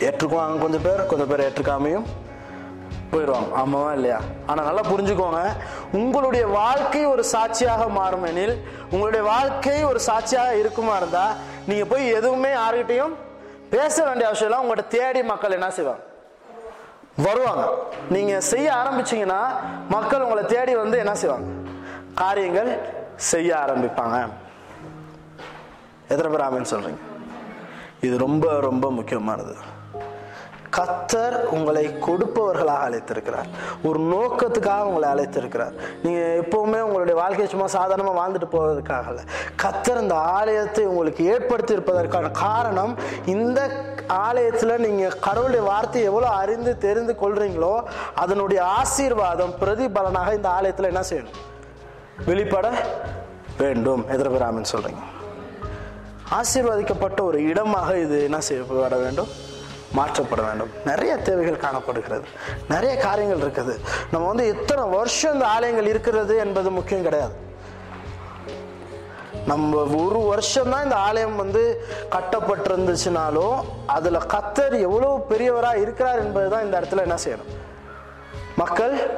ஏற்றுக்குவாங்க 0.06 0.56
கொஞ்சம் 0.66 0.86
பேர் 0.86 1.02
கொஞ்சம் 1.10 1.30
பேர் 1.32 1.46
ஏற்றுக்காமையும் 1.48 2.06
போயிடுவாங்க 3.16 3.50
ஆமாவா 3.62 3.90
இல்லையா? 3.98 4.18
ஆனால் 4.50 4.66
நல்லா 4.68 4.84
புரிஞ்சுக்கோங்க. 4.92 5.40
உங்களுடைய 6.00 6.46
வாழ்க்கை 6.60 7.04
ஒரு 7.12 7.24
சாட்சியாக 7.34 7.84
மாறும் 7.98 8.26
எனில் 8.32 8.56
உங்களுடைய 8.90 9.22
வாழ்க்கை 9.32 9.78
ஒரு 9.90 10.00
சாட்சியாக 10.08 10.58
இருக்குமா 10.62 10.96
இருந்தால் 10.96 11.36
நீங்கள் 11.70 11.90
போய் 11.92 12.12
எதுவுமே 12.18 12.52
யாருக்கிட்டையும் 12.60 13.14
பேச 13.74 13.94
வேண்டிய 14.08 14.26
அவசியம் 14.28 14.50
இல்லை. 14.50 14.60
உங்கள்கிட்ட 14.64 14.94
தேடி 14.96 15.22
மக்கள் 15.32 15.56
என்ன 15.58 15.70
செய்வாங்க? 15.76 16.02
வருவாங்க. 17.26 17.64
நீங்கள் 18.14 18.44
செய்ய 18.52 18.68
ஆரம்பிச்சீங்கன்னா 18.80 19.40
மக்கள் 19.94 20.24
உங்களை 20.24 20.42
தேடி 20.54 20.74
வந்து 20.82 20.96
என்ன 21.02 21.14
செய்வாங்க? 21.20 21.46
காரியங்கள் 22.22 22.70
செய்ய 23.30 23.50
ஆரம்பிப்பாங்க. 23.64 24.16
எத்தனை 26.12 26.28
பேர் 26.32 26.44
ஆமின்னு 26.46 26.72
சொல்கிறீங்க 26.72 27.02
இது 28.06 28.14
ரொம்ப 28.24 28.46
ரொம்ப 28.68 28.86
முக்கியமானது. 28.98 29.54
கத்தர் 30.76 31.36
உங்களை 31.56 31.84
கொடுப்பவர்களாக 32.06 32.84
அழைத்திருக்கிறார். 32.86 33.48
ஒரு 33.88 33.98
நோக்கத்துக்காக 34.12 34.88
உங்களை 34.90 35.08
அழைத்திருக்கிறார். 35.14 35.74
நீங்கள் 36.02 36.36
எப்போவுமே 36.42 36.80
உங்களுடைய 36.86 37.16
வாழ்க்கையை 37.20 37.48
சும்மா 37.52 37.66
சாதாரணமாக 37.76 38.18
வாழ்ந்துட்டு 38.20 38.48
போவதற்காக 38.54 39.08
இல்லை. 39.12 39.24
கத்தர் 39.62 40.02
இந்த 40.04 40.14
ஆலயத்தை 40.14 40.84
உங்களுக்கு 40.84 41.24
ஏற்படுத்தி 41.32 41.72
இருப்பதற்கான 41.76 42.30
காரணம் 42.30 42.94
இந்த 43.24 43.60
ஆலயத்தில் 44.08 44.82
நீங்கள் 44.86 45.18
கடவுளுடைய 45.26 45.62
வார்த்தையை 45.70 46.06
எவ்வளோ 46.10 46.28
அறிந்து 46.42 46.78
தெரிந்து 46.86 47.12
கொள்கிறீங்களோ 47.22 47.74
அதனுடைய 48.24 48.60
ஆசீர்வாதம் 48.80 49.54
பிரதிபலனாக 49.62 50.34
இந்த 50.38 50.48
ஆலயத்தில் 50.48 50.90
என்ன 50.92 51.04
செய்யணும்? 51.10 51.38
வெளிப்பட 52.26 52.66
வேண்டும். 53.62 54.04
எதிர்பெறாமன்னு 54.14 54.72
சொல்கிறீங்க 54.74 55.04
ஆசீர்வதிக்கப்பட்ட 56.38 57.22
ஒரு 57.22 57.38
இடமாக 57.50 57.98
இது 57.98 58.16
என்ன 58.28 58.38
செய்யப்பட 58.40 58.96
வேண்டும்? 58.96 59.28
மாற்றப்பட 59.96 60.42
வேண்டும். 60.46 60.70
நிறைய 60.84 61.16
தேவைகள் 61.16 61.56
காணப்படுகிறது. 61.56 62.24
நிறைய 62.68 62.96
காரியங்கள் 62.96 63.50
இருக்குது. 63.50 63.80
நம்ம 64.10 64.26
வந்து 64.26 64.46
எத்தனை 64.46 64.84
வருஷம் 64.84 65.32
இந்த 65.32 65.46
ஆலயங்கள் 65.46 65.86
இருக்கிறது 65.86 66.36
என்பது 66.36 66.70
முக்கியம் 66.70 67.02
கிடையாது. 67.02 67.44
நம்ம 69.46 69.76
ஒரு 69.76 70.18
வருஷம்தான் 70.18 70.84
இந்த 70.84 70.96
ஆலயம் 70.96 71.36
வந்து 71.36 71.86
கட்டப்பட்டிருந்துச்சுனாலும் 72.10 73.54
அதுல 73.86 74.18
கத்தர் 74.18 74.80
எவ்வளவு 74.80 75.24
பெரியவரா 75.30 75.80
இருக்கிறார் 75.80 76.18
என்பதுதான் 76.18 76.64
இந்த 76.64 76.80
இடத்துல 76.80 77.00
என்ன 77.00 77.14
செய்யணும்? 77.24 77.54
மக்கள் 78.56 79.10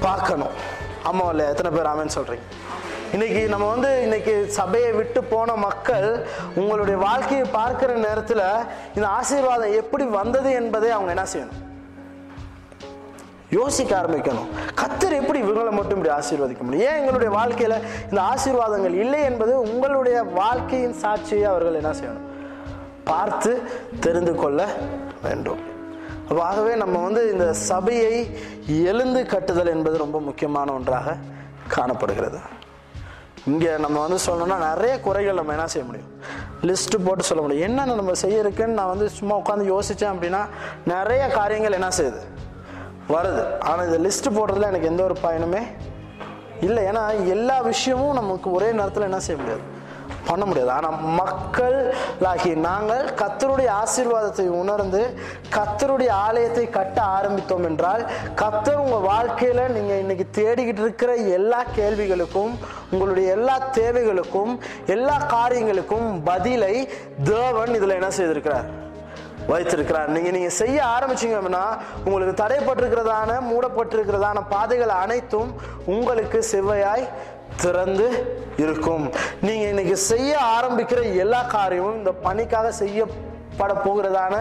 பார்க்கணும். 0.00 0.50
ஆமாம் 1.02 1.30
இல்லையா? 1.30 1.50
எத்தனை 1.50 1.78
பேர் 1.78 1.90
ஆமேன்னு 1.92 2.18
சொல்றீங்க? 2.18 2.46
இன்னைக்கு 3.12 3.48
நம்ம 3.48 3.66
வந்து 3.70 4.02
இன்னைக்கு 4.02 4.46
சபையை 4.48 4.92
விட்டு 4.92 5.24
போன 5.24 5.54
மக்கள் 5.54 6.26
உங்களுடைய 6.54 7.00
வாழ்க்கையை 7.00 7.46
பார்க்கிற 7.52 7.92
நேரத்தில் 7.94 8.42
இந்த 8.94 9.08
ஆசீர்வாதம் 9.08 9.72
எப்படி 9.72 10.04
வந்தது 10.04 10.50
என்பதை 10.50 10.90
அவங்க 10.90 11.12
என்ன 11.14 11.24
செய்யணும்? 11.32 11.64
யோசிக்க 13.50 14.00
ஆரம்பிக்கணும். 14.00 14.48
கத்தர் 14.80 15.18
எப்படி 15.20 15.42
இவங்களை 15.42 15.70
மட்டும் 15.70 15.98
இப்படி 15.98 16.14
ஆசீர்வதிக்க 16.16 16.58
முடியும்? 16.58 16.86
ஏன் 16.88 16.98
எங்களுடைய 16.98 17.30
வாழ்க்கையில 17.38 17.80
இந்த 18.10 18.20
ஆசீர்வாதங்கள் 18.22 18.98
இல்லை 19.04 19.22
என்பது 19.22 19.60
உங்களுடைய 19.60 20.22
வாழ்க்கையின் 20.22 20.96
சாட்சியை 21.02 21.42
அவர்கள் 21.42 21.74
என்ன 21.74 21.90
செய்யணும்? 21.90 22.26
பார்த்து 23.04 23.62
தெரிந்து 24.00 24.34
கொள்ள 24.34 24.68
வேண்டும். 25.22 25.58
அப்ப 26.28 26.42
ஆகவே 26.42 26.74
நம்ம 26.74 26.98
வந்து 26.98 27.32
இந்த 27.32 27.52
சபையை 27.52 28.38
எழுந்து 28.66 29.26
கட்டுதல் 29.26 29.74
என்பது 29.76 29.98
ரொம்ப 29.98 30.20
முக்கியமான 30.20 30.72
ஒன்றாக 30.72 31.16
காணப்படுகிறது. 31.68 32.38
இங்கே 33.46 33.76
நம்ம 33.76 34.06
வந்து 34.06 34.24
சொல்லணும்னா 34.26 34.58
நிறைய 34.58 35.00
குறைகள் 35.00 35.34
நம்ம 35.34 35.52
என்ன 35.52 35.66
செய்ய 35.66 35.86
முடியும்? 35.86 36.10
லிஸ்ட்டு 36.62 37.04
போட்டு 37.04 37.22
சொல்ல 37.22 37.42
முடியும். 37.42 37.68
என்னென்ன 37.68 37.94
நம்ம 37.94 38.12
செய்யிருக்குன்னு 38.22 38.78
நான் 38.80 38.86
வந்து 38.86 39.08
சும்மா 39.08 39.38
உட்காந்து 39.38 39.78
யோசித்தேன் 39.78 40.12
அப்படின்னா 40.14 40.46
நிறைய 40.84 41.28
காரியங்கள் 41.28 41.72
என்ன 41.72 41.88
செய்யுது? 41.88 42.20
வருது. 43.08 43.58
ஆனால் 43.58 43.92
இந்த 43.92 44.08
லிஸ்ட் 44.08 44.36
போடுறதுல 44.36 44.66
எனக்கு 44.66 44.86
எந்த 44.86 45.02
ஒரு 45.02 45.16
பயனுமே 45.22 45.62
இல்லை. 46.60 46.84
ஏன்னா 46.84 47.26
எல்லா 47.26 47.60
விஷயமும் 47.60 48.12
நமக்கு 48.12 48.50
ஒரே 48.50 48.72
நேரத்தில் 48.72 49.02
என்ன 49.02 49.20
செய்ய 49.20 49.42
முடியாது. 49.42 49.76
பண்ண 50.30 50.44
முடியாது. 50.48 50.72
ஆனால் 50.76 50.98
மக்கள் 51.20 51.76
ஆகி 52.30 52.52
நாங்கள் 52.68 53.04
கத்தருடைய 53.20 53.68
ஆசீர்வாதத்தை 53.82 54.46
உணர்ந்து 54.62 55.02
கத்தருடைய 55.56 56.10
ஆலயத்தை 56.26 56.64
கட்ட 56.78 56.98
ஆரம்பித்தோம் 57.18 57.66
என்றால் 57.70 58.04
கத்தர் 58.42 58.82
உங்கள் 58.84 59.06
வாழ்க்கையில் 59.10 59.62
நீங்கள் 59.76 60.02
இன்னைக்கு 60.04 60.26
தேடிக்கிட்டு 60.40 60.84
இருக்கிற 60.86 61.12
எல்லா 61.38 61.60
கேள்விகளுக்கும் 61.78 62.52
உங்களுடைய 62.92 63.28
எல்லா 63.36 63.56
தேவைகளுக்கும் 63.80 64.52
எல்லா 64.96 65.16
காரியங்களுக்கும் 65.36 66.10
பதிலை 66.30 66.74
தேவன் 67.32 67.74
இதில் 67.78 67.96
என்ன 67.96 68.10
செய்திருக்கிறார்? 68.18 68.68
வைத்திருக்கிறார். 69.50 70.08
நீங்கள் 70.14 70.34
நீங்கள் 70.36 70.56
செய்ய 70.60 70.78
ஆரம்பிச்சீங்க 70.94 71.36
அப்படின்னா 71.38 71.62
உங்களுக்கு 72.06 72.34
தடைப்பட்டிருக்கிறதான 72.40 73.36
மூடப்பட்டிருக்கிறதான 73.50 74.38
பாதைகள் 74.52 74.92
அனைத்தும் 75.04 75.50
உங்களுக்கு 75.94 76.38
செவ்வையாய் 76.50 77.04
திறந்து 77.56 78.08
இருக்கும். 78.64 79.06
நீங்க 79.40 79.64
இன்னைக்கு 79.68 79.96
செய்ய 80.10 80.30
ஆரம்பிக்கிற 80.56 81.00
எல்லா 81.14 81.40
காரியமும் 81.42 81.96
இந்த 81.96 82.12
பணிக்காக 82.12 82.72
செய்யப்பட 82.72 83.72
போகிறதான 83.84 84.34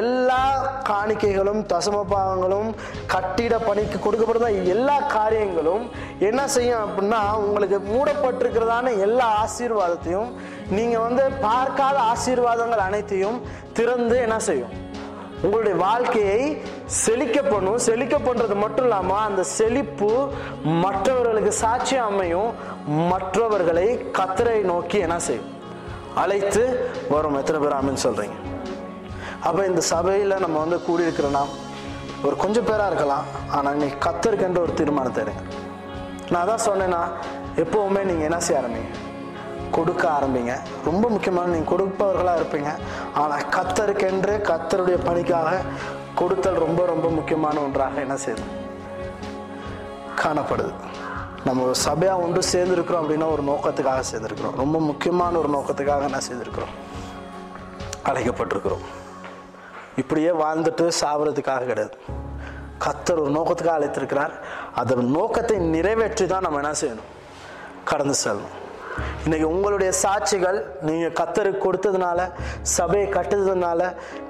எல்லா 0.00 0.40
காணிக்கைகளும் 0.88 1.60
தசம 1.72 1.96
பாகங்களும் 2.12 2.70
கட்டிட 3.06 3.58
பணிக்கு 3.58 3.98
கொடுக்கப்படுற 3.98 4.48
எல்லா 4.64 4.96
காரியங்களும் 5.16 5.84
என்ன 6.18 6.48
செய்யும் 6.48 6.84
அப்படின்னா 6.86 7.20
உங்களுக்கு 7.44 7.78
மூடப்பட்டிருக்கிறதான 7.92 8.96
எல்லா 9.06 9.28
ஆசீர்வாதத்தையும் 9.44 10.30
நீங்கள் 10.70 11.04
வந்து 11.06 11.24
பார்க்காத 11.40 11.98
ஆசீர்வாதங்கள் 12.12 12.86
அனைத்தையும் 12.88 13.40
திறந்து 13.72 14.18
என்ன 14.20 14.38
செய்யும்? 14.38 14.74
உங்களுடைய 15.42 15.76
வாழ்க்கையை 15.76 16.40
செழிக்க 16.88 17.42
பண்ணும் 17.42 17.78
செழிக்க 17.78 18.16
பண்றது 18.18 18.54
மட்டும் 18.54 18.84
இல்லாம 18.84 19.16
அந்த 19.16 19.42
செழிப்பு 19.42 20.28
மற்றவர்களுக்கு 20.62 21.52
சாட்சி 21.52 21.96
அமையும். 21.96 22.54
மற்றவர்களை 22.86 24.10
கத்தரை 24.18 24.60
நோக்கி 24.60 24.98
என்ன 24.98 25.18
செய்யும்? 25.18 25.46
அழைத்து 26.14 26.90
வரும். 27.08 27.36
எத்தனை 27.36 27.60
பேர் 27.60 27.76
ஆமென்னு 27.78 27.96
சொல்றீங்க? 28.02 28.36
அப்ப 29.42 29.64
இந்த 29.64 29.82
சபையில 29.90 30.38
நம்ம 30.38 30.58
வந்து 30.58 30.80
கூடியிருக்கிற 30.88 31.46
ஒரு 32.24 32.36
கொஞ்சம் 32.36 32.66
பேரா 32.66 32.86
இருக்கலாம். 32.86 33.24
ஆனா 33.48 33.70
நீ 33.72 33.84
கத்தருக்கென்ற 33.84 34.58
ஒரு 34.58 34.74
தீர்மானத்தை 34.74 35.24
எடுங்க. 35.24 35.42
நான் 36.30 36.48
அதான் 36.48 36.66
சொன்னேன்னா 36.66 37.02
எப்பவுமே 37.56 38.02
நீங்க 38.02 38.24
என்ன 38.24 38.40
செய்ய 38.40 38.62
ஆரம்பிங்க? 38.62 39.06
கொடுக்க 39.70 40.08
ஆரம்பிங்க. 40.08 40.58
ரொம்ப 40.84 41.08
முக்கியமான 41.08 41.50
நீங்க 41.50 41.76
கொடுப்பவர்களா 41.76 42.32
இருப்பீங்க. 42.40 42.70
ஆனா 43.14 43.36
கத்தருக்கென்று 43.36 44.34
கத்தருடைய 44.50 45.04
பணிக்காக 45.04 45.60
கொடுத்தல் 46.18 46.54
ரொம்ப 46.54 46.86
ரொம்ப 46.86 47.10
முக்கியமான 47.10 47.60
ஒன்றாக 47.60 48.00
என்ன 48.00 48.14
செய்யுது? 48.14 48.44
காணப்படுது. 50.16 50.72
நம்ம 51.44 51.62
ஒரு 51.62 51.74
ஒன்று 52.22 52.42
சேர்ந்துருக்குறோம் 52.52 53.02
அப்படின்னா 53.02 53.30
ஒரு 53.30 53.42
நோக்கத்துக்காக 53.42 54.02
சேர்ந்துருக்குறோம். 54.12 54.56
ரொம்ப 54.56 54.80
முக்கியமான 54.80 55.38
ஒரு 55.38 55.48
நோக்கத்துக்காக 55.48 56.02
என்ன 56.02 56.18
செய்திருக்கிறோம்? 56.18 56.74
அழைக்கப்பட்டிருக்கிறோம். 58.04 58.84
இப்படியே 59.96 60.28
வாழ்ந்துட்டு 60.28 60.90
சாவறதுக்காக 61.00 61.66
கிடையாது. 61.66 61.98
கத்தர் 62.84 63.22
ஒரு 63.22 63.30
நோக்கத்துக்காக 63.30 63.78
அழைத்திருக்கிறார். 63.78 64.32
அதன் 64.74 65.10
நோக்கத்தை 65.10 65.56
நிறைவேற்றி 65.56 66.26
தான் 66.26 66.40
நம்ம 66.40 66.58
என்ன 66.58 66.74
செய்யணும்? 66.80 67.08
கடந்து 67.84 68.14
செல்லணும். 68.24 68.57
இன்னைக்கு 69.24 69.46
உங்களுடைய 69.48 69.90
சாட்சிகள் 70.02 70.58
நீங்கள் 70.88 71.16
கத்தருக்கு 71.20 71.60
கொடுத்ததுனால 71.64 72.20
சபையை 72.62 73.06
கட்டுறதுனால 73.12 73.80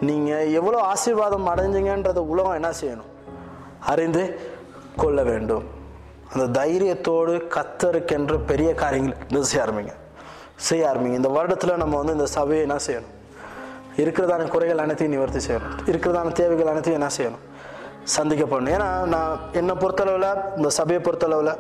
நீங்கள் 0.01 0.53
எவ்வளோ 0.59 0.79
ஆசீர்வாதம் 0.93 1.49
அடைஞ்சிங்கன்றத 1.53 2.23
உலகம் 2.35 2.59
என்ன 2.61 2.71
செய்யணும்? 2.81 3.11
அறிந்து 3.93 4.25
கொள்ள 5.03 5.23
வேண்டும். 5.31 5.67
அந்த 6.33 6.47
தைரியத்தோடு 6.61 7.35
கத்தருக்கென்று 7.57 8.39
பெரிய 8.51 8.71
காரியங்கள் 8.75 9.49
செய்ய 9.51 9.67
ஆரம்பிங்க. 9.67 9.95
செய்ய 10.69 10.91
ஆரம்பிங்க. 10.91 11.19
இந்த 11.21 11.31
வருடத்தில் 11.37 11.81
நம்ம 11.83 11.97
வந்து 11.97 12.17
இந்த 12.19 12.27
சபையை 12.39 12.63
என்ன 12.69 12.79
செய்யணும்? 12.87 13.15
இருக்கிறதான 14.03 14.49
குறைகள் 14.55 14.83
அனைத்தையும் 14.85 15.15
நிவர்த்தி 15.15 15.41
செய்யணும். 15.47 15.77
இருக்கிறதான 15.91 16.33
தேவைகள் 16.41 16.73
அனைத்தையும் 16.73 17.01
என்ன 17.01 17.13
செய்யணும்? 17.19 17.45
சந்திக்கப்படணும் 18.17 18.75
ஏன்னா 18.75 18.91
நான் 19.15 19.41
என்னை 19.53 19.75
பொறுத்தளவில் 19.81 20.57
இந்த 20.57 20.69
சபையை 20.77 21.01
பொறுத்தளவில் 21.07 21.59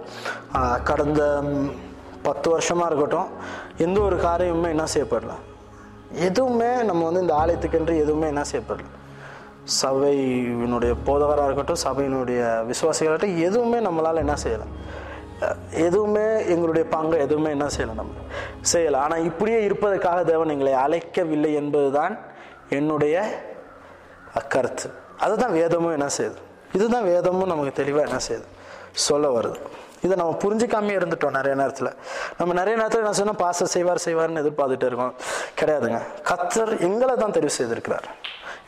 கடந்த 0.90 1.22
பத்து 2.28 2.48
வருஷமாக 2.54 2.88
இருக்கட்டும் 2.90 3.28
எந்த 3.86 3.98
ஒரு 4.06 4.16
காரியமுமே 4.28 4.68
என்ன 4.74 4.86
செய்யப்படல. 4.94 5.34
எதுவுமே 6.28 6.70
நம்ம 6.88 7.04
வந்து 7.08 7.22
இந்த 7.24 7.34
ஆலயத்துக்கென்று 7.42 7.94
எதுவுமே 8.04 8.26
என்ன 8.34 8.44
செய்யப்படல. 8.52 8.88
சபையினுடைய 9.82 10.92
போதகராக 11.06 11.48
இருக்கட்டும் 11.48 11.82
சபையினுடைய 11.86 12.40
விசுவாசிகளாகட்டும் 12.70 13.38
எதுவுமே 13.48 13.78
நம்மளால் 13.86 14.22
என்ன 14.24 14.36
செய்யலாம் 14.44 14.74
எதுவுமே 15.86 16.24
எங்களுடைய 16.52 16.84
பங்கு 16.94 17.16
எதுவுமே 17.24 17.50
என்ன 17.56 17.66
செய்யலாம் 17.74 18.00
நம்ம. 18.00 18.14
செய்யலாம் 18.72 19.02
ஆனால் 19.06 19.26
இப்படியே 19.30 19.58
இருப்பதற்காக 19.66 20.24
தேவன் 20.30 20.52
எங்களை 20.54 20.72
அழைக்கவில்லை 20.84 21.50
என்பதுதான் 21.60 22.14
என்னுடைய 22.78 23.16
கருத்து. 24.54 24.88
அதுதான் 25.24 25.54
வேதமும் 25.60 25.94
என்ன 25.96 26.08
செய்யுது? 26.16 26.40
இதுதான் 26.76 27.06
வேதமும் 27.12 27.52
நமக்கு 27.52 27.72
தெளிவாக 27.72 28.08
என்ன 28.08 28.18
செய்யுது? 28.28 28.48
சொல்ல 29.06 29.26
வருது. 29.36 29.60
இதை 30.04 30.14
நம்ம 30.20 30.32
புரிஞ்சுக்காமே 30.44 30.92
இருந்துட்டோம் 30.98 31.36
நிறைய 31.38 31.54
நேரத்தில். 31.60 31.90
நம்ம 32.38 32.54
நிறைய 32.60 32.74
நேரத்தில் 32.80 33.02
என்ன 33.04 33.14
சொன்னால் 33.20 33.40
பாச 33.44 33.66
செய்வார் 33.74 34.04
செய்வார்னு 34.06 34.42
எதிர்பார்த்துட்டு 34.44 34.88
இருக்கோம். 34.90 35.14
கிடையாதுங்க. 35.60 36.00
கத்தர் 36.30 36.72
எங்களை 36.88 37.14
தான் 37.22 37.34
தெரிவு 37.36 37.54
செய்திருக்கிறார். 37.58 38.08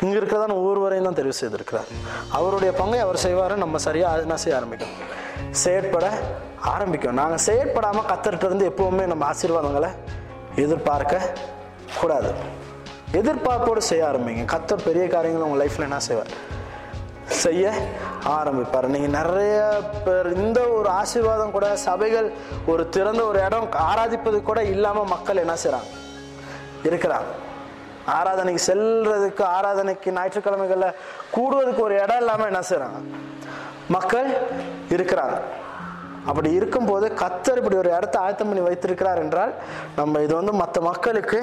இங்கே 0.02 0.16
இருக்கிறதான 0.20 0.56
ஒவ்வொருவரையும் 0.60 1.08
தான் 1.08 1.18
தெரிவு 1.20 1.36
செய்திருக்கிறார். 1.42 1.88
அவருடைய 2.38 2.72
பங்கை 2.80 3.00
அவர் 3.06 3.22
செய்வார் 3.26 3.56
நம்ம 3.64 3.78
சரியாக 3.88 4.26
என்ன 4.26 4.38
செய்ய 4.44 4.58
ஆரம்பிக்கும் 4.60 4.94
செயற்பட 5.64 6.06
ஆரம்பிக்கும் 6.74 7.18
நாங்கள் 7.20 7.44
செயற்படாமல் 7.48 8.08
கத்தர்கிட்ட 8.12 8.50
இருந்து 8.50 9.06
நம்ம 9.14 9.24
ஆசீர்வாதங்களை 9.32 9.90
எதிர்பார்க்க 10.64 11.34
கூடாது. 12.00 12.30
எதிர்பார்ப்போடு 13.18 13.80
செய்ய 13.90 14.02
ஆரம்பிங்க. 14.08 14.42
கத்தர் 14.52 14.86
பெரிய 14.88 15.04
காரியங்களை 15.14 15.46
உங்கள் 15.46 15.62
லைஃப்பில் 15.62 15.86
என்ன 15.88 16.00
செய்வார்? 16.08 16.32
செய்ய 17.42 17.72
ஆரம்பிப்பார். 18.36 18.86
நீங்கள் 18.94 19.14
நிறைய 19.18 19.58
பேர் 20.06 20.28
இந்த 20.42 20.60
ஒரு 20.78 20.88
ஆசீர்வாதம் 21.00 21.54
கூட 21.56 21.66
சபைகள் 21.84 22.28
ஒரு 22.72 22.82
திறந்த 22.96 23.22
ஒரு 23.30 23.38
இடம் 23.46 23.68
ஆராதிப்பது 23.90 24.40
கூட 24.48 24.60
இல்லாமல் 24.74 25.12
மக்கள் 25.14 25.42
என்ன 25.44 25.56
செய்கிறாங்க 25.62 25.90
இருக்கிறாங்க. 26.88 27.30
ஆராதனைக்கு 28.18 28.62
செல்றதுக்கு 28.70 29.44
ஆராதனைக்கு 29.56 30.14
ஞாயிற்றுக்கிழமைகளில் 30.18 30.96
கூடுவதுக்கு 31.34 31.82
ஒரு 31.86 31.96
இடம் 32.04 32.20
இல்லாமல் 32.22 32.50
என்ன 32.52 32.62
செய்கிறாங்க 32.70 33.00
மக்கள் 33.96 34.28
இருக்கிறாங்க. 34.96 35.36
அப்படி 36.30 36.48
இருக்கும்போது 36.58 37.06
கத்தர் 37.22 37.58
இப்படி 37.60 37.76
ஒரு 37.82 37.90
இடத்த 37.96 38.16
ஆயத்தம் 38.24 38.48
பண்ணி 38.50 38.62
வைத்திருக்கிறார் 38.66 39.20
என்றால் 39.24 39.52
நம்ம 39.98 40.20
இது 40.26 40.34
வந்து 40.40 40.52
மற்ற 40.62 40.80
மக்களுக்கு 40.90 41.38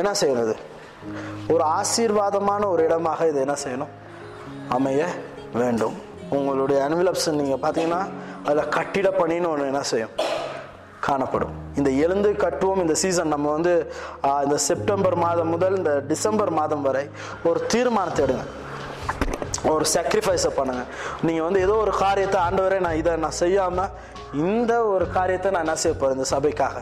என்ன 0.00 0.10
செய்யறது 0.20 0.54
ஒரு 1.54 1.64
ஆசீர்வாதமான 1.78 2.62
ஒரு 2.74 2.82
இடமாக 2.88 3.26
இது 3.30 3.40
என்ன 3.46 3.56
செய்யணும்? 3.64 3.92
அமைய 4.76 5.02
வேண்டும். 5.60 5.96
உங்களுடைய 6.36 6.78
அன்விலப்ஸ் 6.86 7.28
நீங்கள் 7.40 7.62
பார்த்தீங்கன்னா 7.64 8.02
அதில் 8.48 8.72
கட்டிட 8.76 9.08
பணின்னு 9.20 9.50
ஒன்று 9.52 9.70
என்ன 9.72 9.82
செய்யும்? 9.92 10.14
காணப்படும். 11.06 11.54
இந்த 11.78 11.90
எழுந்து 12.04 12.28
கட்டுவோம் 12.42 12.82
இந்த 12.84 12.94
சீசன் 13.02 13.32
நம்ம 13.34 13.46
வந்து 13.56 13.72
இந்த 14.44 14.56
செப்டம்பர் 14.68 15.16
மாதம் 15.24 15.50
முதல் 15.54 15.78
இந்த 15.80 15.92
டிசம்பர் 16.10 16.52
மாதம் 16.58 16.84
வரை 16.86 17.04
ஒரு 17.48 17.60
தீர்மானத்தை 17.72 18.22
எடுங்க. 18.26 18.44
ஒரு 19.72 19.84
சாக்ரிஃபைஸை 19.94 20.50
பண்ணுங்க. 20.58 20.82
நீங்கள் 21.26 21.46
வந்து 21.46 21.60
ஏதோ 21.66 21.74
ஒரு 21.84 21.92
காரியத்தை 22.04 22.38
ஆண்டவரே 22.46 22.78
நான் 22.86 23.00
இதை 23.02 23.12
நான் 23.24 23.38
செய்யாமல் 23.42 23.92
இந்த 24.48 24.72
ஒரு 24.94 25.06
காரியத்தை 25.18 25.50
நான் 25.54 25.64
என்ன 25.66 25.76
செய்ய 25.84 25.94
போகிறேன் 25.96 26.18
இந்த 26.18 26.28
சபைக்காக 26.34 26.78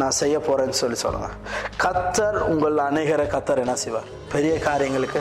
நான் 0.00 0.16
செய்ய 0.22 0.36
போகிறேன்னு 0.46 0.80
சொல்லி 0.80 0.98
சொல்லுங்கள் 1.04 1.36
கத்தர் 1.84 2.38
உங்கள் 2.50 2.76
அநேகரை 2.88 3.26
கத்தர் 3.34 3.62
என்ன 3.64 3.76
செய்வார்? 3.84 4.08
பெரிய 4.34 4.54
காரியங்களுக்கு 4.68 5.20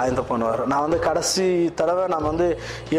ஆயந்த 0.00 0.22
பண்ணுவார். 0.30 0.62
நான் 0.72 0.84
வந்து 0.86 0.98
கடைசி 1.08 1.46
தடவை 1.80 2.04
நான் 2.14 2.28
வந்து 2.30 2.46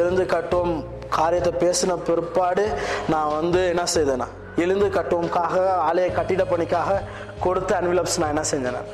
எழுந்து 0.02 0.26
கட்டும் 0.36 0.74
காரியத்தை 1.18 1.54
பேசின 1.64 1.98
பிற்பாடு 2.08 2.66
நான் 3.14 3.34
வந்து 3.40 3.62
என்ன 3.74 3.84
செய்தேன்னா 3.96 4.28
எழுந்து 4.64 4.88
கட்டுவோம்காக 4.96 5.56
ஆலய 5.90 6.08
கட்டிட 6.18 6.44
பணிக்காக 6.54 7.02
கொடுத்த 7.46 7.72
அன்விலப்ஸ் 7.80 8.20
நான் 8.22 8.34
என்ன 8.36 8.46
செஞ்சேன் 8.54 8.90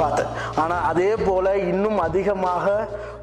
பார்த்தேன். 0.00 0.30
ஆனால் 0.62 0.84
அதே 0.90 1.10
போல 1.26 1.56
இன்னும் 1.72 1.98
அதிகமாக 2.06 2.66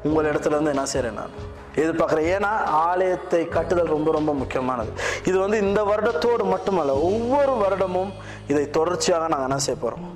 உங்கள் 0.08 0.28
இடத்துல 0.30 0.54
இருந்து 0.56 0.74
என்ன 0.74 0.84
செய்கிறேன் 0.92 1.18
நான் 1.20 1.34
எதிர்பார்க்குறேன். 1.82 2.28
ஏன்னா 2.34 2.50
ஆலயத்தை 2.88 3.40
கட்டுதல் 3.56 3.94
ரொம்ப 3.96 4.10
ரொம்ப 4.18 4.32
முக்கியமானது. 4.40 4.90
இது 5.28 5.36
வந்து 5.44 5.58
இந்த 5.66 5.80
வருடத்தோடு 5.90 6.44
மட்டுமல்ல 6.54 6.94
ஒவ்வொரு 7.08 7.54
வருடமும் 7.62 8.12
இதை 8.52 8.64
தொடர்ச்சியாக 8.78 9.30
நாங்கள் 9.32 9.50
என்ன 9.50 9.60
செய்ய 9.66 9.78
போகிறோம் 9.84 10.06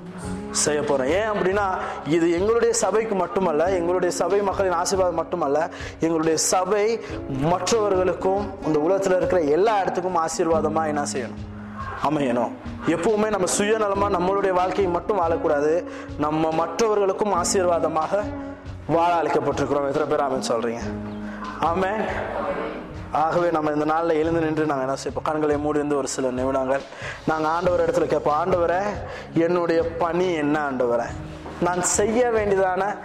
செய்ய 0.57 0.81
போகிறோம் 0.81 1.11
ஏன் 1.11 1.31
அப்படின்னா 1.31 1.65
இது 2.07 2.31
எங்களுடைய 2.31 2.73
சபைக்கு 2.73 3.15
மட்டுமல்ல 3.15 3.69
எங்களுடைய 3.69 4.15
சபை 4.15 4.39
மக்களின் 4.41 4.77
ஆசீர்வாதம் 4.81 5.15
மட்டுமல்ல 5.15 5.69
எங்களுடைய 5.99 6.37
சபை 6.37 6.85
மற்றவர்களுக்கும் 7.27 8.43
இந்த 8.65 8.79
உலகத்தில் 8.79 9.15
இருக்கிற 9.17 9.41
எல்லா 9.41 9.81
இடத்துக்கும் 9.81 10.15
ஆசீர்வாதமாக 10.15 10.87
என்ன 10.87 11.03
செய்யணும்? 11.13 11.37
அமையணும். 12.09 12.51
எப்பவுமே 12.85 13.29
நம்ம 13.29 13.47
சுயநலமாக 13.57 14.15
நம்மளுடைய 14.17 14.51
வாழ்க்கையை 14.51 14.93
மட்டும் 14.93 15.19
வாழக்கூடாது. 15.19 15.83
நம்ம 16.17 16.51
மற்றவர்களுக்கும் 16.51 17.33
ஆசீர்வாதமாக 17.33 18.23
வாழ 18.87 19.21
அழைக்கப்பட்டிருக்கிறோம். 19.21 19.87
எத்தனை 19.87 20.07
பேர் 20.09 20.19
ஆமென் 20.19 20.47
சொல்கிறீங்க 20.47 20.79
ஆமேன். 21.61 22.05
ஆகவே 23.11 23.51
நம்ம 23.51 23.71
இந்த 23.71 23.85
நாளில் 23.85 24.17
எழுந்து 24.17 24.39
நின்று 24.39 24.65
நாங்கள் 24.65 24.85
என்ன 24.85 24.99
செய்வோம்? 24.99 25.23
கண்களை 25.23 25.57
மூடி 25.57 25.77
இருந்து 25.77 25.97
ஒரு 25.97 26.07
சில 26.07 26.31
நிமிடங்கள். 26.31 26.81
நாங்கள் 27.27 27.51
ஆண்டவர் 27.51 27.91
இடத்துல 27.91 28.05
கேட்போம் 28.05 28.45
ஆண்டவரை 28.45 28.81
என்னுடைய 29.33 29.83
பணி 29.83 30.33
என்ன 30.33 30.71
ஆண்டவரை? 30.71 31.05
நான் 31.61 31.81
செய்ய 31.81 32.29
வேண்டியதான 32.29 32.97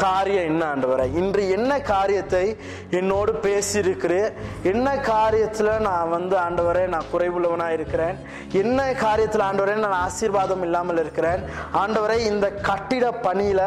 காரியம் 0.00 0.48
என்ன 0.50 0.62
ஆண்டவரை? 0.72 1.06
இன்று 1.20 1.42
என்ன 1.48 1.72
காரியத்தை 1.80 2.42
என்னோடு 2.90 3.32
பேசியிருக்கிறேன் 3.46 4.28
என்ன 4.62 4.94
காரியத்தில் 5.12 5.70
நான் 5.78 6.08
வந்து 6.08 6.36
ஆண்டவரே 6.36 6.84
நான் 6.86 7.10
குறைவுள்ளவனாக 7.12 7.76
இருக்கிறேன்? 7.78 8.16
என்ன 8.52 8.88
காரியத்தில் 9.04 9.46
ஆண்டவரே 9.48 9.74
நான் 9.84 10.00
ஆசீர்வாதம் 10.06 10.62
இல்லாமல் 10.62 11.02
இருக்கிறேன்? 11.04 11.42
ஆண்டவரை 11.82 12.18
இந்த 12.32 12.48
கட்டிட 12.68 13.04
பணியில் 13.26 13.64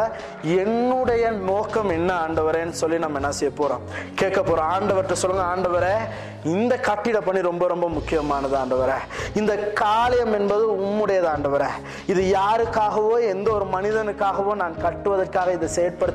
என்னுடைய 0.61 1.31
நோக்கம் 1.31 1.89
என்ன 1.89 2.11
ஆண்டவரேன்னு 2.27 2.79
சொல்லி 2.81 2.97
நம்ம 2.97 3.21
என்ன 3.21 3.31
செய்ய 3.31 3.53
போகிறோம் 3.55 3.85
கேட்க 4.15 4.39
போகிறோம் 4.43 4.71
ஆண்டவர்கிட்ட 4.75 5.17
சொல்லுங்கள் 5.23 5.51
ஆண்டவரே 5.53 5.95
இந்த 6.55 6.73
கட்டிட 6.79 7.17
பணி 7.21 7.39
ரொம்ப 7.41 7.63
ரொம்ப 7.67 7.85
முக்கியமானது 7.89 8.55
ஆண்டவரே. 8.57 8.97
இந்த 9.33 9.53
காலியம் 9.81 10.33
என்பது 10.33 10.63
உம்முடையது 10.75 11.27
ஆண்டவரே. 11.33 11.67
இது 12.11 12.21
யாருக்காகவோ 12.37 13.15
எந்த 13.33 13.47
ஒரு 13.51 13.65
மனிதனுக்காகவோ 13.73 14.53
நான் 14.55 14.75
கட்டுவதற்காக 14.85 15.53
இதை 15.53 15.67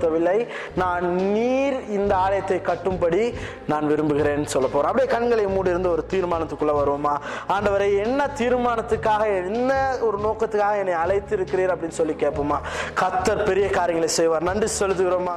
செயற்படுத்தவில்லை 0.04 0.46
நான் 0.76 1.14
நீர் 1.14 1.88
இந்த 1.88 2.16
ஆலயத்தை 2.16 2.60
கட்டும்படி 2.64 3.34
நான் 3.66 3.86
விரும்புகிறேன் 3.86 4.46
சொல்ல 4.46 4.68
போறேன். 4.68 4.90
அப்படியே 4.90 5.18
கண்களை 5.18 5.46
மூடி 5.46 5.70
இருந்து 5.70 5.90
ஒரு 5.90 6.04
தீர்மானத்துக்குள்ள 6.10 6.74
வருவோமா? 6.80 7.14
ஆண்டவரை 7.48 8.02
என்ன 8.04 8.28
தீர்மானத்துக்காக 8.38 9.44
என்ன 9.44 9.96
ஒரு 10.00 10.18
நோக்கத்துக்காக 10.18 10.78
என்னை 10.78 10.94
அழைத்து 10.94 11.36
இருக்கிறீர் 11.36 11.74
அப்படின்னு 11.74 11.98
சொல்லி 12.00 12.12
கேட்போமா? 12.12 12.60
கத்தர் 13.00 13.44
பெரிய 13.44 13.68
காரியங்களை 13.70 14.14
செய்வார். 14.14 14.42
நன்றி 14.42 14.68
செலுத்துகிறோமா? 14.80 15.36